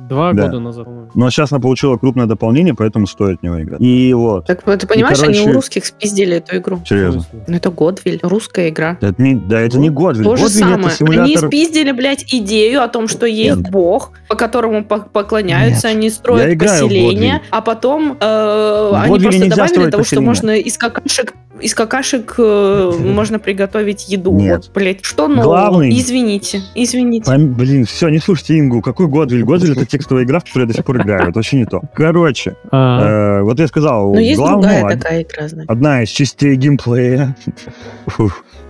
Два 0.10 0.34
Да. 0.34 0.46
года 0.48 0.60
назад. 0.60 0.86
по-моему. 0.86 1.10
Но 1.14 1.30
сейчас 1.30 1.52
она 1.52 1.62
получила 1.62 1.98
крупное 1.98 2.26
дополнение, 2.26 2.74
поэтому 2.74 3.08
стоит 3.08 3.40
в 3.40 3.44
него 3.44 3.62
играть. 3.62 3.80
И 3.82 4.14
вот. 4.14 4.46
Так 4.48 4.64
ты 4.64 4.88
понимаешь, 4.88 5.20
они 5.22 5.34
короче- 5.36 5.50
у 5.50 5.54
русских 5.54 5.86
спиздили 5.86 6.38
эту 6.38 6.58
игру. 6.58 6.82
Серьезно. 6.88 7.24
Ну 7.48 7.56
это 7.56 7.70
Годвиль, 7.70 8.20
русская 8.22 8.70
игра. 8.70 8.98
Это 9.02 9.22
не, 9.22 9.36
да, 9.36 9.60
это 9.62 9.78
не 9.80 9.90
Годвиль. 9.90 10.24
То 10.26 10.36
же 10.36 10.44
Годвиль 10.44 10.60
самое. 10.60 10.78
это 10.80 10.88
Они 10.88 10.96
симулятор... 10.96 11.48
спиздили, 11.48 11.92
блядь, 11.92 12.26
идею 12.34 12.84
о 12.84 12.88
том, 12.88 13.08
что 13.08 13.26
есть 13.26 13.58
Нет. 13.58 13.70
бог, 13.72 14.12
по 14.28 14.36
которому 14.36 14.84
по- 14.84 15.00
поклоняются, 15.00 15.88
Нет. 15.88 15.98
они 15.98 16.10
строят 16.10 16.60
поселение, 16.60 17.42
а 17.52 17.62
потом 17.62 18.18
э, 18.20 18.92
они 18.96 19.20
просто 19.20 19.50
добавили 19.50 19.90
того, 19.90 20.04
что 20.04 20.16
поселение. 20.16 20.26
можно 20.28 20.50
из 20.52 20.78
какашек 20.78 21.34
из 21.60 21.76
какашек 21.76 22.36
э, 22.38 22.92
можно 23.00 23.38
приготовить 23.38 24.08
еду. 24.08 24.34
Нет. 24.34 24.64
Вот, 24.68 24.72
блядь, 24.74 25.04
что 25.04 25.28
нового? 25.28 25.44
Главный- 25.44 25.90
Извините, 25.92 26.62
извините. 26.74 27.30
Пом- 27.30 27.48
Блин, 27.54 27.84
все, 27.86 28.08
не 28.08 28.20
слушайте 28.20 28.58
Ингу. 28.60 28.82
Какой 28.82 29.08
Годвиль? 29.08 29.44
Годвиль 29.44 29.74
это 29.74 29.86
текстовая 30.00 30.24
игра, 30.24 30.40
в 30.40 30.46
которой 30.46 30.62
я 30.62 30.68
до 30.68 30.74
сих 30.74 30.86
пор 30.86 31.02
играю. 31.02 31.24
Это 31.30 31.34
вообще 31.40 31.58
не 31.58 31.66
то. 31.66 31.82
Короче, 31.94 32.56
А, 32.72 33.40
э, 33.40 33.42
вот 33.44 33.60
я 33.60 33.68
сказал, 33.68 34.14
Но 34.14 34.20
есть 34.20 34.40
главное, 34.40 34.80
другая 34.80 34.98
такая 34.98 35.22
игра, 35.24 35.48
значит. 35.50 35.70
одна 35.70 36.04
из 36.04 36.10
частей 36.10 36.56
геймплея. 36.56 37.36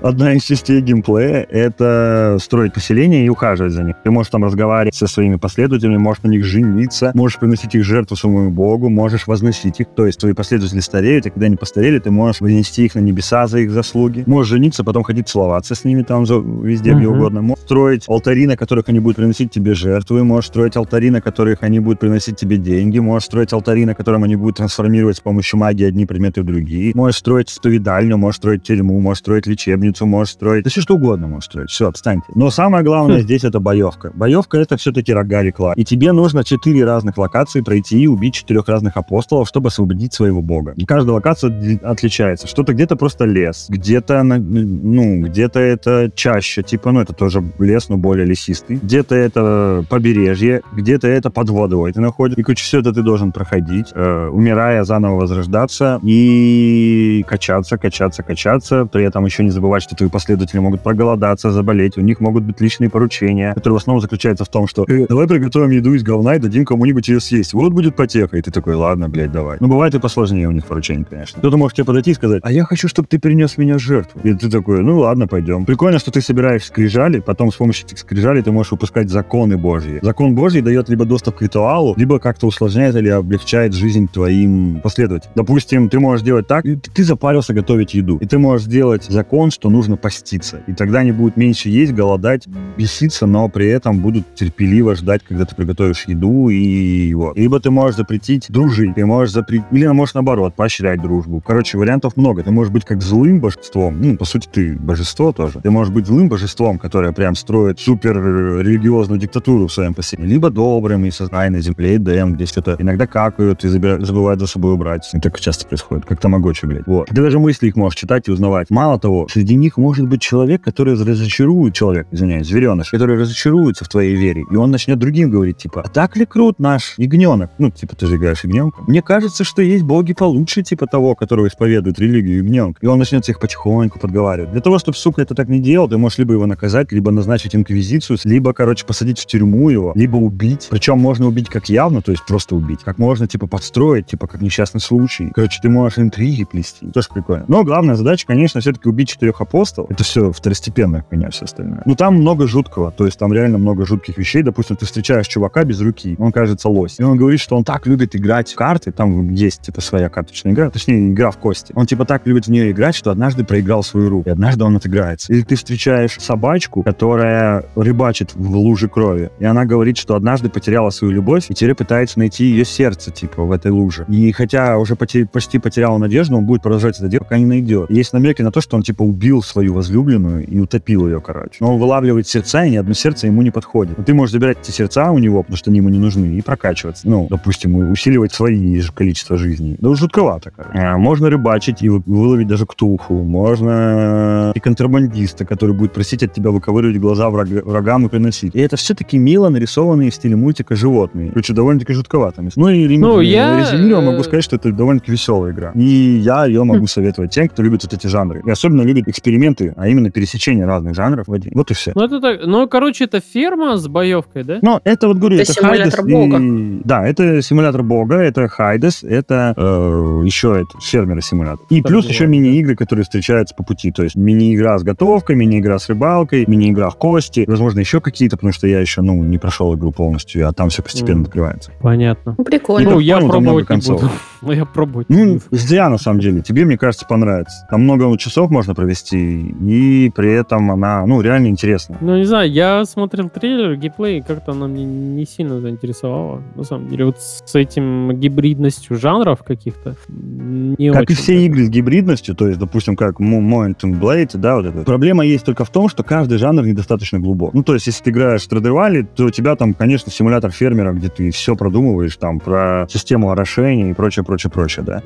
Одна 0.02 0.34
из 0.34 0.44
частей 0.44 0.80
геймплея— 0.80 1.46
это 1.52 2.38
строить 2.40 2.74
поселение 2.74 3.26
и 3.26 3.30
ухаживать 3.30 3.74
за 3.74 3.84
них. 3.84 3.96
Ты 4.02 4.12
можешь 4.12 4.32
там 4.32 4.46
разговаривать 4.46 4.96
со 4.96 5.08
своими 5.08 5.36
последователями, 5.36 5.98
можешь 5.98 6.24
на 6.24 6.30
них 6.30 6.46
жениться, 6.46 7.12
можешь 7.14 7.38
приносить 7.38 7.76
их 7.76 7.84
жертву 7.84 8.16
своему 8.16 8.50
богу, 8.50 8.88
можешь 8.90 9.28
возносить 9.28 9.82
их. 9.82 9.88
То 9.96 10.06
есть 10.06 10.18
твои 10.20 10.32
последователи 10.32 10.80
стареют, 10.80 11.26
и 11.26 11.30
когда 11.32 11.48
они 11.48 11.58
постарели, 11.58 12.00
ты 12.00 12.12
можешь 12.12 12.40
вынести 12.40 12.82
их 12.82 12.96
на 12.96 13.00
небеса 13.00 13.46
за 13.48 13.60
их 13.60 13.72
заслуги. 13.72 14.24
Можешь 14.26 14.52
жениться, 14.52 14.86
потом 14.86 15.04
ходить 15.04 15.28
целоваться 15.28 15.76
с 15.76 15.84
ними 15.84 16.04
там 16.04 16.26
за- 16.26 16.40
везде, 16.40 16.92
где 16.94 17.08
Мгм. 17.08 17.18
угодно. 17.18 17.42
Можешь 17.42 17.64
строить 17.66 18.06
алтари, 18.08 18.48
на 18.48 18.56
которых 18.56 18.88
они 18.88 19.00
будут 19.00 19.18
приносить 19.18 19.52
тебе 19.52 19.74
жертвы. 19.74 20.24
Можешь 20.24 20.48
строить 20.48 20.78
алтари, 20.78 21.10
на 21.10 21.19
которых 21.22 21.64
они 21.64 21.80
будут 21.80 22.00
приносить 22.00 22.36
тебе 22.38 22.58
деньги. 22.58 23.00
Можешь 23.00 23.26
строить 23.26 23.54
алтари, 23.54 23.86
на 23.86 23.96
котором 23.96 24.24
они 24.24 24.36
будут 24.36 24.58
трансформировать 24.58 25.18
с 25.18 25.20
помощью 25.20 25.60
магии 25.60 25.86
одни 25.86 26.06
предметы 26.06 26.42
в 26.42 26.46
другие. 26.46 26.92
Можешь 26.96 27.20
строить 27.20 27.50
исповедальню, 27.52 28.18
можешь 28.18 28.38
строить 28.38 28.64
тюрьму, 28.64 29.00
можешь 29.00 29.20
строить 29.20 29.48
лечебницу, 29.48 30.06
можешь 30.06 30.34
строить... 30.34 30.64
Да 30.64 30.70
все 30.70 30.82
что 30.82 30.96
угодно 30.96 31.28
можешь 31.28 31.46
строить. 31.46 31.70
Все, 31.70 31.88
отстаньте. 31.88 32.28
Но 32.36 32.50
самое 32.50 32.84
главное 32.84 33.20
здесь 33.22 33.44
это 33.44 33.60
боевка. 33.60 34.12
Боевка 34.14 34.58
это 34.58 34.78
все-таки 34.78 35.14
рога 35.14 35.42
рекла. 35.44 35.74
И 35.76 35.84
тебе 35.84 36.12
нужно 36.12 36.44
четыре 36.44 36.86
разных 36.86 37.18
локации 37.18 37.62
пройти 37.62 38.00
и 38.00 38.08
убить 38.08 38.34
четырех 38.36 38.68
разных 38.68 38.98
апостолов, 38.98 39.48
чтобы 39.48 39.68
освободить 39.68 40.14
своего 40.14 40.42
бога. 40.42 40.74
И 40.76 40.86
каждая 40.86 41.16
локация 41.16 41.80
отличается. 41.84 42.48
Что-то 42.48 42.74
где-то 42.74 42.96
просто 42.96 43.26
лес, 43.26 43.66
где-то, 43.70 44.24
на- 44.24 44.38
ну, 44.38 45.22
где-то 45.22 45.60
это 45.60 46.12
чаще, 46.16 46.64
типа, 46.64 46.92
ну, 46.92 47.02
это 47.02 47.14
тоже 47.14 47.44
лес, 47.60 47.90
но 47.90 47.98
более 47.98 48.26
лесистый. 48.26 48.78
Где-то 48.78 49.16
это 49.16 49.86
побережье, 49.90 50.62
где-то 50.74 51.08
это 51.10 51.30
под 51.30 51.50
водой 51.50 51.94
ты 51.94 52.02
находишь. 52.02 52.38
И, 52.38 52.44
короче, 52.44 52.64
все 52.64 52.80
это 52.80 52.94
ты 52.94 53.02
должен 53.02 53.32
проходить, 53.32 53.88
э, 53.94 54.30
умирая, 54.32 54.84
заново 54.84 55.20
возрождаться 55.20 56.00
и 56.04 57.26
качаться, 57.28 57.78
качаться, 57.78 58.24
качаться. 58.24 58.86
При 58.86 59.04
этом 59.04 59.26
еще 59.26 59.44
не 59.44 59.52
забывать, 59.52 59.84
что 59.84 59.96
твои 59.96 60.10
последователи 60.10 60.60
могут 60.60 60.82
проголодаться, 60.82 61.52
заболеть. 61.52 61.98
У 61.98 62.02
них 62.02 62.20
могут 62.20 62.44
быть 62.44 62.62
личные 62.62 62.90
поручения, 62.90 63.54
которые 63.54 63.76
в 63.76 63.82
основном 63.82 64.02
заключаются 64.02 64.46
в 64.46 64.50
том, 64.50 64.68
что 64.68 64.86
«Э, 64.88 65.06
давай 65.08 65.28
приготовим 65.28 65.72
еду 65.72 65.94
из 65.94 66.04
говна 66.04 66.36
и 66.36 66.40
дадим 66.40 66.66
кому-нибудь 66.66 67.08
ее 67.08 67.20
съесть. 67.20 67.54
Вот 67.54 67.74
будет 67.74 67.96
потеха. 67.96 68.38
И 68.38 68.42
ты 68.42 68.52
такой, 68.52 68.76
ладно, 68.76 69.10
блядь, 69.10 69.32
давай. 69.32 69.58
Ну, 69.60 69.68
бывает 69.68 69.96
и 69.96 70.00
посложнее 70.00 70.48
у 70.48 70.52
них 70.52 70.66
поручения, 70.66 71.06
конечно. 71.10 71.40
Кто-то 71.40 71.58
может 71.58 71.76
тебе 71.76 71.86
подойти 71.86 72.12
и 72.12 72.14
сказать, 72.14 72.42
а 72.44 72.52
я 72.52 72.64
хочу, 72.64 72.88
чтобы 72.88 73.08
ты 73.08 73.18
перенес 73.20 73.58
меня 73.58 73.78
жертву. 73.78 74.22
И 74.24 74.34
ты 74.34 74.50
такой, 74.50 74.82
ну 74.82 75.00
ладно, 75.00 75.28
пойдем. 75.28 75.66
Прикольно, 75.66 76.00
что 76.00 76.12
ты 76.12 76.22
собираешь 76.22 76.66
скрижали, 76.66 77.20
потом 77.20 77.52
с 77.52 77.56
помощью 77.56 77.86
этих 77.86 78.00
скрижалей 78.00 78.42
ты 78.42 78.52
можешь 78.52 78.72
выпускать 78.72 79.10
законы 79.10 79.58
Божьи. 79.58 80.00
Закон 80.02 80.36
Божий 80.36 80.62
дает 80.62 80.90
либо 81.00 81.06
доступ 81.06 81.38
к 81.38 81.42
ритуалу, 81.42 81.94
либо 81.96 82.20
как-то 82.20 82.48
усложняет 82.48 82.94
или 82.96 83.08
облегчает 83.08 83.74
жизнь 83.74 84.10
твоим 84.12 84.82
последователям. 84.84 85.32
Допустим, 85.36 85.88
ты 85.88 85.98
можешь 86.00 86.26
делать 86.26 86.46
так, 86.48 86.66
и 86.66 86.76
ты 86.76 87.06
запарился 87.06 87.54
готовить 87.54 87.94
еду. 87.94 88.18
И 88.18 88.26
ты 88.26 88.38
можешь 88.38 88.66
сделать 88.66 89.06
закон, 89.06 89.50
что 89.50 89.70
нужно 89.70 89.96
поститься. 89.96 90.60
И 90.68 90.74
тогда 90.74 91.00
они 91.00 91.14
будут 91.14 91.38
меньше 91.38 91.70
есть, 91.70 91.94
голодать, 91.94 92.48
беситься, 92.78 93.28
но 93.28 93.48
при 93.48 93.68
этом 93.68 94.00
будут 94.00 94.36
терпеливо 94.36 94.96
ждать, 94.96 95.22
когда 95.26 95.46
ты 95.46 95.56
приготовишь 95.56 96.04
еду 96.06 96.50
и 96.50 97.14
вот. 97.14 97.38
Либо 97.38 97.62
ты 97.62 97.72
можешь 97.72 97.96
запретить 97.96 98.48
дружить, 98.50 98.96
ты 98.96 99.06
можешь 99.06 99.34
запретить, 99.34 99.68
или 99.72 99.88
можешь 99.88 100.16
наоборот, 100.16 100.54
поощрять 100.56 101.02
дружбу. 101.02 101.42
Короче, 101.46 101.78
вариантов 101.78 102.18
много. 102.18 102.44
Ты 102.44 102.52
можешь 102.52 102.74
быть 102.74 102.84
как 102.84 103.02
злым 103.02 103.40
божеством, 103.40 104.02
ну, 104.02 104.18
по 104.18 104.26
сути, 104.26 104.50
ты 104.52 104.74
божество 104.74 105.32
тоже. 105.32 105.62
Ты 105.62 105.72
можешь 105.72 105.94
быть 105.94 106.08
злым 106.08 106.28
божеством, 106.28 106.78
которое 106.78 107.14
прям 107.14 107.36
строит 107.36 107.80
супер 107.80 108.18
религиозную 108.18 109.20
диктатуру 109.20 109.68
в 109.68 109.72
своем 109.74 109.94
поселении. 109.94 110.34
Либо 110.34 110.50
добрым 110.80 111.04
и 111.04 111.12
сознай 111.12 111.50
на 111.50 111.60
земле 111.60 111.98
Эдем, 111.98 112.36
где 112.36 112.46
что-то 112.46 112.78
иногда 112.80 113.06
какают 113.06 113.66
и 113.66 113.68
забывают 113.68 114.40
за 114.40 114.48
собой 114.48 114.74
убрать. 114.74 115.10
И 115.14 115.20
так 115.20 115.38
часто 115.38 115.68
происходит, 115.68 116.06
как 116.06 116.22
тамагочи, 116.22 116.66
блядь. 116.66 116.88
Вот. 116.88 117.10
Ты 117.10 117.16
даже 117.16 117.38
мысли 117.38 117.68
их 117.68 117.76
можешь 117.76 118.00
читать 118.00 118.30
и 118.30 118.32
узнавать. 118.32 118.70
Мало 118.70 118.98
того, 118.98 119.28
среди 119.30 119.56
них 119.56 119.76
может 119.76 120.08
быть 120.08 120.22
человек, 120.22 120.62
который 120.62 120.94
разочарует 120.94 121.74
человек, 121.74 122.08
извиняюсь, 122.12 122.48
звереныш, 122.48 122.92
который 122.92 123.18
разочаруется 123.18 123.84
в 123.84 123.90
твоей 123.90 124.16
вере, 124.16 124.46
и 124.50 124.56
он 124.56 124.72
начнет 124.72 124.98
другим 124.98 125.30
говорить, 125.30 125.58
типа, 125.58 125.82
а 125.86 125.90
так 125.90 126.16
ли 126.16 126.26
крут 126.26 126.60
наш 126.60 126.94
ягненок? 126.98 127.52
Ну, 127.58 127.72
типа, 127.72 127.98
ты 127.98 128.06
же 128.06 128.16
играешь 128.16 128.46
ягненком. 128.46 128.86
Мне 128.88 129.02
кажется, 129.02 129.44
что 129.44 129.62
есть 129.62 129.84
боги 129.84 130.14
получше, 130.14 130.64
типа 130.64 130.88
того, 130.88 131.14
которого 131.16 131.48
исповедует 131.48 132.00
религию 132.00 132.38
ягненка. 132.38 132.80
И 132.82 132.88
он 132.88 133.00
начнет 133.00 133.26
всех 133.26 133.42
потихоньку 133.42 134.00
подговаривать. 134.00 134.54
Для 134.54 134.62
того, 134.62 134.80
чтобы, 134.80 134.98
сука, 134.98 135.22
это 135.22 135.36
так 135.36 135.50
не 135.50 135.60
делал, 135.60 135.90
ты 135.90 135.98
можешь 135.98 136.20
либо 136.20 136.34
его 136.34 136.46
наказать, 136.46 136.94
либо 136.94 137.12
назначить 137.12 137.54
инквизицию, 137.54 138.18
либо, 138.24 138.54
короче, 138.54 138.86
посадить 138.86 139.20
в 139.20 139.26
тюрьму 139.26 139.70
его, 139.70 139.92
либо 139.96 140.16
убить, 140.16 140.69
Причем 140.70 141.00
можно 141.00 141.28
убить 141.28 141.50
как 141.50 141.70
явно, 141.70 142.02
то 142.02 142.12
есть 142.12 142.26
просто 142.26 142.56
убить, 142.56 142.80
как 142.84 142.98
можно, 142.98 143.28
типа, 143.28 143.48
подстроить, 143.48 144.08
типа, 144.08 144.28
как 144.28 144.42
несчастный 144.42 144.82
случай. 144.82 145.32
Короче, 145.34 145.60
ты 145.62 145.70
можешь 145.70 146.00
интриги 146.00 146.44
плести. 146.44 146.88
Тоже 146.92 147.08
прикольно. 147.14 147.46
Но 147.48 147.64
главная 147.64 147.96
задача, 147.96 148.26
конечно, 148.28 148.62
все-таки 148.62 148.88
убить 148.88 149.10
четырех 149.10 149.42
апостолов. 149.42 149.92
Это 149.92 150.04
все 150.04 150.32
второстепенное 150.32 151.06
меня 151.12 151.30
все 151.30 151.46
остальное. 151.46 151.82
Ну, 151.86 151.96
там 151.96 152.16
много 152.16 152.48
жуткого, 152.48 152.92
то 152.92 153.06
есть 153.06 153.18
там 153.18 153.34
реально 153.34 153.58
много 153.58 153.86
жутких 153.86 154.18
вещей. 154.18 154.44
Допустим, 154.44 154.76
ты 154.76 154.86
встречаешь 154.86 155.28
чувака 155.28 155.64
без 155.64 155.82
руки, 155.82 156.16
он 156.20 156.32
кажется 156.32 156.70
лось. 156.70 156.96
И 157.00 157.04
он 157.04 157.18
говорит, 157.18 157.40
что 157.40 157.58
он 157.58 157.64
так 157.64 157.88
любит 157.88 158.16
играть 158.16 158.52
в 158.52 158.56
карты, 158.56 158.92
там 158.92 159.30
есть, 159.32 159.62
типа, 159.62 159.82
своя 159.82 160.10
карточная 160.10 160.54
игра, 160.54 160.70
точнее, 160.70 161.12
игра 161.12 161.32
в 161.32 161.38
кости. 161.38 161.74
Он, 161.76 161.86
типа, 161.86 162.06
так 162.06 162.26
любит 162.28 162.46
в 162.46 162.52
нее 162.52 162.72
играть, 162.72 162.96
что 162.96 163.12
однажды 163.12 163.44
проиграл 163.44 163.84
свою 163.84 164.10
руку, 164.10 164.30
и 164.30 164.32
однажды 164.32 164.64
он 164.64 164.76
отыграется. 164.76 165.32
Или 165.34 165.42
ты 165.42 165.56
встречаешь 165.56 166.18
собачку, 166.20 166.84
которая 166.84 167.66
рыбачит 167.76 168.34
в 168.36 168.56
луже 168.56 168.88
крови, 168.88 169.32
и 169.40 169.46
она 169.46 169.66
говорит, 169.66 169.98
что 169.98 170.16
однажды 170.16 170.50
потеряла 170.60 170.90
свою 170.90 171.14
любовь, 171.14 171.46
и 171.50 171.54
теперь 171.54 171.74
пытается 171.74 172.20
найти 172.20 172.44
ее 172.46 172.66
сердце, 172.66 173.12
типа, 173.12 173.44
в 173.44 173.52
этой 173.52 173.72
луже. 173.72 174.06
И 174.10 174.32
хотя 174.34 174.78
уже 174.78 174.96
поте- 174.96 175.26
почти 175.26 175.58
потерял 175.58 175.98
надежду, 175.98 176.36
он 176.38 176.46
будет 176.46 176.62
продолжать 176.62 176.98
это 177.00 177.08
делать, 177.08 177.24
пока 177.28 177.40
не 177.40 177.46
найдет. 177.46 177.90
Есть 177.90 178.12
намеки 178.14 178.42
на 178.42 178.52
то, 178.52 178.60
что 178.62 178.76
он, 178.76 178.84
типа, 178.84 179.04
убил 179.04 179.42
свою 179.42 179.74
возлюбленную 179.74 180.46
и 180.46 180.60
утопил 180.60 181.08
ее, 181.08 181.22
короче. 181.22 181.56
Но 181.62 181.74
он 181.74 181.80
вылавливает 181.80 182.28
сердца, 182.28 182.66
и 182.66 182.72
ни 182.72 182.76
одно 182.76 182.94
сердце 182.94 183.28
ему 183.28 183.42
не 183.42 183.52
подходит. 183.52 183.98
Но 183.98 184.04
ты 184.04 184.14
можешь 184.14 184.34
забирать 184.34 184.58
эти 184.62 184.72
сердца 184.72 185.12
у 185.12 185.18
него, 185.20 185.42
потому 185.44 185.56
что 185.58 185.70
они 185.72 185.78
ему 185.80 185.90
не 185.90 186.00
нужны, 186.00 186.26
и 186.38 186.42
прокачиваться. 186.42 187.08
Ну, 187.08 187.28
допустим, 187.30 187.76
усиливать 187.92 188.34
свои 188.34 188.82
количество 188.94 189.38
жизней. 189.38 189.78
Да 189.80 189.96
жутковато, 189.96 190.52
короче. 190.56 190.78
А, 190.78 190.98
Можно 190.98 191.30
рыбачить 191.30 191.82
и 191.82 191.90
вы- 191.90 192.04
выловить 192.06 192.48
даже 192.48 192.66
ктулху. 192.66 193.14
Можно 193.24 194.52
и 194.56 194.60
контрабандиста, 194.60 195.46
который 195.46 195.74
будет 195.76 195.94
просить 195.94 196.24
от 196.24 196.34
тебя 196.34 196.52
выковыривать 196.52 196.98
глаза 197.00 197.30
враг- 197.30 197.64
врагам 197.64 198.06
и 198.06 198.10
приносить. 198.10 198.56
И 198.56 198.60
это 198.60 198.76
все 198.76 198.94
таки 198.94 199.18
мило 199.18 199.50
нарисованные 199.50 200.10
в 200.12 200.16
стиле 200.16 200.36
мультика 200.36 200.49
животные. 200.70 201.30
Короче, 201.30 201.54
довольно-таки 201.54 201.94
жутковато. 201.94 202.44
Ну 202.56 202.70
и 202.70 202.88
рем- 202.88 203.02
Ну, 203.02 203.22
я, 203.22 203.60
резюмируя, 203.60 204.02
могу 204.02 204.24
сказать, 204.24 204.44
что 204.44 204.56
это 204.56 204.72
довольно-таки 204.72 205.12
веселая 205.12 205.52
игра. 205.54 205.72
И 205.76 205.82
я 205.84 206.46
ее 206.46 206.64
могу 206.64 206.88
советовать 206.88 207.32
тем, 207.32 207.48
кто 207.48 207.64
любит 207.64 207.84
вот 207.84 207.94
эти 207.94 208.08
жанры. 208.08 208.42
И 208.46 208.50
особенно 208.50 208.82
любит 208.82 209.08
эксперименты, 209.08 209.74
а 209.78 209.88
именно 209.88 210.10
пересечение 210.12 210.66
разных 210.66 210.96
жанров 210.96 211.28
в 211.28 211.34
один. 211.34 211.52
Вот 211.56 211.72
и 211.72 211.74
все. 211.74 211.92
Ну, 211.96 212.04
это 212.04 212.20
так, 212.20 212.40
ну, 212.46 212.68
короче, 212.68 213.06
это 213.06 213.20
ферма 213.20 213.78
с 213.78 213.88
боевкой, 213.88 214.44
да? 214.44 214.60
Но 214.62 214.82
это 214.84 215.08
вот 215.08 215.18
говорю, 215.18 215.36
Это 215.38 215.44
это, 215.52 215.54
симулятор 215.54 215.92
Хайдес 215.92 216.14
бога. 216.14 216.38
и- 216.44 216.82
Да, 216.84 217.08
это 217.08 217.42
симулятор 217.42 217.84
бога, 217.84 218.16
это 218.16 218.48
Хайдес, 218.48 219.04
это 219.04 219.54
э, 219.58 220.22
еще 220.26 220.50
это 220.62 220.80
фермера 220.82 221.22
симулятор. 221.22 221.66
И 221.70 221.82
Так 221.82 221.92
плюс 221.92 222.04
бывает, 222.06 222.14
еще 222.16 222.28
мини-игры, 222.28 222.76
которые 222.76 223.04
встречаются 223.04 223.56
по 223.56 223.64
пути. 223.64 223.92
То 223.92 224.04
есть 224.04 224.16
мини-игра 224.16 224.78
с 224.78 224.84
готовкой, 224.84 225.36
мини-игра 225.36 225.80
с 225.80 225.88
рыбалкой, 225.90 226.46
мини-игра 226.48 226.90
в 226.90 226.96
кости, 226.98 227.46
возможно, 227.48 227.80
еще 227.80 228.02
какие-то, 228.02 228.38
потому 228.38 228.54
что 228.54 228.68
я 228.68 228.80
еще, 228.80 229.02
ну, 229.02 229.24
не 229.24 229.38
прошел 229.38 229.76
игру 229.76 229.92
полностью, 229.92 230.39
а 230.42 230.52
там 230.54 230.70
все 230.70 230.82
постепенно 230.84 231.20
Мгм. 231.20 231.26
открывается. 231.26 231.72
Понятно. 231.82 232.36
Ну, 232.38 232.44
прикольно. 232.44 232.92
Ну, 232.92 233.00
я 233.00 233.18
понял, 233.18 233.30
пробовать 233.32 233.70
не 233.70 233.78
буду. 233.94 234.10
Ну, 234.42 234.54
я 234.54 234.64
пробовать 234.64 235.08
Ну, 235.10 235.40
зря, 235.52 235.90
на 235.90 235.98
самом 235.98 236.22
деле. 236.22 236.42
Тебе, 236.42 236.64
мне 236.64 236.78
кажется, 236.78 237.06
понравится. 237.06 237.68
Там 237.70 237.82
много 237.84 238.18
часов 238.18 238.50
можно 238.50 238.74
провести, 238.74 239.18
и 239.50 240.10
при 240.16 240.32
этом 240.32 240.72
она, 240.72 241.06
ну, 241.06 241.20
реально 241.20 241.48
интересна. 241.48 241.98
Ну, 242.00 242.16
не 242.18 242.24
знаю, 242.24 242.50
я 242.50 242.86
смотрел 242.86 243.28
трейлер, 243.30 243.76
геймплей, 243.76 244.22
как-то 244.22 244.54
она 244.54 244.68
мне 244.68 244.86
не 244.86 245.26
сильно 245.26 245.60
заинтересовала. 245.60 246.42
На 246.56 246.64
самом 246.64 246.88
деле, 246.88 247.04
вот 247.06 247.18
с 247.20 247.54
этим 247.54 248.14
гибридностью 248.18 248.96
жанров 248.98 249.44
каких-то 249.44 249.96
не 250.08 250.92
Как 250.94 251.10
и 251.12 251.14
все 251.16 251.34
даже. 251.34 251.46
игры 251.46 251.66
с 251.66 251.70
гибридностью, 251.70 252.34
то 252.36 252.48
есть, 252.48 252.60
допустим, 252.60 252.96
как 252.96 253.20
Mo- 253.20 253.42
Mountain 253.42 254.00
Blade, 254.00 254.38
да, 254.38 254.56
вот 254.56 254.66
это. 254.68 254.84
Проблема 254.84 255.26
есть 255.26 255.44
только 255.46 255.66
в 255.66 255.70
том, 255.70 255.90
что 255.90 256.04
каждый 256.04 256.38
жанр 256.38 256.66
недостаточно 256.66 257.20
глубок. 257.20 257.54
Ну, 257.54 257.64
то 257.64 257.74
есть, 257.74 257.88
если 257.88 258.04
ты 258.06 258.10
играешь 258.12 258.42
в 258.42 258.44
Страдивали, 258.46 259.02
то 259.02 259.26
у 259.26 259.30
тебя 259.32 259.56
там, 259.58 259.74
конечно, 259.74 260.12
симулятор 260.30 260.52
фермера, 260.52 260.94
где 260.94 261.10
ты 261.10 261.32
все 261.32 261.56
продумываешь, 261.56 262.16
там, 262.18 262.40
про 262.40 262.86
систему 262.88 263.32
орошения 263.32 263.90
и 263.90 263.94
прочее, 263.94 264.24
прочее, 264.24 264.52
прочее, 264.52 264.86
да. 264.86 265.02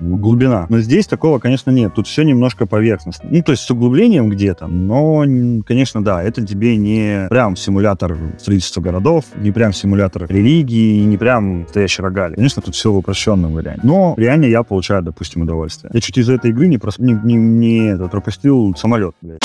Глубина. 0.00 0.66
Но 0.68 0.80
здесь 0.80 1.06
такого, 1.06 1.38
конечно, 1.38 1.70
нет. 1.70 1.94
Тут 1.94 2.08
все 2.08 2.24
немножко 2.24 2.66
поверхностно. 2.66 3.28
Ну, 3.30 3.40
то 3.42 3.52
есть 3.52 3.62
с 3.62 3.70
углублением 3.70 4.28
где-то, 4.28 4.66
но, 4.66 5.24
конечно, 5.64 6.02
да, 6.02 6.20
это 6.24 6.44
тебе 6.44 6.76
не 6.76 7.28
прям 7.30 7.54
симулятор 7.54 8.18
строительства 8.38 8.80
городов, 8.80 9.26
не 9.36 9.52
прям 9.52 9.72
симулятор 9.72 10.26
религии, 10.28 11.04
не 11.04 11.16
прям 11.16 11.62
настоящий 11.62 12.02
рогаль. 12.02 12.34
Конечно, 12.34 12.60
тут 12.60 12.74
все 12.74 12.90
в 12.90 12.96
упрощенном 12.96 13.54
варианте. 13.54 13.82
Но 13.84 14.14
реально 14.16 14.46
я 14.46 14.64
получаю, 14.64 15.02
допустим, 15.02 15.42
удовольствие. 15.42 15.92
Я 15.94 16.00
чуть 16.00 16.18
из 16.18 16.28
этой 16.28 16.50
игры 16.50 16.66
не, 16.66 16.78
прос... 16.78 16.98
не, 16.98 17.12
не, 17.12 17.34
не 17.34 17.92
это, 17.92 18.08
пропустил 18.08 18.74
самолет, 18.76 19.14
блядь. 19.22 19.40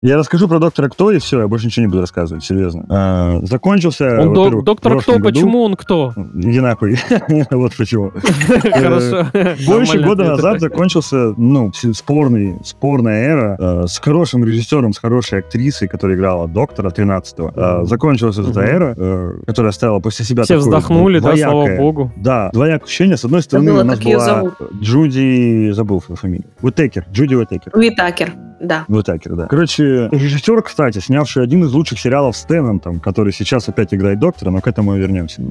Я 0.00 0.16
расскажу 0.16 0.46
про 0.46 0.60
доктора 0.60 0.88
Кто, 0.88 1.10
и 1.10 1.18
все, 1.18 1.40
я 1.40 1.48
больше 1.48 1.66
ничего 1.66 1.86
не 1.86 1.88
буду 1.88 2.02
рассказывать, 2.02 2.44
серьезно. 2.44 2.86
А, 2.88 3.40
закончился, 3.42 4.20
Он 4.20 4.60
в 4.60 4.62
доктор 4.62 5.00
кто? 5.00 5.14
году. 5.14 5.24
Почему 5.24 5.62
он 5.64 5.74
кто? 5.74 6.14
Иди 6.36 6.60
нахуй. 6.60 6.96
вот 7.50 7.72
почему. 7.76 8.12
Хорошо. 8.62 9.26
Больше 9.66 9.96
Нормальный 9.96 10.04
года 10.04 10.24
назад 10.24 10.60
закончился, 10.60 11.34
ну, 11.36 11.72
спорный, 11.72 12.58
спорная 12.62 13.24
эра 13.24 13.56
э, 13.58 13.86
с 13.88 13.98
хорошим 13.98 14.44
режиссером, 14.44 14.92
с 14.92 14.98
хорошей 14.98 15.40
актрисой, 15.40 15.88
которая 15.88 16.16
играла 16.16 16.46
доктора 16.46 16.90
13-го. 16.90 17.52
Э, 17.56 17.84
закончилась 17.84 18.38
эта 18.38 18.60
эра, 18.60 18.94
э, 18.96 19.40
которая 19.46 19.70
оставила 19.70 19.98
после 19.98 20.24
себя 20.24 20.44
Все 20.44 20.58
вздохнули, 20.58 21.18
да, 21.18 21.36
слава 21.36 21.76
богу. 21.76 22.12
Да, 22.16 22.50
двоякое 22.52 22.84
ощущение. 22.84 23.16
С 23.16 23.24
одной 23.24 23.42
стороны, 23.42 23.72
у 23.72 23.82
нас 23.82 23.98
была. 23.98 24.44
Джуди, 24.80 25.72
забыл 25.72 26.00
свою 26.00 26.16
фамилию. 26.16 26.46
Уитекер, 26.62 27.04
Джуди 27.10 27.34
Уитекер. 27.34 27.72
Уитакер, 27.74 28.32
да. 28.60 28.84
Уитакер, 28.88 29.34
да. 29.36 29.46
Короче, 29.46 30.08
режиссер, 30.10 30.62
кстати, 30.62 30.98
снявший 30.98 31.42
один 31.42 31.64
из 31.64 31.72
лучших 31.72 31.98
сериалов 31.98 32.36
с 32.36 32.44
Теннантом, 32.44 33.00
который 33.00 33.32
сейчас 33.32 33.68
опять 33.68 33.92
играет 33.94 34.18
доктора, 34.18 34.50
но 34.50 34.60
к 34.60 34.66
этому 34.66 34.96
и 34.96 34.98
вернемся. 34.98 35.42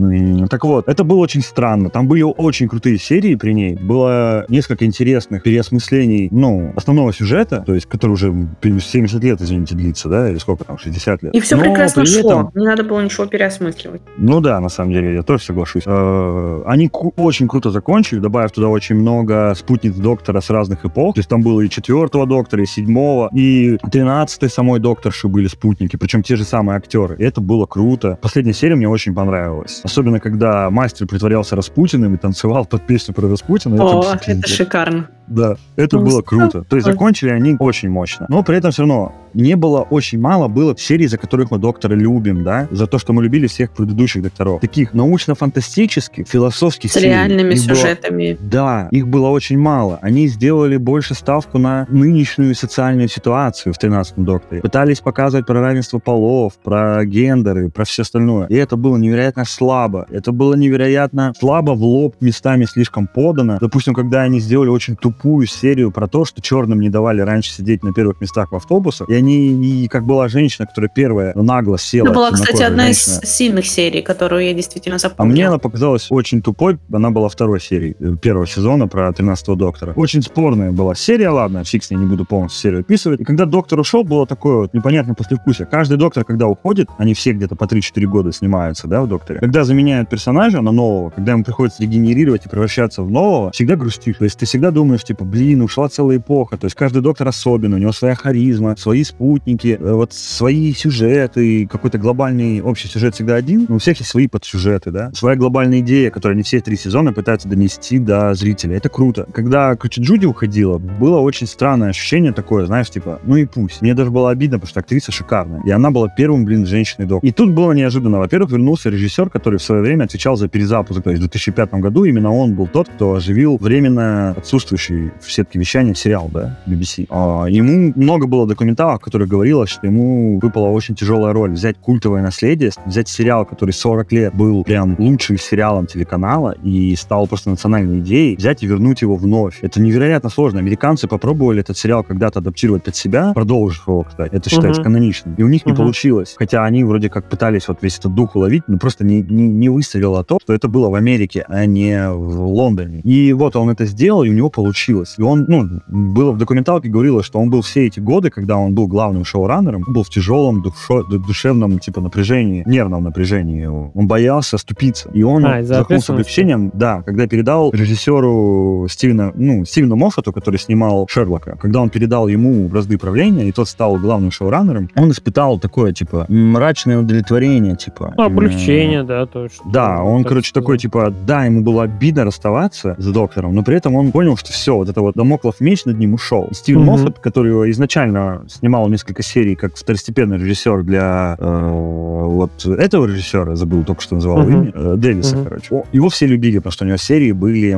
Так 0.49 0.63
вот, 0.65 0.87
это 0.87 1.03
было 1.03 1.17
очень 1.17 1.41
странно. 1.41 1.89
Там 1.89 2.07
были 2.07 2.21
очень 2.23 2.67
крутые 2.67 2.97
серии 2.97 3.35
при 3.35 3.53
ней. 3.53 3.75
Было 3.75 4.45
несколько 4.49 4.85
интересных 4.85 5.43
переосмыслений, 5.43 6.27
ну, 6.31 6.73
основного 6.75 7.13
сюжета, 7.13 7.63
то 7.65 7.73
есть, 7.73 7.85
который 7.87 8.11
уже 8.11 8.33
70 8.61 9.23
лет, 9.23 9.41
извините, 9.41 9.75
длится, 9.75 10.09
да, 10.09 10.29
или 10.29 10.37
сколько 10.37 10.63
там, 10.63 10.77
60 10.77 11.23
лет. 11.23 11.35
И 11.35 11.39
все 11.39 11.55
Но 11.55 11.63
прекрасно 11.63 12.03
при 12.03 12.09
шло. 12.09 12.31
этом- 12.31 12.51
Не 12.55 12.65
надо 12.65 12.83
было 12.83 13.01
ничего 13.01 13.25
переосмысливать. 13.25 14.01
ну 14.17 14.39
да, 14.41 14.59
на 14.59 14.69
самом 14.69 14.93
деле, 14.93 15.13
я 15.15 15.23
тоже 15.23 15.43
соглашусь. 15.43 15.83
Э, 15.85 16.63
Они 16.65 16.89
очень 17.15 17.47
круто 17.47 17.71
закончили, 17.71 18.19
добавив 18.19 18.51
туда 18.51 18.67
очень 18.67 18.95
много 18.95 19.53
спутниц 19.55 19.95
доктора 19.95 20.41
с 20.41 20.49
разных 20.49 20.85
эпох. 20.85 21.15
То 21.15 21.19
есть 21.19 21.29
там 21.29 21.41
было 21.41 21.61
и 21.61 21.69
четвертого 21.69 22.25
доктора, 22.25 22.63
и 22.63 22.65
седьмого, 22.65 22.96
и 23.33 23.77
тринадцатой 23.91 24.49
самой 24.49 24.79
докторши 24.79 25.27
были 25.27 25.47
спутники, 25.47 25.95
причем 25.97 26.23
те 26.23 26.35
же 26.35 26.43
самые 26.43 26.77
актеры. 26.77 27.15
И 27.17 27.23
это 27.23 27.41
было 27.41 27.65
круто. 27.65 28.17
Последняя 28.21 28.53
серия 28.53 28.75
мне 28.75 28.89
очень 28.89 29.13
понравилась. 29.13 29.81
Особенно, 29.83 30.19
когда 30.19 30.69
мастер 30.69 31.07
притворялся 31.07 31.55
Распутиным 31.55 32.15
и 32.15 32.17
танцевал 32.17 32.65
под 32.65 32.85
песню 32.85 33.13
про 33.13 33.27
Распутина. 33.27 33.75
О, 33.83 34.03
Это 34.03 34.31
это 34.31 34.47
шикарно. 34.47 35.09
Да, 35.27 35.55
это 35.75 35.97
Ну, 35.97 36.05
было 36.05 36.21
круто. 36.21 36.63
То 36.63 36.75
есть 36.77 36.85
закончили 36.87 37.29
они 37.29 37.55
очень 37.59 37.89
мощно. 37.89 38.25
Но 38.29 38.43
при 38.43 38.57
этом 38.57 38.71
все 38.71 38.83
равно 38.83 39.13
не 39.33 39.55
было 39.55 39.81
очень 39.81 40.19
мало 40.19 40.47
было 40.47 40.75
серий, 40.77 41.07
за 41.07 41.17
которых 41.17 41.51
мы 41.51 41.59
доктора 41.59 41.93
любим, 41.93 42.43
да, 42.43 42.67
за 42.71 42.87
то, 42.87 42.97
что 42.97 43.13
мы 43.13 43.23
любили 43.23 43.47
всех 43.47 43.71
предыдущих 43.71 44.23
докторов. 44.23 44.61
Таких 44.61 44.93
научно-фантастических, 44.93 46.27
философских 46.27 46.89
С 46.91 46.93
серий. 46.95 47.09
реальными 47.09 47.53
их 47.53 47.65
было- 47.65 47.75
сюжетами. 47.75 48.37
Да, 48.41 48.87
их 48.91 49.07
было 49.07 49.27
очень 49.29 49.59
мало. 49.59 49.99
Они 50.01 50.27
сделали 50.27 50.77
больше 50.77 51.13
ставку 51.13 51.57
на 51.59 51.85
нынешнюю 51.89 52.55
социальную 52.55 53.07
ситуацию 53.09 53.73
в 53.73 53.77
13-м 53.77 54.25
докторе. 54.25 54.61
Пытались 54.61 54.99
показывать 55.01 55.45
про 55.45 55.59
равенство 55.61 55.99
полов, 55.99 56.53
про 56.63 57.03
гендеры, 57.05 57.69
про 57.69 57.85
все 57.85 58.01
остальное. 58.03 58.47
И 58.47 58.55
это 58.55 58.75
было 58.77 58.97
невероятно 58.97 59.45
слабо. 59.45 60.05
Это 60.09 60.31
было 60.31 60.55
невероятно 60.55 61.33
слабо 61.39 61.71
в 61.71 61.83
лоб 61.83 62.15
местами 62.21 62.65
слишком 62.65 63.07
подано. 63.07 63.57
Допустим, 63.61 63.93
когда 63.93 64.21
они 64.21 64.39
сделали 64.39 64.69
очень 64.69 64.95
тупую 64.95 65.16
серию 65.47 65.91
про 65.91 66.07
то, 66.07 66.25
что 66.25 66.41
черным 66.41 66.79
не 66.79 66.89
давали 66.89 67.21
раньше 67.21 67.51
сидеть 67.51 67.83
на 67.83 67.93
первых 67.93 68.21
местах 68.21 68.51
в 68.51 68.55
автобусах, 68.55 69.09
и 69.09 69.13
они, 69.13 69.83
и 69.83 69.87
как 69.87 70.05
была 70.05 70.27
женщина, 70.27 70.67
которая 70.67 70.89
первая 70.93 71.33
нагло 71.35 71.77
села. 71.77 72.07
Это 72.07 72.13
была, 72.15 72.31
кстати, 72.31 72.61
одна 72.63 72.85
женщина. 72.85 73.19
из 73.23 73.29
сильных 73.29 73.65
серий, 73.65 74.01
которую 74.01 74.43
я 74.45 74.53
действительно 74.53 74.95
А 74.95 74.99
запомнила. 74.99 75.33
мне 75.33 75.47
она 75.47 75.57
показалась 75.57 76.07
очень 76.09 76.41
тупой. 76.41 76.77
Она 76.91 77.11
была 77.11 77.29
второй 77.29 77.59
серии 77.59 77.95
э, 77.99 78.15
первого 78.21 78.47
сезона 78.47 78.87
про 78.87 79.09
13-го 79.09 79.55
доктора. 79.55 79.93
Очень 79.95 80.21
спорная 80.21 80.71
была 80.71 80.95
серия, 80.95 81.29
ладно, 81.29 81.63
фиг 81.63 81.83
с 81.83 81.91
ней, 81.91 81.97
не 81.97 82.05
буду 82.05 82.25
полностью 82.25 82.61
серию 82.61 82.79
описывать. 82.81 83.19
И 83.21 83.23
когда 83.23 83.45
доктор 83.45 83.79
ушел, 83.79 84.03
было 84.03 84.25
такое 84.27 84.57
вот 84.57 84.73
непонятное 84.73 85.15
послевкусие. 85.15 85.67
Каждый 85.67 85.97
доктор, 85.97 86.23
когда 86.23 86.47
уходит, 86.47 86.87
они 86.97 87.13
все 87.13 87.31
где-то 87.33 87.55
по 87.55 87.65
3-4 87.65 88.05
года 88.05 88.31
снимаются, 88.31 88.87
да, 88.87 89.01
в 89.01 89.07
докторе. 89.07 89.39
Когда 89.39 89.63
заменяют 89.63 90.09
персонажа 90.09 90.61
на 90.61 90.71
нового, 90.71 91.09
когда 91.09 91.33
ему 91.33 91.43
приходится 91.43 91.81
регенерировать 91.83 92.45
и 92.45 92.49
превращаться 92.49 93.01
в 93.03 93.11
нового, 93.11 93.51
всегда 93.51 93.75
грустишь. 93.75 94.15
То 94.17 94.23
есть 94.23 94.37
ты 94.39 94.45
всегда 94.45 94.71
думаешь, 94.71 95.03
типа, 95.07 95.23
блин, 95.23 95.61
ушла 95.61 95.89
целая 95.89 96.17
эпоха. 96.17 96.57
То 96.57 96.65
есть 96.65 96.75
каждый 96.75 97.01
доктор 97.01 97.27
особенный, 97.27 97.77
у 97.77 97.79
него 97.79 97.91
своя 97.91 98.15
харизма, 98.15 98.75
свои 98.77 99.03
спутники, 99.03 99.77
э, 99.79 99.93
вот 99.93 100.13
свои 100.13 100.73
сюжеты, 100.73 101.67
какой-то 101.67 101.97
глобальный 101.97 102.61
общий 102.61 102.87
сюжет 102.87 103.15
всегда 103.15 103.35
один, 103.35 103.65
но 103.69 103.75
у 103.75 103.79
всех 103.79 103.97
есть 103.99 104.09
свои 104.09 104.27
подсюжеты, 104.27 104.91
да, 104.91 105.11
своя 105.13 105.35
глобальная 105.35 105.79
идея, 105.79 106.11
которую 106.11 106.35
они 106.35 106.43
все 106.43 106.59
три 106.59 106.77
сезона 106.77 107.13
пытаются 107.13 107.47
донести 107.47 107.99
до 107.99 108.33
зрителя. 108.33 108.77
Это 108.77 108.89
круто. 108.89 109.27
Когда, 109.33 109.75
короче, 109.75 110.01
Джуди 110.01 110.25
уходила, 110.25 110.77
было 110.77 111.19
очень 111.19 111.47
странное 111.47 111.89
ощущение 111.89 112.33
такое, 112.33 112.65
знаешь, 112.65 112.89
типа, 112.89 113.19
ну 113.23 113.37
и 113.37 113.45
пусть. 113.45 113.81
Мне 113.81 113.93
даже 113.93 114.11
было 114.11 114.29
обидно, 114.29 114.57
потому 114.57 114.69
что 114.69 114.79
актриса 114.81 115.11
шикарная. 115.11 115.61
И 115.65 115.71
она 115.71 115.91
была 115.91 116.09
первым, 116.09 116.45
блин, 116.45 116.65
женщиной 116.65 117.07
док. 117.07 117.23
И 117.23 117.31
тут 117.31 117.51
было 117.51 117.71
неожиданно. 117.71 118.19
Во-первых, 118.19 118.51
вернулся 118.51 118.89
режиссер, 118.89 119.29
который 119.29 119.59
в 119.59 119.63
свое 119.63 119.81
время 119.81 120.03
отвечал 120.03 120.35
за 120.35 120.47
перезапуск. 120.47 121.01
То 121.01 121.11
есть 121.11 121.21
в 121.21 121.25
2005 121.25 121.73
году 121.75 122.03
именно 122.03 122.31
он 122.33 122.55
был 122.55 122.67
тот, 122.67 122.89
кто 122.89 123.13
оживил 123.13 123.57
временно 123.57 124.31
отсутствующий 124.31 124.96
в 125.19 125.31
сетке 125.31 125.59
вещания 125.59 125.93
сериал, 125.93 126.29
да, 126.33 126.59
BBC. 126.67 127.07
А, 127.09 127.45
ему 127.45 127.93
много 127.95 128.27
было 128.27 128.47
документалов, 128.47 128.99
которые 129.01 129.27
говорилось, 129.27 129.69
что 129.69 129.87
ему 129.87 130.39
выпала 130.39 130.67
очень 130.67 130.95
тяжелая 130.95 131.33
роль 131.33 131.51
взять 131.51 131.77
культовое 131.77 132.21
наследие, 132.21 132.71
взять 132.85 133.09
сериал, 133.09 133.45
который 133.45 133.71
40 133.71 134.11
лет 134.11 134.35
был 134.35 134.63
прям 134.63 134.95
лучшим 134.99 135.37
сериалом 135.37 135.87
телеканала 135.87 136.55
и 136.63 136.95
стал 136.95 137.27
просто 137.27 137.49
национальной 137.49 137.99
идеей, 137.99 138.35
взять 138.35 138.63
и 138.63 138.67
вернуть 138.67 139.01
его 139.01 139.15
вновь. 139.15 139.59
Это 139.61 139.81
невероятно 139.81 140.29
сложно. 140.29 140.59
Американцы 140.59 141.07
попробовали 141.07 141.61
этот 141.61 141.77
сериал 141.77 142.03
когда-то 142.03 142.39
адаптировать 142.39 142.83
под 142.83 142.95
себя, 142.95 143.33
продолжив 143.33 143.87
его, 143.87 144.03
кстати. 144.03 144.33
Это 144.33 144.49
считается 144.49 144.81
uh-huh. 144.81 144.85
каноничным. 144.85 145.35
И 145.35 145.43
у 145.43 145.47
них 145.47 145.63
uh-huh. 145.63 145.71
не 145.71 145.75
получилось. 145.75 146.35
Хотя 146.37 146.63
они 146.65 146.83
вроде 146.83 147.09
как 147.09 147.29
пытались 147.29 147.67
вот 147.67 147.79
весь 147.81 147.97
этот 147.97 148.13
дух 148.13 148.35
уловить, 148.35 148.63
но 148.67 148.77
просто 148.77 149.05
не, 149.05 149.21
не, 149.21 149.47
не 149.47 149.69
выставило 149.69 150.23
то, 150.23 150.39
что 150.41 150.53
это 150.53 150.67
было 150.67 150.89
в 150.89 150.95
Америке, 150.95 151.45
а 151.47 151.65
не 151.65 152.09
в 152.09 152.47
Лондоне. 152.47 153.01
И 153.01 153.33
вот 153.33 153.55
он 153.55 153.69
это 153.69 153.85
сделал, 153.85 154.23
и 154.23 154.29
у 154.29 154.33
него 154.33 154.49
получилось. 154.49 154.86
И 155.17 155.21
он, 155.21 155.45
ну, 155.47 155.81
было 155.87 156.31
в 156.31 156.37
документалке 156.37 156.89
говорилось, 156.89 157.25
что 157.25 157.39
он 157.39 157.49
был 157.49 157.61
все 157.61 157.87
эти 157.87 157.99
годы, 157.99 158.29
когда 158.29 158.57
он 158.57 158.73
был 158.73 158.87
главным 158.87 159.25
шоураннером, 159.25 159.83
был 159.87 160.03
в 160.03 160.09
тяжелом 160.09 160.61
душо, 160.61 161.03
душевном 161.03 161.79
типа 161.79 162.01
напряжении, 162.01 162.63
нервном 162.65 163.03
напряжении. 163.03 163.65
Он 163.65 164.07
боялся 164.07 164.57
ступиться. 164.57 165.09
И 165.13 165.23
он 165.23 165.45
а, 165.45 165.59
вздохнул 165.61 166.01
с 166.01 166.09
облегчением, 166.09 166.71
да, 166.73 167.01
когда 167.01 167.27
передал 167.27 167.71
режиссеру 167.71 168.87
Стивена, 168.89 169.31
ну, 169.35 169.65
Стивену 169.65 169.95
Моффату, 169.95 170.31
который 170.33 170.57
снимал 170.57 171.07
Шерлока, 171.09 171.57
когда 171.59 171.81
он 171.81 171.89
передал 171.89 172.27
ему 172.27 172.67
бразды 172.67 172.97
правления, 172.97 173.47
и 173.47 173.51
тот 173.51 173.67
стал 173.67 173.97
главным 173.97 174.31
шоураннером, 174.31 174.89
он 174.95 175.11
испытал 175.11 175.59
такое, 175.59 175.93
типа, 175.93 176.25
мрачное 176.29 176.99
удовлетворение, 176.99 177.75
типа. 177.75 178.13
Облегчение, 178.17 179.03
да, 179.03 179.25
точно. 179.25 179.71
Да, 179.71 180.03
он, 180.03 180.23
короче, 180.23 180.51
такой, 180.53 180.77
типа, 180.77 181.13
да, 181.25 181.45
ему 181.45 181.61
было 181.61 181.83
обидно 181.83 182.25
расставаться 182.25 182.95
с 182.97 183.11
доктором, 183.11 183.55
но 183.55 183.63
при 183.63 183.75
этом 183.75 183.95
он 183.95 184.11
понял, 184.11 184.37
что 184.37 184.51
все, 184.51 184.76
вот 184.77 184.89
это 184.89 185.01
вот 185.01 185.15
домоклов 185.15 185.59
меч 185.59 185.85
над 185.85 185.97
ним 185.97 186.13
ушел. 186.13 186.49
Стивен 186.51 186.81
mm-hmm. 186.81 186.85
Моффат, 186.85 187.19
который 187.19 187.71
изначально 187.71 188.43
снимал 188.47 188.87
несколько 188.89 189.23
серий 189.23 189.55
как 189.55 189.75
второстепенный 189.75 190.37
режиссер 190.37 190.83
для 190.83 191.35
э, 191.39 191.71
вот 191.71 192.65
этого 192.65 193.05
режиссера, 193.05 193.55
забыл 193.55 193.83
только 193.83 194.01
что 194.01 194.15
называл 194.15 194.41
mm-hmm. 194.41 194.51
имя, 194.51 194.71
э, 194.73 194.95
Дэвиса, 194.97 195.35
mm-hmm. 195.35 195.43
короче. 195.43 195.83
Его 195.91 196.09
все 196.09 196.27
любили, 196.27 196.57
потому 196.57 196.71
что 196.71 196.85
у 196.85 196.87
него 196.87 196.97
серии 196.97 197.31
были 197.31 197.77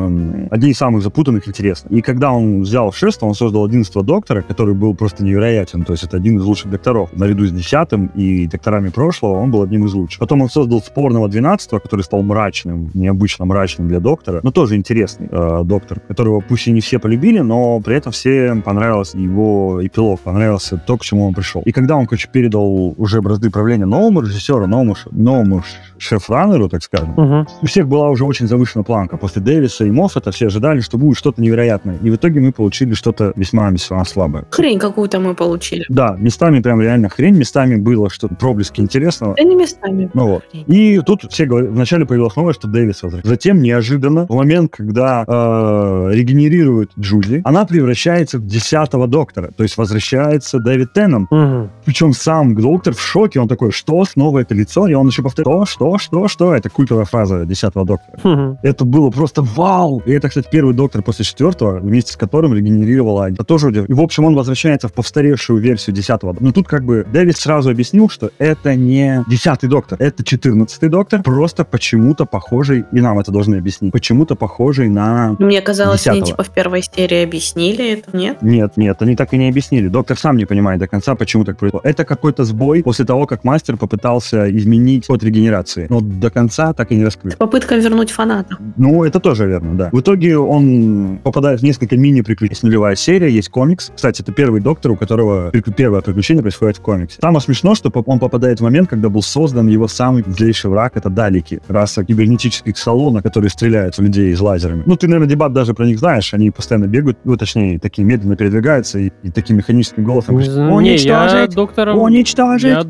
одни 0.51 0.71
из 0.71 0.77
самых 0.77 1.03
запутанных 1.03 1.47
и 1.47 1.49
интересных. 1.49 1.91
И 1.91 2.01
когда 2.01 2.31
он 2.31 2.61
взял 2.61 2.91
шест, 2.91 3.23
он 3.23 3.33
создал 3.33 3.65
11 3.65 3.93
доктора, 4.05 4.41
который 4.41 4.73
был 4.73 4.95
просто 4.95 5.23
невероятен. 5.23 5.83
То 5.83 5.93
есть 5.93 6.03
это 6.03 6.17
один 6.17 6.37
из 6.37 6.43
лучших 6.43 6.71
докторов. 6.71 7.09
Наряду 7.13 7.45
с 7.45 7.51
десятым 7.51 8.07
и 8.15 8.47
докторами 8.47 8.89
прошлого 8.89 9.39
он 9.39 9.51
был 9.51 9.63
одним 9.63 9.85
из 9.85 9.93
лучших. 9.93 10.19
Потом 10.19 10.41
он 10.41 10.49
создал 10.49 10.81
спорного 10.81 11.27
12 11.27 11.69
который 11.89 12.01
стал 12.01 12.21
мрачным, 12.21 12.91
необычно 12.93 13.45
мрачным 13.45 13.87
для 13.87 13.99
доктора, 13.99 14.41
но 14.43 14.51
тоже 14.51 14.75
интересный 14.75 15.27
э, 15.31 15.61
доктор, 15.63 15.99
которого 15.99 16.41
пусть 16.41 16.67
и 16.67 16.71
не 16.71 16.78
все 16.79 16.99
полюбили, 16.99 17.39
но 17.39 17.79
при 17.79 17.95
этом 17.95 18.11
все 18.11 18.61
понравился 18.63 19.17
его 19.17 19.79
эпилог, 19.85 20.19
понравился 20.21 20.77
то, 20.77 20.97
к 20.97 21.03
чему 21.03 21.27
он 21.27 21.33
пришел. 21.33 21.61
И 21.65 21.71
когда 21.71 21.95
он, 21.95 22.05
короче, 22.05 22.29
передал 22.31 22.93
уже 22.97 23.21
бразды 23.21 23.49
правления 23.49 23.85
новому 23.85 24.21
режиссеру, 24.21 24.67
новому, 24.67 24.95
новому 25.11 25.63
шеф-раннеру, 25.97 26.69
так 26.69 26.83
скажем, 26.83 27.11
угу. 27.17 27.47
у 27.61 27.65
всех 27.65 27.87
была 27.87 28.09
уже 28.09 28.25
очень 28.25 28.47
завышена 28.47 28.83
планка. 28.83 29.17
После 29.17 29.41
Дэвиса 29.41 29.85
и 29.85 29.91
Моффата 29.91 30.31
все 30.31 30.47
ожидали, 30.47 30.79
что 30.79 30.97
будет 30.97 31.17
что-то 31.17 31.41
невероятное. 31.41 31.97
И 32.01 32.09
в 32.09 32.15
итоге 32.15 32.39
мы 32.39 32.51
получили 32.51 32.93
что-то 32.93 33.33
весьма-весьма 33.35 34.03
слабое. 34.05 34.45
Хрень 34.51 34.79
какую-то 34.79 35.19
мы 35.19 35.35
получили. 35.35 35.85
Да, 35.89 36.15
местами 36.17 36.61
прям 36.61 36.81
реально 36.81 37.09
хрень, 37.09 37.35
местами 37.35 37.75
было 37.75 38.09
что-то 38.09 38.35
проблески 38.35 38.81
интересного. 38.81 39.35
Да 39.35 39.43
не 39.43 39.55
местами. 39.55 40.09
Ну 40.13 40.27
вот. 40.27 40.43
И 40.53 40.99
тут 41.05 41.23
все 41.31 41.45
говорят, 41.45 41.71
вначале 41.71 42.05
появилось 42.05 42.35
новое, 42.35 42.53
что 42.53 42.67
Дэвис 42.67 43.03
возвращается. 43.03 43.29
Затем 43.29 43.61
неожиданно, 43.61 44.25
в 44.27 44.35
момент, 44.35 44.71
когда 44.71 45.25
э, 45.27 46.09
регенерирует 46.13 46.68
Джуди, 46.99 47.41
она 47.43 47.65
превращается 47.65 48.37
в 48.37 48.45
десятого 48.45 49.07
доктора. 49.07 49.51
То 49.55 49.63
есть 49.63 49.77
возвращается 49.77 50.59
Дэвид 50.59 50.93
Теннон. 50.93 51.27
Угу. 51.29 51.69
Причем 51.85 52.13
сам 52.13 52.55
доктор 52.55 52.93
в 52.93 53.01
шоке, 53.01 53.39
он 53.39 53.47
такой, 53.47 53.71
что, 53.71 54.03
снова 54.05 54.39
это 54.39 54.53
лицо? 54.53 54.87
И 54.87 54.93
он 54.93 55.07
еще 55.07 55.23
повторяет, 55.23 55.67
что, 55.67 55.97
что, 55.97 55.97
что, 55.97 56.27
что? 56.27 56.53
Это 56.53 56.69
культовая 56.69 57.05
фраза 57.05 57.45
десятого 57.45 57.85
доктора. 57.85 58.17
Угу. 58.23 58.59
Это 58.63 58.85
было 58.85 59.09
просто 59.09 59.41
вау! 59.41 60.01
И 60.05 60.11
это, 60.11 60.29
кстати, 60.29 60.47
первый 60.51 60.73
доктор 60.73 61.01
после 61.01 61.25
четвертого, 61.25 61.79
вместе 61.79 62.13
с 62.13 62.15
которым 62.15 62.53
регенерировала. 62.53 63.29
Это 63.31 63.43
тоже... 63.43 63.69
И, 63.87 63.93
в 63.93 64.01
общем, 64.01 64.25
он 64.25 64.35
возвращается 64.35 64.87
в 64.87 64.93
повторевшую 64.93 65.59
версию 65.59 65.95
десятого. 65.95 66.35
Но 66.39 66.51
тут 66.51 66.67
как 66.67 66.83
бы 66.83 67.05
Дэвид 67.11 67.37
сразу 67.37 67.69
объяснил, 67.69 68.09
что 68.09 68.31
это 68.37 68.75
не 68.75 69.23
десятый 69.27 69.69
доктор, 69.69 69.97
это 70.01 70.23
четырнадцатый 70.23 70.89
доктор, 70.89 71.21
просто 71.23 71.63
почему-то 71.63 72.25
похожий, 72.25 72.85
и 72.91 73.01
нам 73.01 73.19
это 73.19 73.31
должны 73.31 73.55
объяснить, 73.55 73.91
почему-то 73.91 74.35
похожий 74.35 74.89
на 74.89 75.35
Мне 75.39 75.61
казалось, 75.61 76.03
10 76.03 76.07
они 76.09 76.21
типа 76.23 76.43
в 76.43 76.49
первой 76.59 76.81
серии 76.83 77.23
объяснили 77.23 77.93
это, 77.93 78.17
нет? 78.17 78.41
Нет, 78.41 78.75
нет, 78.75 79.01
они 79.01 79.15
так 79.15 79.33
и 79.33 79.37
не 79.37 79.47
объяснили. 79.47 79.87
Доктор 79.87 80.19
сам 80.19 80.35
не 80.35 80.43
понимает 80.43 80.81
до 80.81 80.87
конца, 80.87 81.15
почему 81.15 81.45
так 81.45 81.57
произошло. 81.57 81.79
Это 81.85 82.03
какой-то 82.03 82.43
сбой 82.43 82.83
после 82.83 83.05
того, 83.05 83.25
как 83.27 83.45
мастер 83.45 83.77
попытался 83.77 84.53
изменить 84.57 85.07
ход 85.07 85.23
регенерации. 85.23 85.87
Но 85.89 86.01
до 86.01 86.29
конца 86.29 86.73
так 86.73 86.91
и 86.91 86.97
не 86.97 87.05
раскрыт. 87.05 87.37
Попытка 87.37 87.77
вернуть 87.77 88.11
фаната. 88.11 88.57
Ну, 88.75 89.05
это 89.05 89.21
тоже 89.21 89.47
верно, 89.47 89.75
да. 89.75 89.89
В 89.93 90.01
итоге 90.01 90.37
он 90.37 91.19
попадает 91.23 91.61
в 91.61 91.63
несколько 91.63 91.95
мини-приключений. 91.95 92.59
Нулевая 92.63 92.95
серия, 92.97 93.29
есть 93.29 93.47
комикс. 93.47 93.93
Кстати, 93.95 94.21
это 94.21 94.33
первый 94.33 94.59
доктор, 94.59 94.91
у 94.91 94.95
которого 94.97 95.51
первое 95.77 96.01
приключение 96.01 96.41
происходит 96.41 96.75
в 96.75 96.81
комиксе. 96.81 97.19
Самое 97.21 97.39
смешно, 97.39 97.73
что 97.73 97.89
он 98.05 98.19
попадает 98.19 98.59
в 98.59 98.63
момент, 98.63 98.89
когда 98.89 99.07
был 99.07 99.21
создан 99.21 99.69
его 99.69 99.87
самый 99.87 100.25
злейший 100.27 100.69
враг, 100.69 100.97
это 100.97 101.09
Далики, 101.09 101.61
раса 101.69 102.03
кибернетических 102.03 102.77
салона, 102.77 103.21
которые 103.21 103.49
стреляют 103.49 103.97
в 103.97 104.01
людей 104.01 104.33
из 104.33 104.41
лазерами. 104.41 104.83
Ну, 104.85 104.97
ты, 104.97 105.07
наверное, 105.07 105.29
дебат 105.29 105.53
даже 105.53 105.73
про 105.73 105.85
них 105.85 105.99
знаешь, 105.99 106.33
они 106.33 106.48
постоянно 106.51 106.87
бегают, 106.87 107.17
ну, 107.23 107.37
точнее, 107.37 107.79
такие 107.79 108.03
медленно 108.05 108.35
передвигаются 108.35 108.99
и, 108.99 109.11
и 109.23 109.31
таким 109.31 109.57
механическим 109.57 110.03
голосом 110.03 110.35
говорят, 110.35 110.73
уничтожить, 110.73 111.51
я 111.51 111.55
доктора... 111.55 111.93
уничтожить. 111.93 112.69
Я 112.69 112.85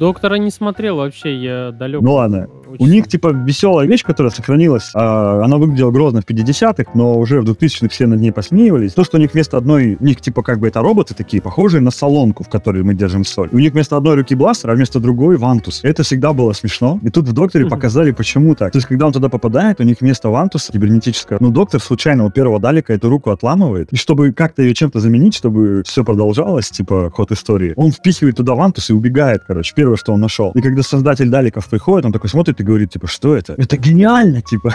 доктора 0.00 0.36
не 0.36 0.50
смотрел 0.50 0.96
вообще, 0.96 1.36
я 1.36 1.70
далек. 1.72 2.00
Ну 2.00 2.14
ладно, 2.14 2.48
очень... 2.66 2.84
У 2.84 2.88
них, 2.88 3.06
типа, 3.06 3.28
веселая 3.28 3.86
вещь, 3.86 4.02
которая 4.02 4.32
сохранилась, 4.32 4.90
а, 4.94 5.44
она 5.44 5.58
выглядела 5.58 5.90
грозно 5.90 6.22
в 6.22 6.24
50-х, 6.24 6.92
но 6.94 7.18
уже 7.18 7.42
в 7.42 7.44
2000-х 7.44 7.88
все 7.90 8.06
над 8.06 8.20
ней 8.20 8.32
посмеивались. 8.32 8.94
То, 8.94 9.04
что 9.04 9.18
у 9.18 9.20
них 9.20 9.34
вместо 9.34 9.58
одной, 9.58 9.98
у 10.00 10.04
них, 10.04 10.20
типа, 10.20 10.42
как 10.42 10.58
бы 10.58 10.68
это 10.68 10.80
роботы 10.80 11.14
такие, 11.14 11.42
похожие 11.42 11.82
на 11.82 11.90
солонку, 11.90 12.44
в 12.44 12.48
которой 12.48 12.82
мы 12.82 12.94
держим 12.94 13.24
соль. 13.24 13.50
У 13.52 13.58
них 13.58 13.72
вместо 13.72 13.96
одной 13.96 14.14
руки 14.16 14.34
бластер, 14.34 14.70
а 14.70 14.74
вместо 14.74 15.00
другой 15.00 15.36
вантус. 15.36 15.80
Это 15.82 16.02
всегда 16.02 16.32
было 16.32 16.54
смешно. 16.54 16.98
И 17.02 17.10
тут 17.10 17.28
в 17.28 17.32
докторе 17.34 17.66
показали, 17.66 18.12
почему 18.12 18.54
так. 18.54 18.72
То 18.72 18.78
есть, 18.78 18.88
когда 18.88 19.06
он 19.06 19.12
туда 19.12 19.28
попадает, 19.28 19.80
у 19.80 19.82
них 19.82 19.98
вместо 20.00 20.30
вантуса 20.30 20.72
кибернетического, 20.72 21.38
ну, 21.40 21.50
доктор 21.50 21.80
случайно 21.80 22.24
у 22.24 22.30
первого 22.30 22.58
далека 22.58 22.94
эту 22.94 23.10
руку 23.10 23.30
отламывает, 23.30 23.92
и 23.92 23.96
чтобы 23.96 24.32
как-то 24.32 24.62
ее 24.62 24.72
чем-то 24.74 24.98
заменить, 25.00 25.34
чтобы 25.34 25.82
все 25.84 26.04
продолжалось, 26.04 26.70
типа, 26.70 27.10
ход 27.14 27.32
истории, 27.32 27.74
он 27.76 27.90
впихивает 27.90 28.36
туда 28.36 28.54
вантус 28.54 28.88
и 28.88 28.94
убегает, 28.94 29.42
короче, 29.46 29.74
первое, 29.90 29.96
что 29.96 30.12
он 30.12 30.20
нашел. 30.20 30.52
И 30.52 30.60
когда 30.60 30.82
создатель 30.82 31.28
даликов 31.28 31.68
приходит, 31.68 32.06
он 32.06 32.12
такой 32.12 32.30
смотрит 32.30 32.60
и 32.60 32.64
говорит, 32.64 32.90
типа, 32.90 33.06
что 33.06 33.34
это? 33.34 33.54
Это 33.58 33.76
гениально, 33.76 34.40
типа. 34.40 34.72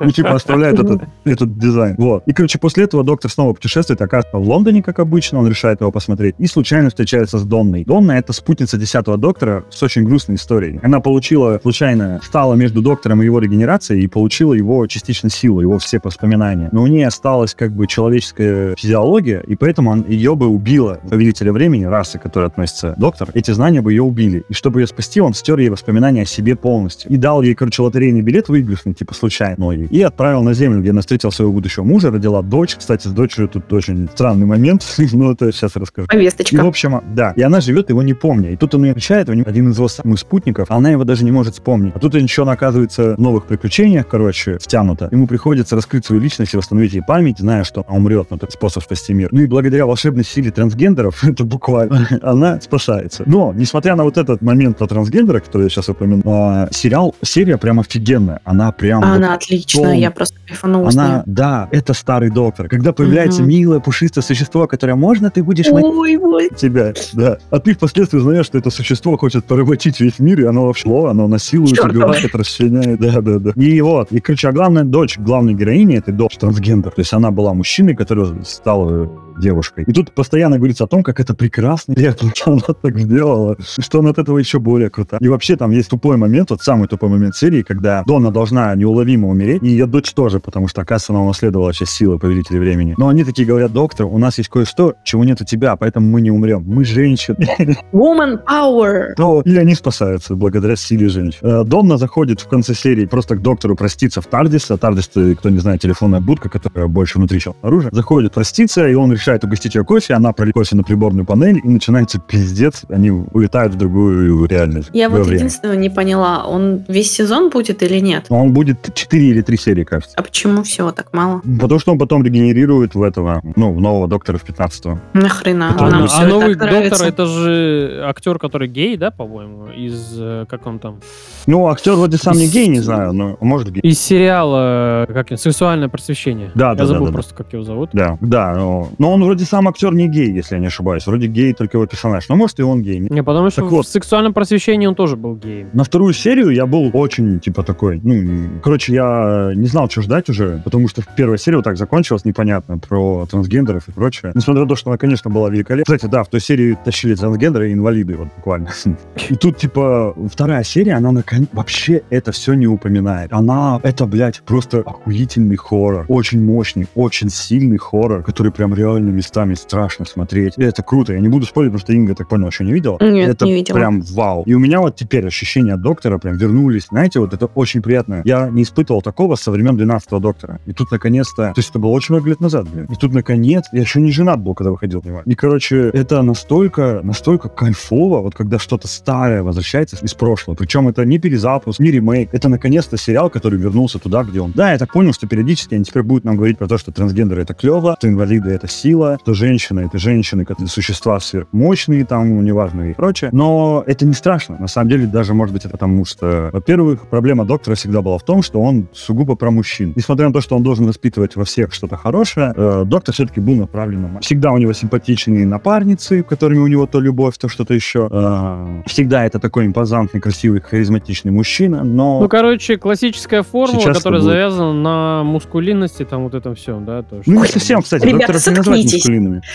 Ну, 0.00 0.10
типа, 0.10 0.34
оставляет 0.34 0.78
этот, 0.78 1.02
этот 1.24 1.58
дизайн. 1.58 1.96
Вот. 1.98 2.22
И, 2.26 2.32
короче, 2.32 2.58
после 2.58 2.84
этого 2.84 3.04
доктор 3.04 3.30
снова 3.30 3.52
путешествует, 3.52 4.00
оказывается, 4.00 4.38
в 4.38 4.48
Лондоне, 4.48 4.82
как 4.82 4.98
обычно, 4.98 5.38
он 5.38 5.48
решает 5.48 5.80
его 5.80 5.90
посмотреть, 5.90 6.34
и 6.38 6.46
случайно 6.46 6.88
встречается 6.88 7.38
с 7.38 7.44
Донной. 7.44 7.84
Донна— 7.84 8.12
это 8.18 8.32
спутница 8.32 8.76
десятого 8.76 9.16
доктора 9.16 9.64
с 9.70 9.82
очень 9.82 10.04
грустной 10.04 10.36
историей. 10.36 10.80
Она 10.82 11.00
получила, 11.00 11.58
случайно, 11.62 12.20
стала 12.22 12.54
между 12.54 12.82
доктором 12.82 13.22
и 13.22 13.24
его 13.24 13.38
регенерацией 13.38 14.04
и 14.04 14.08
получила 14.08 14.54
его 14.54 14.86
частично 14.86 15.30
силу, 15.30 15.60
его 15.60 15.78
все 15.78 16.00
воспоминания. 16.02 16.68
Но 16.72 16.82
у 16.82 16.86
нее 16.86 17.06
осталась, 17.06 17.54
как 17.54 17.72
бы, 17.72 17.86
человеческая 17.86 18.74
физиология, 18.76 19.42
и 19.46 19.56
поэтому 19.56 19.90
он, 19.90 20.04
ее 20.08 20.34
бы 20.34 20.46
убила 20.46 21.00
повелителя 21.08 21.52
времени, 21.52 21.84
расы, 21.84 22.18
которая 22.18 22.48
относится 22.48 22.92
к 22.92 22.98
доктору, 22.98 23.32
эти 23.34 23.50
знания 23.50 23.80
бы 23.80 23.92
ее 23.92 24.02
убили. 24.12 24.44
И 24.48 24.54
чтобы 24.54 24.80
ее 24.80 24.86
спасти, 24.86 25.20
он 25.20 25.34
стер 25.34 25.58
ей 25.58 25.70
воспоминания 25.70 26.22
о 26.22 26.26
себе 26.26 26.54
полностью. 26.54 27.10
И 27.10 27.16
дал 27.16 27.42
ей, 27.42 27.54
короче, 27.54 27.82
лотерейный 27.82 28.22
билет 28.22 28.48
выигрышный, 28.48 28.94
типа 28.94 29.14
случайно. 29.14 29.72
ей. 29.72 29.86
И 29.86 30.02
отправил 30.02 30.42
на 30.42 30.54
землю, 30.54 30.80
где 30.80 30.90
она 30.90 31.00
встретила 31.00 31.30
своего 31.30 31.52
будущего 31.52 31.84
мужа, 31.84 32.10
родила 32.10 32.42
дочь. 32.42 32.76
Кстати, 32.76 33.08
с 33.08 33.10
дочерью 33.10 33.48
тут 33.48 33.72
очень 33.72 34.08
странный 34.08 34.46
момент, 34.46 34.82
но 35.12 35.32
это 35.32 35.50
сейчас 35.52 35.76
расскажу. 35.76 36.06
И, 36.06 36.08
Повесточка. 36.08 36.62
в 36.62 36.66
общем, 36.66 37.00
да. 37.14 37.32
И 37.36 37.42
она 37.42 37.60
живет 37.60 37.90
его 37.90 38.02
не 38.02 38.14
помня. 38.14 38.50
И 38.50 38.56
тут 38.56 38.74
он 38.74 38.84
ее 38.84 38.92
встречает, 38.92 39.28
у 39.28 39.32
него 39.32 39.48
один 39.48 39.70
из 39.70 39.76
его 39.76 39.88
самых 39.88 40.18
спутников, 40.18 40.70
а 40.70 40.76
она 40.76 40.90
его 40.90 41.04
даже 41.04 41.24
не 41.24 41.32
может 41.32 41.54
вспомнить. 41.54 41.92
А 41.94 41.98
тут 41.98 42.14
еще 42.14 42.42
она 42.42 42.52
оказывается 42.52 43.16
в 43.16 43.20
новых 43.20 43.46
приключениях, 43.46 44.06
короче, 44.06 44.58
втянута. 44.58 45.08
Ему 45.10 45.26
приходится 45.26 45.76
раскрыть 45.76 46.04
свою 46.06 46.20
личность 46.20 46.54
и 46.54 46.56
восстановить 46.56 46.92
ей 46.92 47.02
память, 47.02 47.38
зная, 47.38 47.64
что 47.64 47.84
она 47.88 47.96
умрет, 47.96 48.28
но 48.30 48.36
это 48.36 48.50
способ 48.50 48.82
спасти 48.82 49.14
мир. 49.14 49.28
Ну 49.32 49.40
и 49.40 49.46
благодаря 49.46 49.86
волшебной 49.86 50.24
силе 50.24 50.50
трансгендеров, 50.50 51.24
это 51.28 51.44
буквально, 51.44 52.08
она 52.22 52.60
спасается. 52.60 53.22
Но, 53.26 53.52
несмотря 53.54 53.91
на 53.96 54.04
вот 54.04 54.16
этот 54.18 54.42
момент 54.42 54.78
про 54.78 54.86
трансгендера, 54.86 55.40
который 55.40 55.64
я 55.64 55.68
сейчас 55.68 55.88
упомянул, 55.88 56.22
а, 56.26 56.68
сериал, 56.70 57.14
серия 57.22 57.56
прям 57.58 57.80
офигенная. 57.80 58.40
Она 58.44 58.72
прям... 58.72 59.00
вот 59.00 59.08
Она 59.08 59.34
отличная, 59.34 59.84
том- 59.92 59.98
я 60.00 60.10
просто 60.10 60.34
кайфанула 60.46 60.88
она, 60.92 61.22
да, 61.26 61.68
это 61.70 61.94
старый 61.94 62.30
доктор. 62.30 62.68
Когда 62.68 62.92
появляется 62.92 63.42
Мгм. 63.42 63.50
милое, 63.50 63.80
пушистое 63.80 64.22
существо, 64.22 64.66
которое 64.66 64.94
можно, 64.94 65.30
ты 65.30 65.42
будешь 65.42 65.66
Ой, 65.70 66.16
ой. 66.16 66.50
тебя, 66.56 66.92
да. 67.12 67.38
А 67.50 67.58
ты 67.60 67.74
впоследствии 67.74 68.18
узнаешь, 68.18 68.46
что 68.46 68.58
это 68.58 68.70
существо 68.70 69.16
хочет 69.16 69.44
поработить 69.44 70.00
весь 70.00 70.18
мир, 70.18 70.40
и 70.40 70.44
оно 70.44 70.66
вообще, 70.66 70.88
оно 71.08 71.28
насилует, 71.28 71.74
Чёртово. 71.74 71.90
убивает, 72.04 72.34
расчленяет, 72.34 73.00
да, 73.00 73.20
да, 73.20 73.38
да. 73.38 73.50
И 73.56 73.80
вот, 73.80 74.12
и, 74.12 74.20
короче, 74.20 74.48
а 74.48 74.52
главная 74.52 74.84
дочь 74.84 75.18
главной 75.18 75.54
героини, 75.54 75.96
это 75.98 76.12
дочь 76.12 76.36
трансгендер, 76.36 76.90
то 76.92 77.00
есть 77.00 77.12
она 77.12 77.30
была 77.30 77.54
мужчиной, 77.54 77.94
который 77.94 78.26
стал 78.44 78.90
э, 78.90 79.08
девушкой. 79.38 79.84
И 79.86 79.92
тут 79.92 80.12
постоянно 80.12 80.56
говорится 80.58 80.84
о 80.84 80.86
том, 80.86 81.02
как 81.02 81.20
это 81.20 81.34
прекрасно, 81.34 81.92
и 81.92 82.10
что 82.10 82.52
она 82.52 82.60
так 82.60 82.98
сделала, 82.98 83.56
что 83.60 84.00
она 84.00 84.10
от 84.10 84.18
этого 84.18 84.38
еще 84.38 84.58
более 84.58 84.90
крута. 84.90 85.18
И 85.20 85.28
вообще 85.28 85.56
там 85.56 85.70
есть 85.70 85.90
тупой 85.90 86.16
момент, 86.16 86.50
вот 86.50 86.62
самый 86.62 86.88
тупой 86.88 87.08
момент 87.08 87.36
серии, 87.36 87.62
когда 87.62 88.02
Дона 88.06 88.30
должна 88.30 88.74
неуловимо 88.74 89.28
умереть, 89.28 89.62
и 89.62 89.68
ее 89.68 89.86
дочь 89.86 90.12
тоже, 90.12 90.40
потому 90.40 90.68
что, 90.68 90.82
оказывается, 90.82 91.12
она 91.12 91.22
унаследовала 91.22 91.72
часть 91.72 91.92
силы 91.92 92.18
повелителя 92.18 92.60
времени. 92.60 92.94
Но 92.96 93.08
они 93.08 93.24
такие 93.24 93.46
говорят, 93.46 93.72
доктор, 93.72 94.06
у 94.06 94.18
нас 94.18 94.38
есть 94.38 94.50
кое-что, 94.50 94.94
чего 95.04 95.24
нет 95.24 95.40
у 95.40 95.44
тебя, 95.44 95.76
поэтому 95.76 96.06
мы 96.08 96.20
не 96.20 96.30
умрем. 96.30 96.62
Мы 96.66 96.84
женщины. 96.84 97.36
Woman 97.92 98.40
power. 98.48 99.14
То 99.16 99.42
и 99.44 99.56
они 99.56 99.74
спасаются 99.74 100.34
благодаря 100.34 100.76
силе 100.76 101.08
женщин. 101.08 101.38
Э, 101.42 101.64
Донна 101.64 101.96
заходит 101.96 102.40
в 102.40 102.48
конце 102.48 102.74
серии 102.74 103.06
просто 103.06 103.36
к 103.36 103.42
доктору 103.42 103.76
проститься 103.76 104.20
в 104.20 104.26
Тардис. 104.26 104.70
А 104.70 104.76
Тардис, 104.76 105.08
кто 105.08 105.50
не 105.50 105.58
знает, 105.58 105.80
телефонная 105.80 106.20
будка, 106.20 106.48
которая 106.48 106.88
больше 106.88 107.18
внутри, 107.18 107.40
чем 107.40 107.54
снаружи. 107.60 107.88
Заходит 107.92 108.32
проститься, 108.32 108.88
и 108.88 108.94
он 108.94 109.12
решает 109.22 109.44
угостить 109.44 109.74
ее 109.74 109.84
кофе. 109.84 110.14
Она 110.14 110.32
пролит 110.32 110.54
кофе 110.54 110.74
на 110.76 110.82
приборную 110.82 111.24
панель, 111.24 111.60
и 111.62 111.68
начинается 111.68 112.18
пиздец. 112.18 112.82
Они 112.88 113.10
улетают 113.10 113.74
в 113.74 113.78
другую 113.78 114.44
реальность. 114.46 114.90
Я 114.92 115.08
во 115.08 115.18
вот 115.18 115.26
время. 115.26 115.38
единственное 115.38 115.76
не 115.76 115.90
поняла, 115.90 116.44
он 116.44 116.84
весь 116.88 117.12
сезон 117.12 117.50
будет 117.50 117.82
или 117.82 118.00
нет? 118.00 118.26
Он 118.28 118.52
будет 118.52 118.92
4 118.94 119.24
или 119.24 119.42
3 119.42 119.56
серии, 119.56 119.84
кажется. 119.84 120.14
А 120.18 120.22
почему 120.22 120.62
всего 120.64 120.90
так 120.92 121.12
мало? 121.12 121.40
Потому 121.60 121.78
что 121.78 121.92
он 121.92 121.98
потом 121.98 122.24
регенерирует 122.24 122.94
в 122.94 123.02
этого, 123.02 123.40
ну, 123.56 123.72
в 123.72 123.80
нового 123.80 124.08
доктора 124.08 124.38
в 124.38 124.44
15-го. 124.44 124.98
Нахрена? 125.14 125.76
А, 125.78 125.90
Нам 125.90 126.08
а 126.10 126.24
и 126.24 126.26
новый 126.26 126.54
так 126.54 126.70
нравится. 126.70 126.90
доктор 126.90 127.08
это 127.08 127.26
же 127.26 128.04
актер, 128.04 128.38
который 128.38 128.68
гей, 128.68 128.96
да, 128.96 129.10
по-моему, 129.10 129.68
из 129.68 130.16
э, 130.18 130.46
как 130.48 130.66
он 130.66 130.78
там 130.78 131.00
Ну, 131.46 131.68
актер 131.68 131.94
вроде 131.94 132.16
сам 132.16 132.36
не 132.36 132.48
гей, 132.48 132.68
не 132.68 132.80
знаю, 132.80 133.12
но 133.12 133.36
может 133.40 133.70
гей. 133.70 133.80
из 133.80 134.00
сериала 134.00 135.06
как 135.12 135.30
он, 135.30 135.38
сексуальное 135.38 135.88
просвещение. 135.88 136.50
Да, 136.54 136.70
Я 136.70 136.74
да, 136.74 136.86
забыл 136.86 137.06
да, 137.06 137.10
да. 137.10 137.14
просто 137.14 137.34
как 137.34 137.52
его 137.52 137.62
зовут. 137.62 137.90
Да, 137.92 138.16
да, 138.20 138.54
но, 138.54 138.88
но 138.98 139.12
он 139.12 139.24
вроде 139.24 139.44
сам 139.44 139.68
актер 139.68 139.92
не 139.92 140.08
гей, 140.08 140.32
если 140.32 140.54
я 140.54 140.60
не 140.60 140.66
ошибаюсь. 140.68 141.06
Вроде 141.06 141.26
гей 141.26 141.52
только 141.52 141.76
его 141.76 141.86
персонаж. 141.86 142.28
Но 142.28 142.36
может 142.36 142.58
и 142.60 142.62
он 142.62 142.82
гей. 142.82 142.98
Не, 143.00 143.22
потому 143.22 143.50
что 143.50 143.62
Так 143.62 143.70
в 143.70 143.74
вот. 143.74 143.86
сексуальном 143.88 144.32
просвещении 144.32 144.86
он 144.86 144.94
тоже 144.94 145.16
был 145.16 145.36
геем. 145.36 145.70
На 145.72 145.84
вторую 145.84 146.12
серию 146.12 146.50
я 146.50 146.66
был 146.66 146.90
очень, 146.92 147.40
типа, 147.40 147.62
такой, 147.62 148.00
ну, 148.02 148.60
короче, 148.62 148.94
я 148.94 149.52
не 149.54 149.66
знал, 149.66 149.90
что 149.90 150.02
ждать 150.02 150.28
уже, 150.28 150.60
потому 150.64 150.88
что 150.88 151.02
первая 151.16 151.38
серия 151.38 151.56
вот 151.56 151.64
так 151.64 151.76
закончилась 151.76 152.24
непонятно 152.24 152.78
про 152.78 153.26
трансгендеров 153.30 153.88
и 153.88 153.92
прочее. 153.92 154.32
Несмотря 154.34 154.62
на 154.62 154.68
то, 154.68 154.76
что 154.76 154.90
она, 154.90 154.98
конечно, 154.98 155.30
была 155.30 155.50
великолепна. 155.50 155.84
Кстати, 155.96 156.10
да, 156.10 156.22
в 156.22 156.28
той 156.28 156.40
серии 156.40 156.76
тащили 156.84 157.14
трансгендеры 157.14 157.70
и 157.70 157.72
инвалиды, 157.72 158.16
вот 158.16 158.28
буквально. 158.36 158.70
И 159.28 159.34
тут, 159.34 159.58
типа, 159.58 160.14
вторая 160.30 160.62
серия, 160.64 160.94
она 160.94 161.12
наконец 161.12 161.31
вообще 161.52 162.02
это 162.10 162.32
все 162.32 162.54
не 162.54 162.66
упоминает. 162.66 163.32
Она, 163.32 163.80
это, 163.82 164.06
блядь, 164.06 164.42
просто 164.42 164.80
охуительный 164.80 165.56
хоррор. 165.56 166.04
Очень 166.08 166.42
мощный, 166.44 166.86
очень 166.94 167.30
сильный 167.30 167.78
хоррор, 167.78 168.22
который 168.22 168.52
прям 168.52 168.74
реально 168.74 169.10
местами 169.10 169.54
страшно 169.54 170.04
смотреть. 170.04 170.54
И 170.56 170.62
это 170.62 170.82
круто. 170.82 171.12
Я 171.12 171.20
не 171.20 171.28
буду 171.28 171.46
спорить, 171.46 171.70
потому 171.70 171.80
что 171.80 171.92
Инга, 171.92 172.14
так 172.14 172.28
понял, 172.28 172.48
еще 172.48 172.64
не 172.64 172.72
видела. 172.72 172.98
Нет, 173.00 173.30
это 173.30 173.44
не 173.44 173.54
видела. 173.54 173.76
прям 173.76 174.00
вау. 174.02 174.42
И 174.46 174.54
у 174.54 174.58
меня 174.58 174.80
вот 174.80 174.96
теперь 174.96 175.26
ощущения 175.26 175.74
от 175.74 175.82
доктора 175.82 176.18
прям 176.18 176.36
вернулись. 176.36 176.86
Знаете, 176.90 177.20
вот 177.20 177.32
это 177.32 177.46
очень 177.46 177.82
приятно. 177.82 178.22
Я 178.24 178.48
не 178.48 178.62
испытывал 178.62 179.02
такого 179.02 179.36
со 179.36 179.50
времен 179.50 179.76
12-го 179.76 180.18
доктора. 180.18 180.60
И 180.66 180.72
тут 180.72 180.90
наконец-то... 180.90 181.52
То 181.54 181.58
есть 181.58 181.70
это 181.70 181.78
было 181.78 181.90
очень 181.90 182.14
много 182.14 182.28
лет 182.28 182.40
назад, 182.40 182.68
блин. 182.68 182.86
И 182.90 182.94
тут 182.96 183.12
наконец... 183.12 183.64
Я 183.72 183.80
еще 183.80 184.00
не 184.00 184.10
женат 184.10 184.40
был, 184.40 184.54
когда 184.54 184.70
выходил 184.70 185.02
него. 185.04 185.22
И, 185.24 185.34
короче, 185.34 185.90
это 185.92 186.22
настолько, 186.22 187.00
настолько 187.02 187.48
кайфово, 187.48 188.20
вот 188.20 188.34
когда 188.34 188.58
что-то 188.58 188.88
старое 188.88 189.42
возвращается 189.42 189.96
из 190.02 190.14
прошлого. 190.14 190.56
Причем 190.56 190.88
это 190.88 191.04
не 191.04 191.18
перезапуск, 191.22 191.80
не 191.80 191.90
ремейк. 191.90 192.28
Это 192.32 192.48
наконец-то 192.48 192.96
сериал, 192.98 193.30
который 193.30 193.58
вернулся 193.58 193.98
туда, 193.98 194.24
где 194.24 194.40
он. 194.40 194.52
Да, 194.54 194.72
я 194.72 194.78
так 194.78 194.92
понял, 194.92 195.12
что 195.12 195.26
периодически 195.26 195.74
они 195.74 195.84
теперь 195.84 196.02
будут 196.02 196.24
нам 196.24 196.36
говорить 196.36 196.58
про 196.58 196.68
то, 196.68 196.76
что 196.76 196.92
трансгендеры 196.92 197.42
это 197.42 197.54
клево, 197.54 197.96
что 197.98 198.08
инвалиды 198.08 198.50
это 198.50 198.68
сила, 198.68 199.18
что 199.22 199.32
женщины 199.32 199.80
это 199.80 199.98
женщины, 199.98 200.44
как 200.44 200.58
существа 200.68 201.18
сверхмощные, 201.20 202.04
там, 202.04 202.28
ну, 202.28 202.42
неважно 202.42 202.90
и 202.90 202.94
прочее. 202.94 203.30
Но 203.32 203.84
это 203.86 204.04
не 204.04 204.14
страшно. 204.14 204.56
На 204.58 204.68
самом 204.68 204.90
деле, 204.90 205.06
даже, 205.06 205.34
может 205.34 205.52
быть, 205.52 205.64
это 205.64 205.72
потому 205.72 206.04
что, 206.04 206.50
во-первых, 206.52 207.08
проблема 207.08 207.44
доктора 207.44 207.74
всегда 207.74 208.02
была 208.02 208.18
в 208.18 208.24
том, 208.24 208.42
что 208.42 208.60
он 208.60 208.88
сугубо 208.92 209.36
про 209.36 209.50
мужчин. 209.50 209.92
Несмотря 209.96 210.26
на 210.26 210.32
то, 210.32 210.40
что 210.40 210.56
он 210.56 210.62
должен 210.62 210.86
воспитывать 210.86 211.36
во 211.36 211.44
всех 211.44 211.72
что-то 211.72 211.96
хорошее, 211.96 212.52
э, 212.56 212.84
доктор 212.86 213.14
все-таки 213.14 213.40
был 213.40 213.54
направлен 213.54 214.02
на 214.02 214.08
мать. 214.08 214.24
Всегда 214.24 214.52
у 214.52 214.58
него 214.58 214.72
симпатичные 214.72 215.46
напарницы, 215.46 216.22
которыми 216.22 216.58
у 216.58 216.66
него 216.66 216.86
то 216.86 217.00
любовь, 217.00 217.38
то 217.38 217.48
что-то 217.48 217.74
еще. 217.74 218.08
Э, 218.10 218.82
всегда 218.86 219.24
это 219.24 219.38
такой 219.38 219.66
импозантный, 219.66 220.20
красивый, 220.20 220.60
харизматичный 220.60 221.11
мужчина, 221.30 221.84
но... 221.84 222.20
Ну, 222.20 222.28
короче, 222.28 222.76
классическая 222.76 223.42
формула, 223.42 223.80
Сейчас 223.80 223.98
которая 223.98 224.20
будет. 224.20 224.30
завязана 224.30 224.72
на 224.72 225.24
мускулинности, 225.24 226.04
там 226.04 226.24
вот 226.24 226.34
этом 226.34 226.54
всем, 226.54 226.84
да? 226.84 227.02
То, 227.02 227.22
Ну, 227.26 227.42
не 227.42 227.48
совсем, 227.48 227.82
кстати, 227.82 228.04
Ребята, 228.06 228.32
мускулинами. 228.32 229.42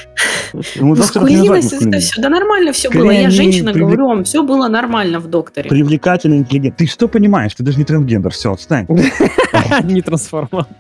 Ну, 0.76 0.88
Мускулинность, 0.96 1.74
это 1.74 2.00
все. 2.00 2.22
Да 2.22 2.30
нормально 2.30 2.72
все 2.72 2.90
было. 2.90 3.12
Я 3.12 3.30
женщина, 3.30 3.74
говорю 3.74 4.08
вам, 4.08 4.24
все 4.24 4.44
было 4.44 4.68
нормально 4.68 5.20
в 5.20 5.28
докторе. 5.28 5.70
Привлекательный, 5.70 6.38
интеллигент. 6.38 6.78
Ты 6.78 6.88
что 6.88 7.08
понимаешь? 7.08 7.54
Ты 7.54 7.64
даже 7.64 7.78
не 7.78 7.84
трансгендер. 7.84 8.32
Все, 8.32 8.54
отстань. 8.54 8.88
Не 9.84 10.02
трансформатор. 10.02 10.76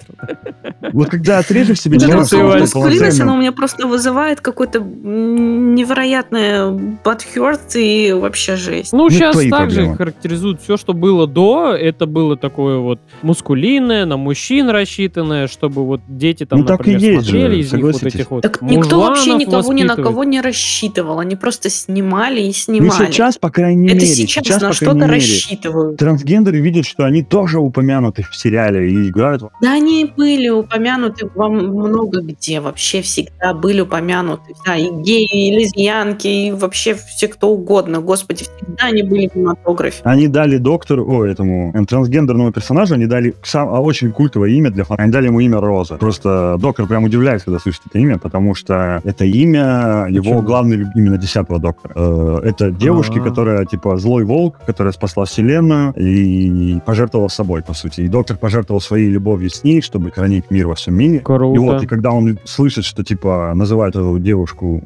Вот 0.93 1.09
когда 1.09 1.39
отрежешь 1.39 1.81
себе 1.81 1.97
Ну, 1.99 2.07
ну, 2.07 2.13
полноценным- 2.13 3.21
оно 3.21 3.33
у 3.35 3.37
меня 3.39 3.51
просто 3.51 3.87
вызывает 3.87 4.41
какой-то 4.41 4.79
м, 4.79 5.75
невероятное 5.75 6.69
бадхерт 7.03 7.75
и 7.75 8.11
вообще 8.13 8.55
жесть. 8.55 8.93
Ну, 8.93 9.03
Ну, 9.05 9.09
сейчас 9.09 9.33
твои 9.33 9.49
также 9.49 9.93
характеризуют 9.95 10.61
все, 10.61 10.77
что 10.77 10.93
было 10.93 11.27
до. 11.27 11.73
Это 11.73 12.05
было 12.05 12.35
такое 12.37 12.77
вот 12.79 12.99
мускулинное, 13.21 14.05
на 14.05 14.17
мужчин 14.17 14.69
рассчитанное, 14.69 15.47
чтобы 15.47 15.85
вот 15.85 16.01
дети 16.07 16.45
там, 16.45 16.59
Ну, 16.59 16.65
например, 16.67 17.21
смотрели 17.21 17.57
из 17.61 17.71
них 17.73 17.83
вот 17.83 18.03
этих 18.03 18.31
вот 18.31 18.41
Так 18.41 18.61
никто 18.61 18.99
вообще 19.01 19.33
никого 19.35 19.73
ни 19.73 19.83
на 19.83 19.95
кого 19.95 20.23
не 20.23 20.41
рассчитывал. 20.41 21.19
Они 21.19 21.35
просто 21.35 21.69
снимали 21.69 22.41
и 22.41 22.47
Ну, 22.47 22.53
снимали. 22.53 23.11
сейчас, 23.11 23.37
по 23.37 23.49
крайней 23.49 23.87
Это 23.87 23.95
мере, 23.95 24.07
сейчас, 24.07 24.43
сейчас, 24.45 24.61
на 24.61 24.73
что-то 24.73 25.07
рассчитывают. 25.07 25.97
трансгендеры 25.97 26.59
видят, 26.59 26.85
что 26.85 27.05
они 27.05 27.23
тоже 27.23 27.59
упомянуты 27.59 28.23
в 28.29 28.35
сериале 28.35 28.56
и 28.57 29.09
играют. 29.09 29.43
Да 29.61 29.73
они 29.73 30.11
были 30.17 30.49
упомянуты 30.49 31.29
вам 31.35 31.53
много 31.55 32.21
где, 32.21 32.59
вообще 32.59 33.01
всегда 33.01 33.53
были 33.53 33.81
упомянуты. 33.81 34.53
Да, 34.65 34.75
и 34.75 34.89
геи, 34.89 35.25
и 35.49 35.55
лесбиянки, 35.55 36.27
и 36.27 36.51
вообще 36.51 36.95
все 36.95 37.27
кто 37.27 37.49
угодно. 37.49 37.99
Господи, 38.01 38.43
всегда 38.43 38.85
они 38.87 39.03
были 39.03 39.27
в 39.27 39.33
кинематографе. 39.33 40.01
Они 40.03 40.27
дали 40.27 40.57
доктору, 40.57 41.05
о, 41.07 41.25
этому 41.25 41.73
трансгендерному 41.87 42.51
персонажу, 42.51 42.95
они 42.95 43.05
дали 43.05 43.35
сам, 43.43 43.69
а, 43.69 43.79
очень 43.79 44.11
культовое 44.11 44.49
имя 44.51 44.71
для 44.71 44.83
фан- 44.83 44.97
Они 44.99 45.11
дали 45.11 45.27
ему 45.27 45.39
имя 45.39 45.59
Роза. 45.59 45.95
Просто 45.95 46.57
доктор 46.59 46.87
прям 46.87 47.03
удивляется, 47.03 47.45
когда 47.45 47.59
слышит 47.59 47.81
это 47.89 47.99
имя, 47.99 48.17
потому 48.17 48.55
что 48.55 49.01
это 49.03 49.25
имя 49.25 50.07
его 50.09 50.23
Почему? 50.23 50.41
главной 50.41 50.77
люб- 50.77 50.89
именно 50.95 51.17
десятого 51.17 51.59
доктора. 51.59 51.93
Э, 51.95 52.39
Это 52.43 52.71
девушки, 52.71 53.19
А. 53.19 53.23
которая 53.23 53.65
типа 53.65 53.97
злой 53.97 54.23
волк, 54.23 54.57
которая 54.65 54.93
спасла 54.93 55.25
вселенную 55.25 55.93
и 55.97 56.79
пожертвовала 56.85 57.27
собой, 57.27 57.61
по 57.61 57.73
сути. 57.73 58.01
И 58.01 58.07
доктор 58.07 58.37
пожертвовал 58.47 58.79
своей 58.79 59.09
любовью 59.09 59.49
с 59.49 59.65
ней, 59.65 59.81
чтобы 59.81 60.09
хранить 60.09 60.49
мир 60.49 60.67
во 60.67 60.75
всем 60.75 60.95
мире. 60.95 61.19
Круто. 61.19 61.53
И 61.53 61.59
вот, 61.59 61.83
и 61.83 61.85
когда 61.85 62.11
он 62.13 62.39
слышит, 62.45 62.85
что, 62.85 63.03
типа, 63.03 63.51
называют 63.53 63.97
эту 63.97 64.17
девушку, 64.19 64.81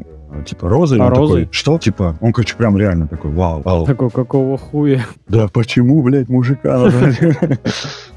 типа, 0.46 0.70
Розой, 0.70 1.00
А, 1.00 1.10
Розой? 1.10 1.42
такой, 1.44 1.54
что? 1.54 1.78
Типа, 1.78 2.16
он, 2.22 2.34
короче, 2.34 2.56
прям 2.56 2.78
реально 2.78 3.08
такой, 3.08 3.32
вау, 3.32 3.62
вау. 3.64 3.86
Такой, 3.86 4.10
какого 4.10 4.58
хуя? 4.58 5.06
Да 5.28 5.48
почему, 5.48 6.02
блядь, 6.04 6.30
мужика? 6.30 6.90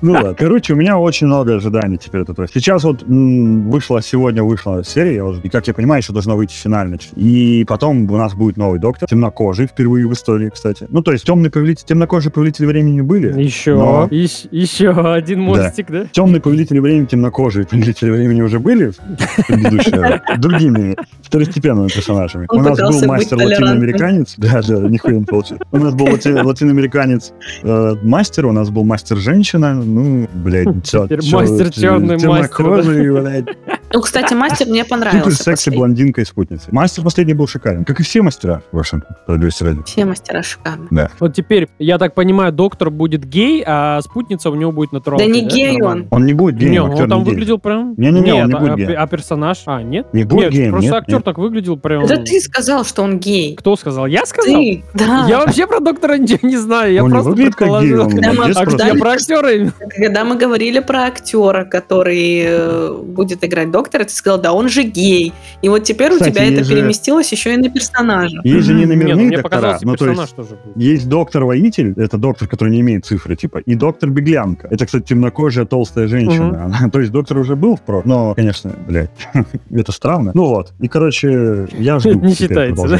Ну 0.03 0.12
ладно. 0.12 0.35
Короче, 0.35 0.75
у 0.75 0.77
меня 0.77 0.99
очень 0.99 1.27
много 1.29 1.55
ожиданий 1.57 1.97
теперь 1.97 2.23
от 2.23 2.29
этого. 2.29 2.47
Сейчас 2.53 2.85
вот 2.85 3.05
вышла, 3.05 4.03
сегодня 4.03 4.43
вышла 4.45 4.85
серия, 4.85 5.25
и, 5.43 5.49
как 5.49 5.67
я 5.67 5.73
понимаю, 5.73 6.03
еще 6.03 6.12
должна 6.12 6.35
выйти 6.35 6.53
финальная. 6.55 6.99
И 7.17 7.65
потом 7.67 8.11
у 8.11 8.17
нас 8.19 8.35
будет 8.35 8.59
новый 8.59 8.79
доктор, 8.79 9.09
темнокожий 9.09 9.67
впервые 9.67 10.07
в 10.07 10.12
истории, 10.12 10.51
кстати. 10.51 10.87
Ну, 10.91 11.01
то 11.03 11.11
есть 11.12 11.25
темные 11.25 11.51
повелители, 11.51 11.87
темнокожие 11.87 12.31
повелители 12.33 12.67
времени 12.67 13.01
были. 13.01 13.41
Еще, 13.41 13.75
Но- 13.77 14.09
еще 14.11 14.91
один 14.91 15.41
мостик, 15.41 15.91
да? 15.91 16.05
Темные 16.12 16.43
повелители 16.43 16.81
времени, 16.81 17.07
темнокожие 17.07 17.65
повелители 17.65 18.11
времени 18.11 18.43
уже 18.43 18.59
были 18.59 18.91
в 18.91 19.47
предыдущие 19.47 20.23
другими 20.39 20.97
второстепенными 21.23 21.89
персонажами. 22.07 22.47
Он 22.49 22.61
у 22.61 22.63
нас 22.69 22.79
был 22.79 23.07
мастер 23.07 23.37
латиноамериканец. 23.37 24.35
Да, 24.45 24.61
да, 24.67 24.75
нихуя 24.89 25.17
не 25.17 25.25
получилось. 25.25 25.63
У 25.71 25.79
нас 25.79 25.95
был 25.95 26.07
лати- 26.07 26.33
латиноамериканец 26.33 27.33
э, 27.63 27.95
мастер, 28.03 28.47
у 28.47 28.53
нас 28.53 28.71
был 28.71 28.85
мастер 28.85 29.17
женщина. 29.17 29.75
Ну, 29.75 30.29
блядь, 30.35 30.85
чё, 30.85 31.07
мастер 31.33 31.71
чёрный 31.71 32.17
мастер, 32.27 32.57
темнокожий, 32.57 33.11
блядь. 33.11 33.47
Ну, 33.95 34.01
кстати, 34.01 34.35
мастер 34.35 34.67
мне 34.67 34.83
Супер 34.83 34.91
понравился. 34.91 35.31
секси 35.31 35.51
последний. 35.51 35.79
блондинка 35.79 36.21
и 36.21 36.25
спутница. 36.25 36.67
Мастер 36.73 37.05
последний 37.05 37.35
был 37.35 37.47
шикарен, 37.47 37.85
как 37.85 38.01
и 38.01 38.03
все 38.03 38.23
мастера, 38.23 38.63
в 38.73 38.83
справедливости 38.85 39.63
ради. 39.63 39.83
Все 39.85 40.05
мастера 40.05 40.43
шикарные. 40.43 40.89
Да. 40.91 41.11
Вот 41.21 41.35
теперь, 41.35 41.69
я 41.79 41.99
так 41.99 42.15
понимаю, 42.15 42.53
доктор 42.53 42.91
будет 42.91 43.25
гей, 43.25 43.63
а 43.67 44.01
спутница 44.03 44.51
у 44.51 44.55
него 44.57 44.73
будет 44.73 44.93
натуралка. 44.93 45.25
Да 45.25 45.31
не 45.31 45.43
гей 45.43 45.79
Нормально. 45.79 46.09
он. 46.11 46.19
Он 46.23 46.27
не 46.27 46.35
будет 46.35 46.57
Не, 46.57 46.67
геем, 46.71 46.85
он 46.85 46.91
актер 46.93 47.09
там 47.09 47.19
не 47.21 47.25
гей. 47.25 47.31
выглядел 47.31 47.59
прям... 47.59 47.95
Не-не-не, 47.97 48.33
он 48.35 48.39
Нет, 48.39 48.49
не 48.49 48.55
будет 48.61 48.73
а, 48.73 48.77
геем. 48.77 48.95
а 48.99 49.07
персонаж... 49.07 49.63
А, 49.67 49.83
нет? 49.83 50.13
Не 50.13 50.25
будет 50.25 50.43
Нет, 50.45 50.53
геем, 50.53 50.71
просто 50.73 50.91
нет, 50.91 50.95
актер 51.01 51.15
нет. 51.15 51.25
так 51.25 51.39
выглядел 51.39 51.77
прям... 51.77 52.05
Это 52.05 52.17
ты 52.23 52.41
сказал, 52.41 52.85
что 52.85 53.03
он 53.03 53.19
гей. 53.21 53.55
Кто 53.57 53.77
сказал? 53.77 54.07
Я 54.07 54.27
сказал? 54.27 54.55
Ты, 54.61 54.85
да. 54.95 55.27
Я 55.29 55.39
вообще 55.39 55.67
про 55.67 55.81
доктора 55.81 56.19
ничего 56.19 56.49
не 56.49 56.57
знаю, 56.57 56.93
я 56.93 57.03
Он 57.05 57.11
не 57.11 57.15
просто 57.15 57.31
выглядит 57.31 57.55
как 57.55 57.69
гей, 57.81 57.95
он 57.95 58.09
Да, 58.11 58.91
А 58.91 58.95
про 58.97 59.13
актера. 59.13 59.71
Когда 59.97 60.25
мы 60.25 60.37
говорили 60.37 60.81
про 60.81 61.05
актера, 61.05 61.65
который 61.65 62.43
э, 62.45 62.93
будет 63.03 63.45
играть 63.45 63.71
доктора, 63.71 63.84
ты 63.91 64.09
сказал, 64.09 64.41
да 64.41 64.53
он 64.53 64.68
же 64.68 64.82
гей. 64.82 65.32
И 65.62 65.68
вот 65.68 65.85
теперь 65.85 66.11
Кстати, 66.12 66.30
у 66.30 66.32
тебя 66.32 66.45
это 66.45 66.64
же- 66.64 66.74
переместилось 66.74 67.30
еще 67.32 67.55
и 67.55 67.57
на 67.57 67.68
персонажа. 67.70 68.41
Есть 68.45 68.66
же 68.66 68.74
не 68.74 68.80
Не, 68.80 68.87
ну, 68.87 68.93
номерные 68.95 69.26
мне 69.26 69.37
доктора, 69.37 69.78
ну, 69.82 69.97
то 69.97 70.05
персонаж 70.05 70.18
есть 70.18 70.37
тоже 70.37 70.51
был. 70.64 70.72
Есть 70.80 71.09
доктор-воитель, 71.09 71.95
это 71.97 72.18
доктор, 72.18 72.49
который 72.49 72.70
не 72.70 72.80
имеет 72.80 73.05
цифры, 73.05 73.37
типа, 73.37 73.59
и 73.59 73.74
доктор-беглянка. 73.74 74.68
Это, 74.70 74.87
кстати, 74.87 75.05
темнокожая 75.05 75.64
толстая 75.64 76.09
женщина. 76.09 76.64
Она- 76.64 76.91
то 76.91 77.01
есть 77.01 77.12
доктор 77.12 77.39
уже 77.39 77.57
был 77.57 77.76
в 77.76 77.82
про, 77.82 78.03
но, 78.05 78.35
конечно, 78.35 78.72
блядь, 78.89 79.11
это 79.70 79.93
странно. 79.93 80.32
Ну 80.35 80.47
вот, 80.47 80.72
и, 80.80 80.89
короче, 80.89 81.68
я 81.78 81.99
жду 81.99 82.14
Не 82.20 82.35
считается, 82.35 82.89
да? 82.89 82.99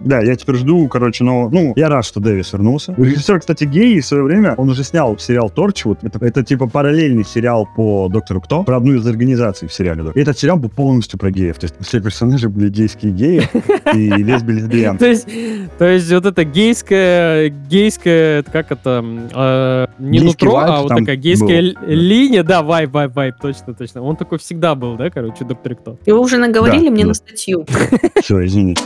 Да, 0.00 0.20
я 0.20 0.34
теперь 0.34 0.56
жду, 0.56 0.88
короче, 0.88 1.22
но, 1.22 1.48
ну, 1.48 1.72
я 1.76 1.88
рад, 1.88 2.04
что 2.04 2.18
Дэвис 2.18 2.52
вернулся. 2.52 2.92
Режиссер, 2.96 3.38
кстати, 3.38 3.64
гей, 3.64 3.94
и 3.96 4.00
в 4.00 4.06
свое 4.06 4.24
время 4.24 4.54
он 4.56 4.68
уже 4.68 4.82
снял 4.82 5.16
сериал 5.18 5.48
Торчвуд. 5.48 5.98
Это, 6.02 6.24
это 6.24 6.42
типа 6.42 6.66
параллельный 6.68 7.24
сериал 7.24 7.68
по 7.76 8.08
Доктору 8.08 8.40
Кто, 8.40 8.64
про 8.64 8.78
одну 8.78 8.94
из 8.94 9.06
организаций 9.06 9.68
в 9.68 9.72
сериале. 9.72 10.02
Этот 10.22 10.38
сериал 10.38 10.56
был 10.56 10.68
полностью 10.68 11.18
про 11.18 11.30
геев. 11.30 11.58
То 11.58 11.64
есть 11.64 11.74
все 11.80 12.00
персонажи 12.00 12.48
были 12.48 12.68
гейские 12.68 13.12
геи 13.12 13.48
и 13.92 14.22
лесби-лесбиянки. 14.22 14.98
То 15.00 15.06
есть, 15.06 15.26
то 15.78 15.84
есть 15.84 16.12
вот 16.12 16.26
это 16.26 16.44
гейская, 16.44 17.48
гейская, 17.48 18.44
как 18.44 18.70
это, 18.70 19.04
э, 19.34 19.86
не 19.98 20.20
нутро, 20.20 20.56
а 20.58 20.82
вот 20.82 20.88
такая 20.88 21.16
гейская 21.16 21.74
линия, 21.86 22.42
да, 22.44 22.62
вайб, 22.62 22.92
вайб, 22.92 23.14
вайб, 23.14 23.34
точно, 23.40 23.74
точно. 23.74 24.02
Он 24.02 24.16
такой 24.16 24.38
всегда 24.38 24.74
был, 24.74 24.96
да, 24.96 25.10
короче, 25.10 25.44
доктор 25.44 25.74
кто. 25.74 25.98
Его 26.06 26.20
уже 26.20 26.38
наговорили 26.38 26.88
мне 26.88 27.04
на 27.04 27.14
статью. 27.14 27.66
Все, 28.22 28.46
извините. 28.46 28.82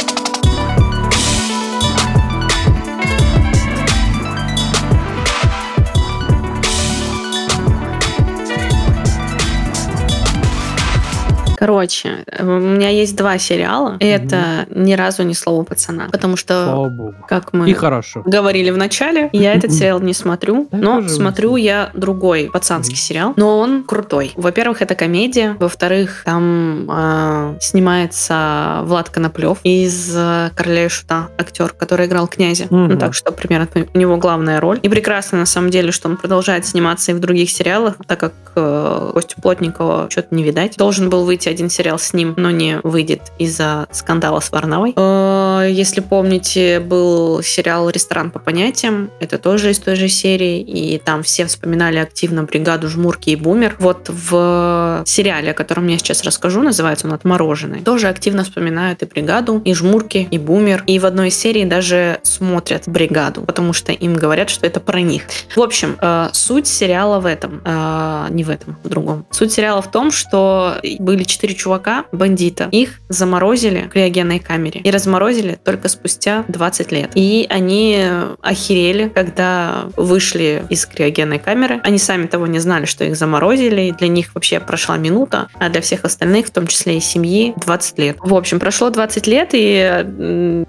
Короче, 11.57 12.25
э, 12.27 12.45
у 12.45 12.59
меня 12.61 12.91
есть 12.91 13.17
два 13.17 13.39
сериала. 13.39 13.97
И 14.01 14.07
это 14.07 14.67
ни 14.71 14.93
разу 14.95 15.23
не 15.23 15.35
слово 15.35 15.65
пацана. 15.65 16.09
Потому 16.13 16.37
что, 16.37 16.93
как 17.29 17.53
мы 17.53 17.71
И 17.71 17.75
хорошо. 17.75 18.23
говорили 18.25 18.71
в 18.71 18.77
начале, 18.77 19.31
я 19.33 19.55
этот 19.55 19.73
сериал 19.73 20.01
не 20.01 20.15
смотрю, 20.15 20.69
но 20.73 21.07
смотрю 21.09 21.57
я 21.57 21.91
другой 21.95 22.51
пацанский 22.53 22.97
сериал, 22.97 23.33
но 23.37 23.59
он 23.59 23.85
крутой. 23.85 24.33
Во-первых, 24.37 24.83
это 24.83 24.95
комедия, 24.95 25.57
во-вторых, 25.59 26.23
там 26.25 26.87
а, 26.91 27.57
снимается 27.61 28.81
Влад 28.85 29.11
Коноплев 29.11 29.59
из 29.63 30.15
э, 30.15 30.51
«Короля 30.55 30.87
и 30.87 30.89
Шута», 30.89 31.29
актер, 31.39 31.73
который 31.73 32.07
играл 32.07 32.29
князя. 32.29 32.67
Ну, 32.71 32.97
так 32.99 33.15
что 33.15 33.33
примерно 33.33 33.69
у 33.95 33.99
него 33.99 34.17
главная 34.17 34.61
роль. 34.61 34.79
И 34.83 34.89
прекрасно, 34.89 35.39
на 35.39 35.47
самом 35.47 35.71
деле, 35.71 35.93
что 35.93 36.09
он 36.09 36.17
продолжает 36.17 36.67
сниматься 36.67 37.13
и 37.13 37.15
в 37.15 37.21
других 37.21 37.51
сериалах, 37.51 37.95
так 38.07 38.21
как 38.21 38.35
э, 38.55 39.11
Костю 39.15 39.41
Плотникова 39.41 40.09
что-то 40.11 40.35
не 40.35 40.43
видать. 40.43 40.77
Должен 40.77 41.11
был 41.11 41.25
выйти 41.25 41.49
один 41.57 41.71
сериал 41.71 41.99
с 41.99 42.13
ним, 42.13 42.35
но 42.37 42.51
не 42.51 42.81
выйдет 42.83 43.33
из-за 43.39 43.87
скандала 43.91 44.41
с 44.41 44.53
Варновой. 44.53 44.93
Э, 44.95 45.67
Если 45.71 46.03
помните, 46.03 46.81
был 46.81 47.43
сериал 47.43 47.89
«Ресторан 47.89 48.31
по 48.31 48.39
понятиям». 48.39 49.11
Это 49.21 49.39
тоже 49.39 49.71
из 49.71 49.79
той 49.79 49.97
же 49.97 50.09
серии. 50.09 50.61
И 50.61 50.99
там 50.99 51.23
все 51.23 51.47
вспоминали 51.47 51.97
активно 51.97 52.43
бригаду 52.43 52.89
«Жмурки» 52.89 53.31
и 53.31 53.37
«Бумер». 53.37 53.77
Вот 53.79 54.11
в 54.11 55.03
сериале, 55.07 55.53
о 55.53 55.55
котором 55.55 55.87
я 55.87 55.97
сейчас 55.97 56.25
расскажу, 56.25 56.61
называется 56.61 57.07
он 57.07 57.15
«Отмороженный», 57.15 57.81
тоже 57.81 58.09
активно 58.09 58.45
вспоминают 58.45 59.03
и 59.03 59.07
бригаду, 59.07 59.63
и 59.65 59.73
«Жмурки», 59.73 60.29
и 60.31 60.39
«Бумер». 60.39 60.85
И 60.87 60.99
в 60.99 61.07
одной 61.07 61.29
из 61.29 61.39
серий 61.39 61.65
даже 61.65 62.21
смотрят 62.23 62.83
бригаду, 62.87 63.41
потому 63.41 63.73
что 63.73 63.93
им 63.93 64.15
говорят, 64.15 64.51
что 64.51 64.67
это 64.67 64.81
про 64.81 65.01
них. 65.01 65.23
В 65.55 65.63
общем, 65.63 65.97
э, 66.03 66.29
суть 66.33 66.67
сериала 66.67 67.19
в 67.19 67.25
этом. 67.25 67.63
Э, 67.65 68.27
не 68.29 68.45
в 68.45 68.51
этом, 68.51 68.77
в 68.85 68.89
другом. 68.91 69.25
Суть 69.31 69.53
сериала 69.53 69.81
в 69.81 69.91
том, 69.91 70.11
что 70.11 70.75
были 70.99 71.25
четыре 71.37 71.55
чувака, 71.55 72.05
бандита. 72.13 72.69
Их 72.73 73.01
заморозили 73.09 73.83
в 73.83 73.89
криогенной 73.91 74.39
камере. 74.39 74.81
И 74.83 74.91
разморозили 74.91 75.59
только 75.63 75.89
спустя 75.89 76.45
20 76.49 76.93
лет. 76.93 77.11
И 77.15 77.47
они 77.51 78.05
охерели, 78.41 79.09
когда 79.09 79.87
вышли 79.97 80.65
из 80.71 80.87
криогенной 80.87 81.39
камеры. 81.39 81.81
Они 81.85 81.99
сами 81.99 82.27
того 82.27 82.47
не 82.47 82.59
знали, 82.59 82.87
что 82.87 83.05
их 83.05 83.17
заморозили. 83.17 83.83
И 83.83 83.93
для 83.93 84.09
них 84.09 84.35
вообще 84.35 84.61
прошла 84.61 84.97
минута, 84.97 85.49
а 85.59 85.69
для 85.69 85.81
всех 85.81 86.05
остальных, 86.05 86.47
в 86.47 86.51
том 86.51 86.67
числе 86.67 86.97
и 86.97 87.01
семьи, 87.01 87.53
20 87.57 87.99
лет. 87.99 88.17
В 88.21 88.35
общем, 88.35 88.59
прошло 88.59 88.89
20 88.91 89.27
лет, 89.27 89.51
и, 89.53 90.65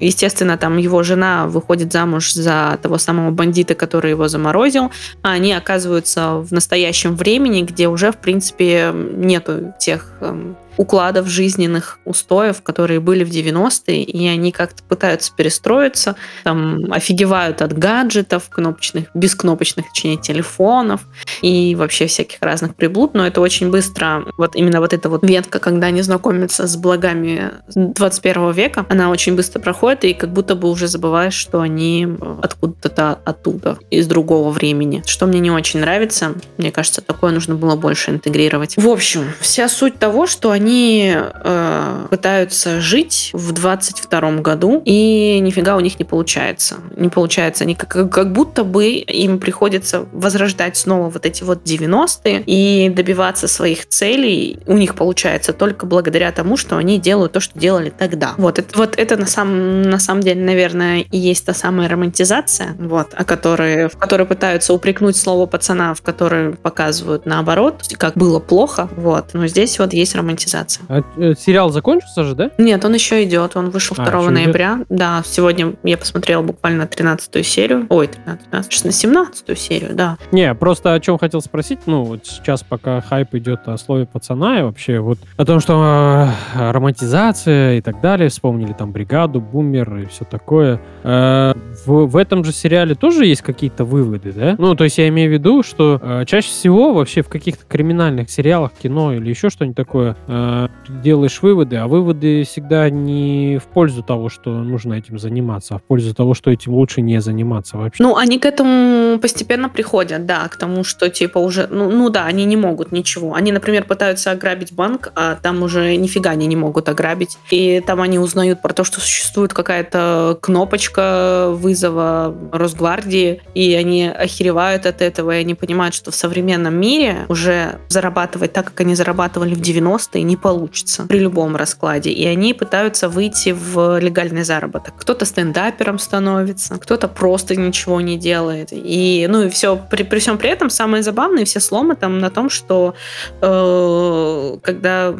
естественно, 0.00 0.58
там 0.58 0.76
его 0.76 1.02
жена 1.02 1.46
выходит 1.46 1.92
замуж 1.92 2.32
за 2.32 2.78
того 2.82 2.98
самого 2.98 3.30
бандита, 3.30 3.74
который 3.74 4.10
его 4.10 4.28
заморозил, 4.28 4.90
а 5.22 5.32
они 5.32 5.52
оказываются 5.52 6.34
в 6.34 6.52
настоящем 6.52 7.16
времени, 7.16 7.62
где 7.62 7.88
уже, 7.88 8.12
в 8.12 8.18
принципе, 8.18 8.92
нету 8.92 9.72
тех 9.78 9.93
эм, 10.20 10.56
укладов 10.76 11.26
жизненных 11.28 11.98
устоев, 12.04 12.62
которые 12.62 13.00
были 13.00 13.24
в 13.24 13.30
90-е, 13.30 14.02
и 14.02 14.26
они 14.26 14.52
как-то 14.52 14.82
пытаются 14.82 15.32
перестроиться, 15.34 16.16
там 16.42 16.92
офигевают 16.92 17.62
от 17.62 17.76
гаджетов 17.76 18.48
кнопочных, 18.48 19.06
бескнопочных, 19.14 19.86
точнее, 19.88 20.16
телефонов 20.16 21.02
и 21.42 21.74
вообще 21.74 22.06
всяких 22.06 22.38
разных 22.40 22.74
приблуд, 22.74 23.14
но 23.14 23.26
это 23.26 23.40
очень 23.40 23.70
быстро, 23.70 24.24
вот 24.36 24.56
именно 24.56 24.80
вот 24.80 24.92
эта 24.92 25.08
вот 25.08 25.22
ветка, 25.22 25.58
когда 25.58 25.88
они 25.88 26.02
знакомятся 26.02 26.66
с 26.66 26.76
благами 26.76 27.52
21 27.74 28.52
века, 28.52 28.86
она 28.88 29.10
очень 29.10 29.36
быстро 29.36 29.60
проходит, 29.60 30.04
и 30.04 30.14
как 30.14 30.32
будто 30.32 30.54
бы 30.54 30.70
уже 30.70 30.88
забываешь, 30.88 31.34
что 31.34 31.60
они 31.60 32.08
откуда-то 32.42 33.18
оттуда, 33.24 33.78
из 33.90 34.06
другого 34.06 34.50
времени, 34.50 35.02
что 35.06 35.26
мне 35.26 35.40
не 35.40 35.50
очень 35.50 35.80
нравится. 35.80 36.34
Мне 36.56 36.72
кажется, 36.72 37.00
такое 37.00 37.32
нужно 37.32 37.54
было 37.54 37.76
больше 37.76 38.10
интегрировать. 38.10 38.76
В 38.76 38.88
общем, 38.88 39.32
вся 39.40 39.68
суть 39.68 39.98
того, 39.98 40.26
что 40.26 40.50
они 40.50 40.63
э, 40.72 42.06
пытаются 42.10 42.80
жить 42.80 43.30
в 43.32 43.52
22 43.52 44.32
году, 44.38 44.82
и 44.84 45.38
нифига 45.40 45.76
у 45.76 45.80
них 45.80 45.98
не 45.98 46.04
получается. 46.04 46.76
Не 46.96 47.08
получается. 47.08 47.64
Они 47.64 47.74
как, 47.74 48.10
как 48.10 48.32
будто 48.32 48.64
бы 48.64 48.86
им 48.86 49.38
приходится 49.38 50.06
возрождать 50.12 50.76
снова 50.76 51.10
вот 51.10 51.26
эти 51.26 51.42
вот 51.42 51.62
90-е 51.64 52.42
и 52.46 52.88
добиваться 52.88 53.48
своих 53.48 53.88
целей. 53.88 54.58
У 54.66 54.76
них 54.76 54.94
получается 54.94 55.52
только 55.52 55.86
благодаря 55.86 56.32
тому, 56.32 56.56
что 56.56 56.76
они 56.76 56.98
делают 56.98 57.32
то, 57.32 57.40
что 57.40 57.58
делали 57.58 57.90
тогда. 57.90 58.34
Вот 58.38 58.58
это, 58.58 58.78
вот 58.78 58.94
это 58.96 59.16
на, 59.16 59.26
самом, 59.26 59.82
на 59.82 59.98
самом 59.98 60.22
деле, 60.22 60.42
наверное, 60.42 61.00
и 61.00 61.18
есть 61.18 61.44
та 61.46 61.54
самая 61.54 61.88
романтизация, 61.88 62.74
вот, 62.78 63.08
о 63.14 63.24
которой, 63.24 63.88
в 63.88 63.96
которой 63.96 64.26
пытаются 64.26 64.72
упрекнуть 64.72 65.16
слово 65.16 65.46
пацана, 65.46 65.94
в 65.94 66.02
которой 66.02 66.54
показывают 66.54 67.26
наоборот, 67.26 67.82
как 67.98 68.16
было 68.16 68.38
плохо, 68.38 68.88
вот. 68.96 69.30
Но 69.34 69.46
здесь 69.46 69.78
вот 69.78 69.92
есть 69.92 70.14
романтизация 70.14 70.53
экранизация. 70.54 70.84
А, 70.88 71.02
э, 71.16 71.34
сериал 71.36 71.70
закончился 71.70 72.24
же, 72.24 72.34
да? 72.34 72.50
Нет, 72.58 72.84
он 72.84 72.94
еще 72.94 73.22
идет. 73.24 73.56
Он 73.56 73.70
вышел 73.70 73.96
А, 73.98 74.04
2 74.04 74.20
еще 74.20 74.30
ноября. 74.30 74.80
Да, 74.88 75.22
сегодня 75.24 75.74
я 75.82 75.98
посмотрела 75.98 76.42
буквально 76.42 76.86
13 76.86 77.44
серию. 77.44 77.86
Ой, 77.88 78.06
13, 78.06 78.44
15, 78.44 78.72
16, 78.72 79.00
17 79.00 79.58
серию, 79.58 79.94
да. 79.94 80.16
Не, 80.32 80.54
просто 80.54 80.94
о 80.94 81.00
чем 81.00 81.18
хотел 81.18 81.40
спросить, 81.40 81.80
ну, 81.86 82.04
вот 82.04 82.26
сейчас 82.26 82.62
пока 82.62 83.00
хайп 83.00 83.34
идет 83.34 83.66
о 83.66 83.76
слове 83.76 84.06
пацана 84.06 84.60
и 84.60 84.62
вообще 84.62 85.00
вот 85.00 85.18
о 85.36 85.44
том, 85.44 85.60
что 85.60 86.28
э, 86.54 86.70
романтизация 86.70 87.78
и 87.78 87.80
так 87.80 88.00
далее, 88.00 88.28
вспомнили 88.28 88.72
там 88.72 88.92
бригаду, 88.92 89.40
бумер 89.40 89.96
и 89.96 90.06
все 90.06 90.24
такое. 90.24 90.80
Э, 91.02 91.54
в, 91.86 92.06
в 92.06 92.16
этом 92.16 92.44
же 92.44 92.52
сериале 92.52 92.94
тоже 92.94 93.26
есть 93.26 93.42
какие-то 93.42 93.84
выводы, 93.84 94.32
да? 94.32 94.54
Ну, 94.58 94.74
то 94.74 94.84
есть 94.84 94.98
я 94.98 95.08
имею 95.08 95.30
в 95.30 95.32
виду, 95.32 95.62
что 95.62 96.00
э, 96.00 96.24
чаще 96.26 96.48
всего 96.48 96.94
вообще 96.94 97.22
в 97.22 97.28
каких-то 97.28 97.64
криминальных 97.66 98.30
сериалах, 98.30 98.72
кино 98.72 99.12
или 99.12 99.28
еще 99.28 99.50
что-нибудь 99.50 99.76
такое 99.76 100.16
э, 100.26 100.43
делаешь 100.88 101.40
выводы, 101.42 101.76
а 101.76 101.86
выводы 101.86 102.44
всегда 102.44 102.90
не 102.90 103.58
в 103.58 103.64
пользу 103.64 104.02
того, 104.02 104.28
что 104.28 104.50
нужно 104.50 104.94
этим 104.94 105.18
заниматься, 105.18 105.74
а 105.74 105.78
в 105.78 105.82
пользу 105.82 106.14
того, 106.14 106.34
что 106.34 106.50
этим 106.50 106.74
лучше 106.74 107.00
не 107.00 107.20
заниматься 107.20 107.76
вообще. 107.76 108.02
Ну, 108.02 108.16
они 108.16 108.38
к 108.38 108.46
этому 108.46 109.18
постепенно 109.18 109.68
приходят, 109.68 110.26
да, 110.26 110.48
к 110.48 110.56
тому, 110.56 110.84
что 110.84 111.08
типа 111.08 111.38
уже, 111.38 111.66
ну, 111.70 111.90
ну 111.90 112.10
да, 112.10 112.26
они 112.26 112.44
не 112.44 112.56
могут 112.56 112.92
ничего. 112.92 113.34
Они, 113.34 113.52
например, 113.52 113.84
пытаются 113.84 114.30
ограбить 114.30 114.72
банк, 114.72 115.12
а 115.14 115.36
там 115.36 115.62
уже 115.62 115.96
нифига 115.96 116.30
они 116.30 116.46
не 116.46 116.56
могут 116.56 116.88
ограбить. 116.88 117.38
И 117.50 117.82
там 117.86 118.00
они 118.00 118.18
узнают 118.18 118.62
про 118.62 118.72
то, 118.72 118.84
что 118.84 119.00
существует 119.00 119.52
какая-то 119.52 120.38
кнопочка 120.40 121.50
вызова 121.52 122.34
Росгвардии, 122.52 123.40
и 123.54 123.74
они 123.74 124.06
охеревают 124.06 124.86
от 124.86 125.02
этого, 125.02 125.36
и 125.36 125.40
они 125.40 125.54
понимают, 125.54 125.94
что 125.94 126.10
в 126.10 126.14
современном 126.14 126.74
мире 126.74 127.26
уже 127.28 127.78
зарабатывать 127.88 128.52
так, 128.52 128.66
как 128.66 128.80
они 128.80 128.94
зарабатывали 128.94 129.54
в 129.54 129.60
90-е, 129.60 130.22
не 130.34 130.36
получится 130.36 131.06
при 131.08 131.18
любом 131.20 131.54
раскладе. 131.56 132.10
И 132.10 132.26
они 132.26 132.54
пытаются 132.54 133.08
выйти 133.08 133.50
в 133.50 133.98
легальный 134.00 134.42
заработок. 134.42 134.94
Кто-то 134.98 135.24
стендапером 135.24 135.98
становится, 135.98 136.74
кто-то 136.76 137.06
просто 137.08 137.54
ничего 137.54 138.00
не 138.00 138.16
делает. 138.16 138.68
И, 138.72 139.26
ну 139.30 139.42
и 139.42 139.48
все, 139.48 139.76
при, 139.76 140.02
при 140.02 140.18
всем 140.18 140.38
при 140.38 140.50
этом 140.50 140.70
самое 140.70 141.02
забавное, 141.02 141.44
все 141.44 141.60
сломы 141.60 141.94
там 141.94 142.18
на 142.18 142.30
том, 142.30 142.50
что 142.50 142.94
э, 143.40 144.56
когда 144.62 145.14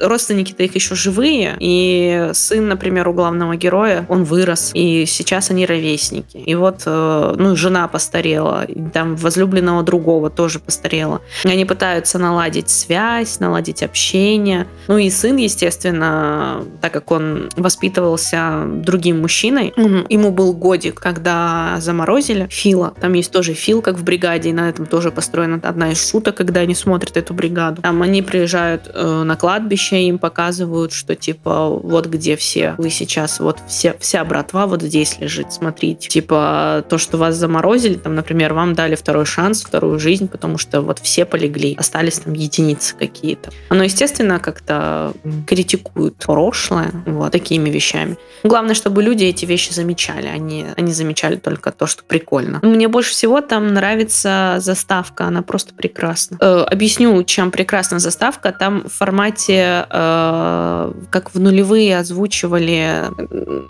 родственники-то 0.00 0.64
их 0.64 0.74
еще 0.74 0.94
живые, 0.96 1.56
и 1.60 2.30
сын, 2.32 2.68
например, 2.68 3.08
у 3.08 3.12
главного 3.12 3.56
героя, 3.56 4.04
он 4.08 4.24
вырос, 4.24 4.72
и 4.74 5.06
сейчас 5.06 5.50
они 5.50 5.64
ровесники. 5.64 6.38
И 6.38 6.54
вот, 6.56 6.82
э, 6.86 7.34
ну, 7.38 7.54
жена 7.54 7.86
постарела, 7.86 8.64
и 8.64 8.80
там 8.90 9.14
возлюбленного 9.14 9.82
другого 9.84 10.28
тоже 10.28 10.58
постарела. 10.58 11.20
Они 11.44 11.64
пытаются 11.64 12.18
наладить 12.18 12.68
связь, 12.68 13.38
наладить 13.38 13.82
общение. 13.84 14.55
Ну 14.88 14.98
и 14.98 15.10
сын, 15.10 15.36
естественно, 15.36 16.64
так 16.80 16.92
как 16.92 17.10
он 17.10 17.50
воспитывался 17.56 18.64
другим 18.66 19.20
мужчиной, 19.20 19.72
ему 20.08 20.30
был 20.30 20.52
годик, 20.52 21.00
когда 21.00 21.76
заморозили 21.80 22.46
Фила. 22.50 22.94
Там 23.00 23.12
есть 23.14 23.32
тоже 23.32 23.54
Фил, 23.54 23.82
как 23.82 23.96
в 23.96 24.04
бригаде, 24.04 24.50
и 24.50 24.52
на 24.52 24.68
этом 24.68 24.86
тоже 24.86 25.10
построена 25.10 25.60
одна 25.62 25.92
из 25.92 26.10
шуток, 26.10 26.36
когда 26.36 26.60
они 26.60 26.74
смотрят 26.74 27.16
эту 27.16 27.34
бригаду. 27.34 27.82
Там 27.82 28.02
они 28.02 28.22
приезжают 28.22 28.90
э, 28.92 29.22
на 29.24 29.36
кладбище, 29.36 30.02
им 30.02 30.18
показывают, 30.18 30.92
что 30.92 31.14
типа 31.14 31.68
вот 31.68 32.06
где 32.06 32.36
все 32.36 32.74
вы 32.78 32.90
сейчас, 32.90 33.40
вот 33.40 33.58
все, 33.68 33.96
вся 33.98 34.24
братва 34.24 34.66
вот 34.66 34.82
здесь 34.82 35.18
лежит, 35.20 35.52
смотрите. 35.52 36.08
Типа 36.08 36.84
то, 36.88 36.98
что 36.98 37.18
вас 37.18 37.36
заморозили, 37.36 37.94
там, 37.94 38.14
например, 38.14 38.54
вам 38.54 38.74
дали 38.74 38.94
второй 38.94 39.26
шанс, 39.26 39.62
вторую 39.62 39.98
жизнь, 39.98 40.28
потому 40.28 40.58
что 40.58 40.82
вот 40.82 40.98
все 40.98 41.24
полегли, 41.24 41.74
остались 41.78 42.18
там 42.20 42.32
единицы 42.34 42.94
какие-то. 42.96 43.50
Оно, 43.68 43.84
естественно, 43.84 44.38
как-то 44.46 45.12
критикует 45.46 46.14
прошлое 46.16 46.90
вот 47.06 47.32
такими 47.32 47.68
вещами. 47.68 48.16
Главное, 48.44 48.74
чтобы 48.74 49.02
люди 49.02 49.24
эти 49.24 49.44
вещи 49.44 49.72
замечали, 49.72 50.28
они, 50.28 50.66
они 50.76 50.92
замечали 50.92 51.34
только 51.36 51.72
то, 51.72 51.86
что 51.88 52.04
прикольно. 52.04 52.60
Мне 52.62 52.86
больше 52.88 53.10
всего 53.10 53.40
там 53.40 53.74
нравится 53.74 54.56
заставка, 54.58 55.24
она 55.24 55.42
просто 55.42 55.74
прекрасна. 55.74 56.38
Э, 56.40 56.64
объясню, 56.74 57.22
чем 57.24 57.50
прекрасна 57.50 57.98
заставка. 57.98 58.52
Там 58.52 58.84
в 58.88 58.92
формате, 58.92 59.84
э, 59.90 60.92
как 61.10 61.34
в 61.34 61.40
нулевые 61.40 61.98
озвучивали 61.98 63.02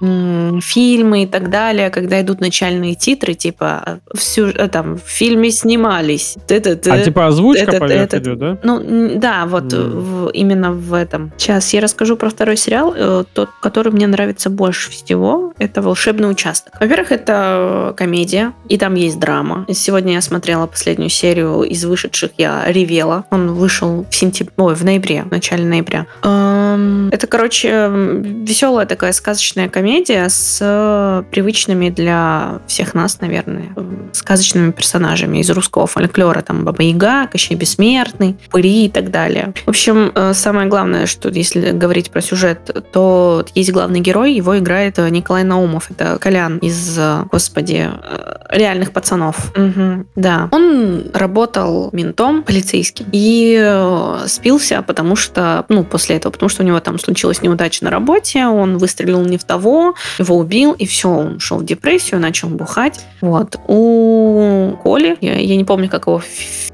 м, 0.02 0.60
фильмы 0.60 1.22
и 1.22 1.26
так 1.26 1.48
далее, 1.50 1.88
когда 1.90 2.20
идут 2.20 2.40
начальные 2.40 2.94
титры, 2.96 3.32
типа 3.34 4.00
всю, 4.14 4.46
э, 4.48 4.68
там 4.68 4.96
в 4.98 5.08
фильме 5.08 5.50
снимались. 5.50 6.36
А 6.50 6.98
типа 7.04 7.26
озвучка 7.28 7.72
поверх 7.78 8.12
идет, 8.14 8.38
да? 8.38 8.58
Ну, 8.62 8.82
да, 9.16 9.46
вот 9.46 9.72
М. 9.72 10.00
в- 10.00 10.30
именно 10.57 10.72
в 10.72 10.94
этом. 10.94 11.32
Сейчас 11.36 11.72
я 11.74 11.80
расскажу 11.80 12.16
про 12.16 12.30
второй 12.30 12.57
сериал, 12.57 12.94
э, 12.96 13.24
тот, 13.32 13.50
который 13.61 13.92
мне 13.92 14.07
нравится 14.07 14.50
больше 14.50 14.90
всего. 14.90 15.52
Это 15.59 15.82
«Волшебный 15.82 16.30
участок». 16.30 16.74
Во-первых, 16.80 17.12
это 17.12 17.94
комедия, 17.96 18.52
и 18.68 18.78
там 18.78 18.94
есть 18.94 19.18
драма. 19.18 19.66
Сегодня 19.72 20.14
я 20.14 20.20
смотрела 20.20 20.66
последнюю 20.66 21.11
серию 21.11 21.62
из 21.62 21.84
вышедших, 21.84 22.30
я 22.38 22.64
ревела. 22.66 23.24
Он 23.30 23.52
вышел 23.52 24.07
в 24.11 24.14
сентябре, 24.14 24.52
ой, 24.57 24.74
в 24.74 24.84
ноябре, 24.84 25.22
в 25.22 25.30
начале 25.30 25.64
ноября. 25.64 26.07
Эм, 26.22 27.09
Это, 27.12 27.26
короче, 27.26 27.90
веселая 27.90 28.86
такая 28.86 29.12
сказочная 29.12 29.68
комедия 29.68 30.28
с 30.28 31.24
привычными 31.30 31.90
для 31.90 32.61
всех 32.66 32.94
нас, 32.94 33.20
наверное, 33.20 33.74
сказочными 34.12 34.70
персонажами 34.72 35.38
из 35.38 35.50
русского 35.50 35.86
фольклора. 35.86 36.42
Там 36.42 36.64
Баба 36.64 36.82
Яга, 36.82 37.26
Кощей 37.26 37.57
Бессмертный, 37.57 38.36
Пыри 38.50 38.86
и 38.86 38.88
так 38.88 39.11
далее. 39.11 39.52
В 39.64 39.68
общем, 39.68 40.12
э, 40.14 40.32
самое 40.47 40.68
главное, 40.68 41.07
что 41.07 41.28
если 41.28 41.72
говорить 41.72 42.12
про 42.12 42.20
сюжет, 42.20 42.70
то 42.92 43.44
есть 43.57 43.72
главный 43.72 43.99
герой, 43.99 44.32
его 44.32 44.57
играет 44.57 44.97
э, 45.01 45.09
Николай 45.11 45.42
Наумов. 45.42 45.90
Это 45.90 46.18
Колян 46.20 46.59
из, 46.59 46.97
э, 46.97 47.24
господи, 47.32 47.90
э, 47.90 48.36
реальных 48.51 48.92
пацанов. 48.92 49.53
Мгм, 49.57 50.07
да. 50.14 50.49
Он 50.53 51.07
работал 51.12 51.88
ментом 51.90 52.44
полицейским 52.44 53.07
и 53.11 54.22
спился, 54.26 54.82
потому 54.82 55.16
что, 55.16 55.64
ну, 55.68 55.82
после 55.82 56.14
этого, 56.14 56.30
потому 56.30 56.49
что 56.49 56.62
у 56.62 56.66
него 56.66 56.78
там 56.78 57.01
случилась 57.01 57.42
неудача 57.42 57.84
на 57.84 57.90
работе, 57.90 58.47
он 58.47 58.78
выстрелил 58.78 59.22
не 59.22 59.38
в 59.38 59.44
того, 59.44 59.97
его 60.18 60.36
убил, 60.36 60.74
и 60.74 60.86
все, 60.86 61.09
он 61.09 61.36
ушел 61.36 61.59
в 61.59 61.64
депрессию, 61.64 62.20
начал 62.20 62.49
бухать. 62.51 63.05
Вот. 63.20 63.59
У 63.66 64.76
Коли, 64.84 65.16
я, 65.20 65.34
я 65.34 65.57
не 65.57 65.64
помню, 65.64 65.88
как 65.88 66.07
его 66.07 66.22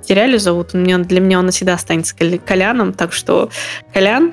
сериале 0.07 0.39
зовут, 0.39 0.71
у 0.75 0.79
меня, 0.79 0.99
для 0.99 1.21
меня 1.21 1.39
он 1.39 1.47
навсегда 1.47 1.75
останется 1.75 2.15
Коля- 2.17 2.41
Коляном, 2.45 2.93
так 2.93 3.13
что 3.13 3.51
Колян, 3.93 4.33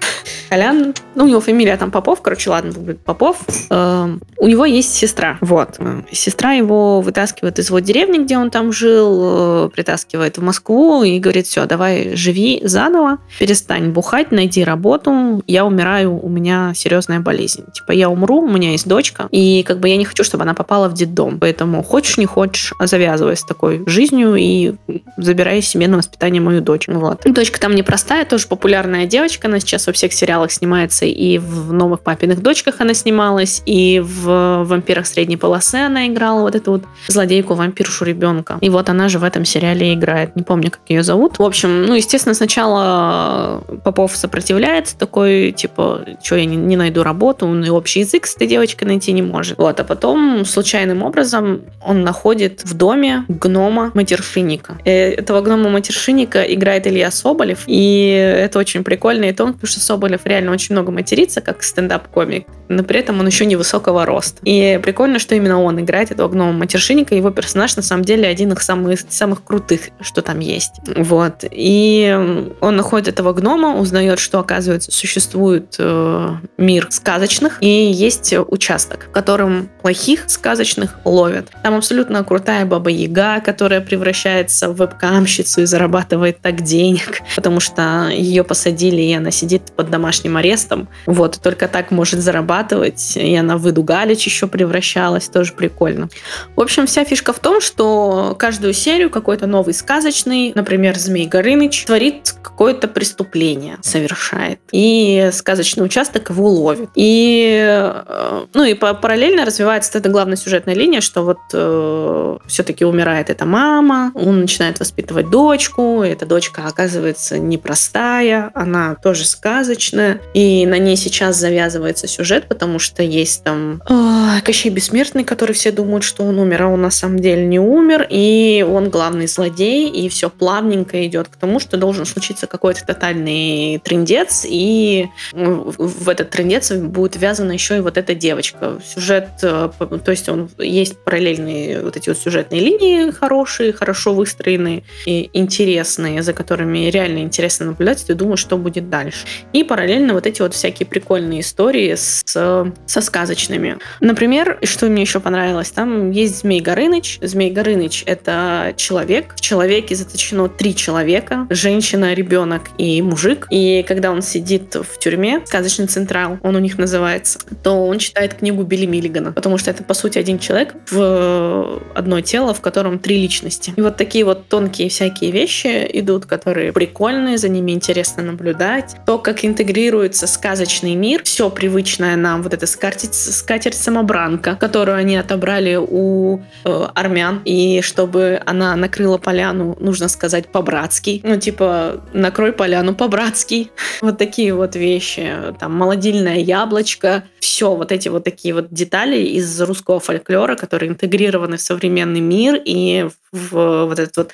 Колян, 0.50 0.94
ну, 1.16 1.26
у 1.26 1.28
него 1.28 1.42
фамилия 1.42 1.78
там 1.78 1.92
Попов, 1.92 2.22
короче, 2.22 2.50
ладно, 2.50 2.72
будет 2.72 3.00
Попов. 3.00 3.38
Эм, 3.70 4.22
у 4.38 4.48
него 4.48 4.66
есть 4.66 4.94
сестра, 4.94 5.38
вот. 5.42 5.80
Сестра 6.12 6.54
его 6.54 7.02
вытаскивает 7.02 7.60
из 7.60 7.70
его 7.70 7.80
деревни, 7.80 8.24
где 8.24 8.38
он 8.38 8.50
там 8.50 8.72
жил, 8.72 9.66
э, 9.66 9.70
притаскивает 9.74 10.38
в 10.38 10.42
Москву 10.42 11.04
и 11.04 11.20
говорит, 11.20 11.48
все, 11.48 11.66
давай 11.66 12.16
живи 12.16 12.62
заново, 12.64 13.20
перестань 13.38 13.92
бухать, 13.92 14.32
найди 14.32 14.64
работу, 14.64 15.44
я 15.48 15.66
умираю, 15.66 16.20
у 16.20 16.30
меня 16.30 16.74
серьезная 16.76 17.20
болезнь. 17.20 17.66
Типа, 17.74 17.92
я 17.92 18.10
умру, 18.10 18.42
у 18.42 18.50
меня 18.50 18.72
есть 18.72 18.88
дочка, 18.88 19.28
и 19.32 19.64
как 19.64 19.80
бы 19.80 19.90
я 19.90 19.98
не 19.98 20.06
хочу, 20.06 20.24
чтобы 20.24 20.44
она 20.44 20.54
попала 20.54 20.88
в 20.90 20.94
детдом. 20.94 21.40
Поэтому 21.40 21.84
хочешь, 21.84 22.18
не 22.18 22.26
хочешь, 22.26 22.74
завязывай 22.80 23.36
с 23.36 23.44
такой 23.44 23.84
жизнью 23.86 24.36
и 24.36 24.74
забирай 25.18 25.59
себе 25.62 25.88
на 25.88 25.98
воспитание 25.98 26.42
мою 26.42 26.62
дочь. 26.62 26.88
Вот. 26.88 27.22
Дочка 27.26 27.60
там 27.60 27.76
непростая, 27.76 28.26
тоже 28.26 28.48
популярная 28.48 29.06
девочка, 29.06 29.48
она 29.48 29.60
сейчас 29.60 29.88
во 29.88 29.94
всех 29.94 30.14
сериалах 30.14 30.52
снимается, 30.52 31.06
и 31.06 31.38
в 31.38 31.74
«Новых 31.74 32.02
папиных 32.02 32.42
дочках» 32.42 32.76
она 32.80 32.94
снималась, 32.94 33.62
и 33.66 34.00
в 34.00 34.64
«Вампирах 34.64 35.08
средней 35.08 35.38
полосы» 35.38 35.76
она 35.76 36.08
играла 36.08 36.42
вот 36.42 36.56
эту 36.56 36.72
вот 36.72 36.84
злодейку, 37.08 37.54
вампиршу 37.54 38.06
ребенка. 38.06 38.58
И 38.62 38.70
вот 38.70 38.90
она 38.90 39.10
же 39.10 39.20
в 39.20 39.24
этом 39.24 39.46
сериале 39.46 39.94
играет. 39.94 40.36
Не 40.36 40.44
помню, 40.44 40.72
как 40.72 40.82
ее 40.88 41.04
зовут. 41.04 41.40
В 41.40 41.44
общем, 41.44 41.86
ну, 41.86 41.94
естественно, 41.94 42.34
сначала 42.34 43.64
Попов 43.84 44.16
сопротивляется, 44.16 44.98
такой, 44.98 45.52
типа, 45.52 46.06
что 46.24 46.36
я 46.36 46.46
не, 46.46 46.56
не 46.56 46.76
найду 46.76 47.04
работу, 47.04 47.48
он 47.48 47.64
и 47.64 47.70
общий 47.70 48.02
язык 48.02 48.26
с 48.26 48.36
этой 48.36 48.48
девочкой 48.48 48.88
найти 48.88 49.12
не 49.12 49.22
может. 49.22 49.58
Вот, 49.58 49.80
а 49.80 49.84
потом 49.84 50.46
случайным 50.46 51.04
образом 51.04 51.62
он 51.86 52.04
находит 52.04 52.64
в 52.64 52.74
доме 52.76 53.26
гнома-матершинника. 53.28 54.78
Э, 54.86 55.22
Этого 55.50 55.58
гнома-матершинника 55.58 56.44
играет 56.44 56.86
Илья 56.86 57.10
Соболев, 57.10 57.64
и 57.66 58.10
это 58.10 58.60
очень 58.60 58.84
прикольно 58.84 59.26
и 59.26 59.32
тонко, 59.34 59.54
потому 59.54 59.68
что 59.68 59.80
Соболев 59.80 60.26
реально 60.26 60.52
очень 60.52 60.76
много 60.76 60.92
матерится, 60.92 61.42
как 61.42 61.64
стендап-комик, 61.64 62.46
но 62.68 62.84
при 62.84 63.00
этом 63.00 63.20
он 63.20 63.26
еще 63.26 63.48
невысокого 63.48 64.06
роста. 64.06 64.40
И 64.44 64.80
прикольно, 64.84 65.18
что 65.18 65.34
именно 65.34 65.60
он 65.62 65.80
играет 65.80 66.12
этого 66.12 66.28
гнома-матершинника, 66.28 67.16
его 67.16 67.32
персонаж 67.32 67.76
на 67.76 67.82
самом 67.82 68.06
деле 68.06 68.28
один 68.28 68.54
из 68.54 68.60
самых, 68.64 69.00
самых 69.10 69.44
крутых, 69.44 69.90
что 70.02 70.22
там 70.22 70.40
есть. 70.40 70.74
Вот. 70.96 71.44
И 71.50 72.54
он 72.62 72.76
находит 72.76 73.08
этого 73.08 73.34
гнома, 73.34 73.80
узнает, 73.80 74.20
что, 74.20 74.40
оказывается, 74.40 74.92
существует 74.92 75.76
э, 75.80 76.36
мир 76.58 76.88
сказочных, 76.92 77.58
и 77.62 77.68
есть 77.68 78.36
участок, 78.38 79.08
в 79.10 79.12
котором 79.12 79.70
плохих 79.82 80.26
сказочных 80.28 81.00
ловят. 81.06 81.48
Там 81.64 81.74
абсолютно 81.74 82.24
крутая 82.24 82.66
баба 82.66 82.92
Яга, 82.92 83.42
которая 83.42 83.82
превращается 83.82 84.70
в 84.70 84.76
вебкамщицу, 84.76 85.39
тюремщицу 85.40 85.62
и 85.62 85.66
зарабатывает 85.66 86.42
так 86.42 86.62
денег, 86.62 87.22
потому 87.36 87.60
что 87.60 88.10
ее 88.10 88.44
посадили, 88.44 89.02
и 89.02 89.14
она 89.14 89.32
сидит 89.32 89.72
под 89.76 89.90
домашним 89.90 90.38
арестом. 90.38 90.88
Вот, 91.06 91.38
и 91.38 91.40
только 91.40 91.68
так 91.68 91.92
может 91.92 92.20
зарабатывать. 92.20 93.14
И 93.16 93.36
она 93.36 93.58
в 93.58 93.70
Иду 93.70 93.84
Галич 93.84 94.26
еще 94.26 94.48
превращалась, 94.48 95.28
тоже 95.28 95.54
прикольно. 95.54 96.10
В 96.56 96.62
общем, 96.62 96.86
вся 96.86 97.04
фишка 97.06 97.34
в 97.34 97.40
том, 97.40 97.62
что 97.62 98.36
каждую 98.38 98.74
серию 98.74 99.10
какой-то 99.10 99.48
новый 99.48 99.74
сказочный, 99.74 100.52
например, 100.56 100.98
Змей 100.98 101.28
Горыныч, 101.28 101.86
творит 101.86 102.36
какое-то 102.42 102.88
преступление, 102.88 103.78
совершает. 103.82 104.60
И 104.72 105.30
сказочный 105.34 105.86
участок 105.86 106.30
его 106.30 106.50
ловит. 106.50 106.90
И, 106.96 107.60
э, 107.66 108.46
ну, 108.54 108.64
и 108.64 108.74
параллельно 108.74 109.46
развивается 109.46 109.98
эта 109.98 110.10
главная 110.10 110.38
сюжетная 110.38 110.76
линия, 110.76 111.02
что 111.02 111.24
вот 111.24 111.38
э, 111.54 112.38
все-таки 112.48 112.86
умирает 112.86 113.30
эта 113.30 113.46
мама, 113.46 114.12
он 114.14 114.42
начинает 114.42 114.80
воспитывать 114.80 115.29
дочку, 115.30 116.02
эта 116.02 116.26
дочка 116.26 116.66
оказывается 116.66 117.38
непростая, 117.38 118.52
она 118.54 118.96
тоже 118.96 119.26
сказочная, 119.26 120.22
и 120.34 120.66
на 120.66 120.78
ней 120.78 120.96
сейчас 120.96 121.38
завязывается 121.38 122.08
сюжет, 122.08 122.48
потому 122.48 122.80
что 122.80 123.04
есть 123.04 123.44
там 123.44 123.82
э, 123.88 124.42
Кощей 124.44 124.72
Бессмертный, 124.72 125.24
который 125.24 125.54
все 125.54 125.72
думают, 125.72 126.04
что 126.04 126.24
он 126.24 126.40
умер, 126.40 126.64
а 126.64 126.68
он 126.68 126.82
на 126.82 126.90
самом 126.90 127.20
деле 127.20 127.46
не 127.46 127.60
умер, 127.60 128.08
и 128.10 128.66
он 128.68 128.90
главный 128.90 129.28
злодей, 129.28 129.90
и 129.90 130.10
все 130.10 130.30
плавненько 130.30 131.06
идет 131.06 131.28
к 131.28 131.36
тому, 131.36 131.60
что 131.60 131.78
должен 131.78 132.06
случиться 132.06 132.48
какой-то 132.48 132.86
тотальный 132.86 133.80
трендец, 133.84 134.46
и 134.48 135.08
в 135.32 136.10
этот 136.10 136.30
трендец 136.32 136.72
будет 136.72 137.16
ввязана 137.16 137.52
еще 137.52 137.78
и 137.78 137.82
вот 137.82 137.98
эта 137.98 138.16
девочка. 138.16 138.80
Сюжет, 138.86 139.30
э, 139.44 139.70
то 140.04 140.12
есть 140.12 140.30
он 140.30 140.50
есть 140.58 140.98
параллельные 141.00 141.82
вот 141.82 141.98
эти 141.98 142.10
вот 142.10 142.18
сюжетные 142.18 142.62
линии 142.62 143.12
хорошие, 143.12 143.74
хорошо 143.74 144.14
выстроенные 144.14 144.84
и 145.06 145.19
интересные, 145.34 146.22
за 146.24 146.34
которыми 146.34 146.90
реально 146.90 147.20
интересно 147.20 147.68
наблюдать, 147.68 148.06
ты 148.06 148.14
думаешь, 148.14 148.40
что 148.40 148.58
будет 148.58 148.90
дальше. 148.90 149.26
И 149.54 149.64
параллельно 149.64 150.14
вот 150.14 150.26
эти 150.26 150.42
вот 150.42 150.54
всякие 150.54 150.86
прикольные 150.88 151.42
истории 151.42 151.96
с, 151.96 152.24
со 152.26 153.02
сказочными. 153.02 153.78
Например, 154.00 154.60
что 154.64 154.86
мне 154.88 155.02
еще 155.02 155.20
понравилось, 155.20 155.72
там 155.72 156.12
есть 156.12 156.40
Змей 156.42 156.62
Горыныч. 156.62 157.20
Змей 157.22 157.52
Горыныч— 157.52 158.04
это 158.06 158.74
человек. 158.78 159.36
В 159.36 159.42
человеке 159.42 159.96
заточено 159.96 160.50
три 160.50 160.76
человека. 160.76 161.48
Женщина, 161.50 162.14
ребенок 162.14 162.70
и 162.78 163.02
мужик. 163.02 163.48
И 163.50 163.84
когда 163.88 164.12
он 164.12 164.22
сидит 164.22 164.76
в 164.76 165.00
тюрьме, 165.00 165.42
сказочный 165.46 165.88
централ, 165.88 166.38
он 166.44 166.56
у 166.56 166.60
них 166.60 166.78
называется, 166.78 167.40
то 167.64 167.86
он 167.86 168.00
читает 168.00 168.36
книгу 168.36 168.64
Билли 168.64 168.86
Миллигана, 168.86 169.32
потому 169.32 169.58
что 169.58 169.72
это, 169.72 169.84
по 169.84 169.94
сути, 169.94 170.18
один 170.18 170.40
человек 170.40 170.76
в 170.90 171.82
одно 171.94 172.22
тело, 172.22 172.54
в 172.54 172.62
котором 172.62 173.00
три 173.00 173.22
личности. 173.22 173.74
И 173.76 173.82
вот 173.82 173.98
такие 173.98 174.26
вот 174.26 174.48
тонкие 174.48 174.90
всякие 174.90 175.09
вещи 175.32 175.90
идут, 175.94 176.26
которые 176.26 176.72
прикольные, 176.72 177.38
за 177.38 177.50
ними 177.50 177.72
интересно 177.72 178.24
наблюдать. 178.24 178.96
То, 179.06 179.18
как 179.18 179.44
интегрируется 179.44 180.28
сказочный 180.28 180.96
мир, 180.96 181.24
все 181.24 181.50
привычное 181.50 182.16
нам, 182.16 182.44
вот 182.44 182.54
эта 182.54 182.68
скатерть, 182.68 183.16
скатерть 183.16 183.76
самобранка, 183.76 184.56
которую 184.56 184.98
они 184.98 185.18
отобрали 185.18 185.76
у 185.76 186.42
э, 186.66 186.88
армян, 186.94 187.42
и 187.46 187.82
чтобы 187.82 188.42
она 188.46 188.76
накрыла 188.76 189.18
поляну, 189.18 189.76
нужно 189.80 190.08
сказать 190.08 190.48
по-братски. 190.48 191.22
Ну, 191.24 191.38
типа, 191.38 192.04
накрой 192.14 192.54
поляну 192.54 192.96
по-братски. 192.96 193.72
Вот 194.02 194.18
такие 194.18 194.54
вот 194.54 194.76
вещи. 194.76 195.34
Там, 195.60 195.76
молодильное 195.76 196.38
яблочко. 196.38 197.24
Все 197.40 197.76
вот 197.76 197.92
эти 197.92 198.08
вот 198.08 198.24
такие 198.24 198.54
вот 198.54 198.72
детали 198.72 199.18
из 199.18 199.62
русского 199.62 200.00
фольклора, 200.00 200.56
которые 200.56 200.90
интегрированы 200.90 201.58
в 201.58 201.62
современный 201.62 202.22
мир 202.22 202.62
и 202.64 203.10
в 203.32 203.86
вот 203.86 204.00
этот 204.00 204.18
вот 204.18 204.32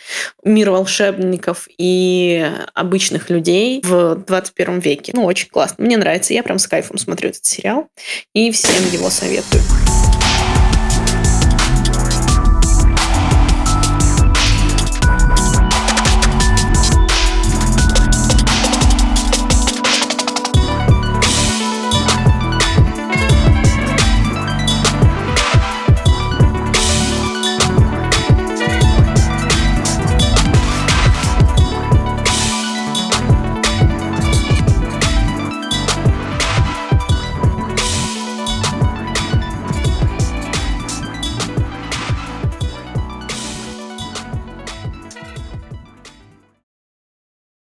мир 0.66 0.72
волшебников 0.72 1.68
и 1.78 2.52
обычных 2.74 3.30
людей 3.30 3.82
в 3.84 4.16
21 4.16 4.80
веке. 4.80 5.12
Ну, 5.16 5.24
очень 5.26 5.50
классно. 5.50 5.86
Мне 5.86 5.98
нравится. 5.98 6.34
Я 6.34 6.42
прям 6.42 6.58
с 6.58 6.68
кайфом 6.68 6.98
смотрю 6.98 7.30
этот 7.30 7.46
сериал 7.46 7.88
и 8.34 8.50
всем 8.52 8.84
его 8.92 9.10
советую. 9.10 9.62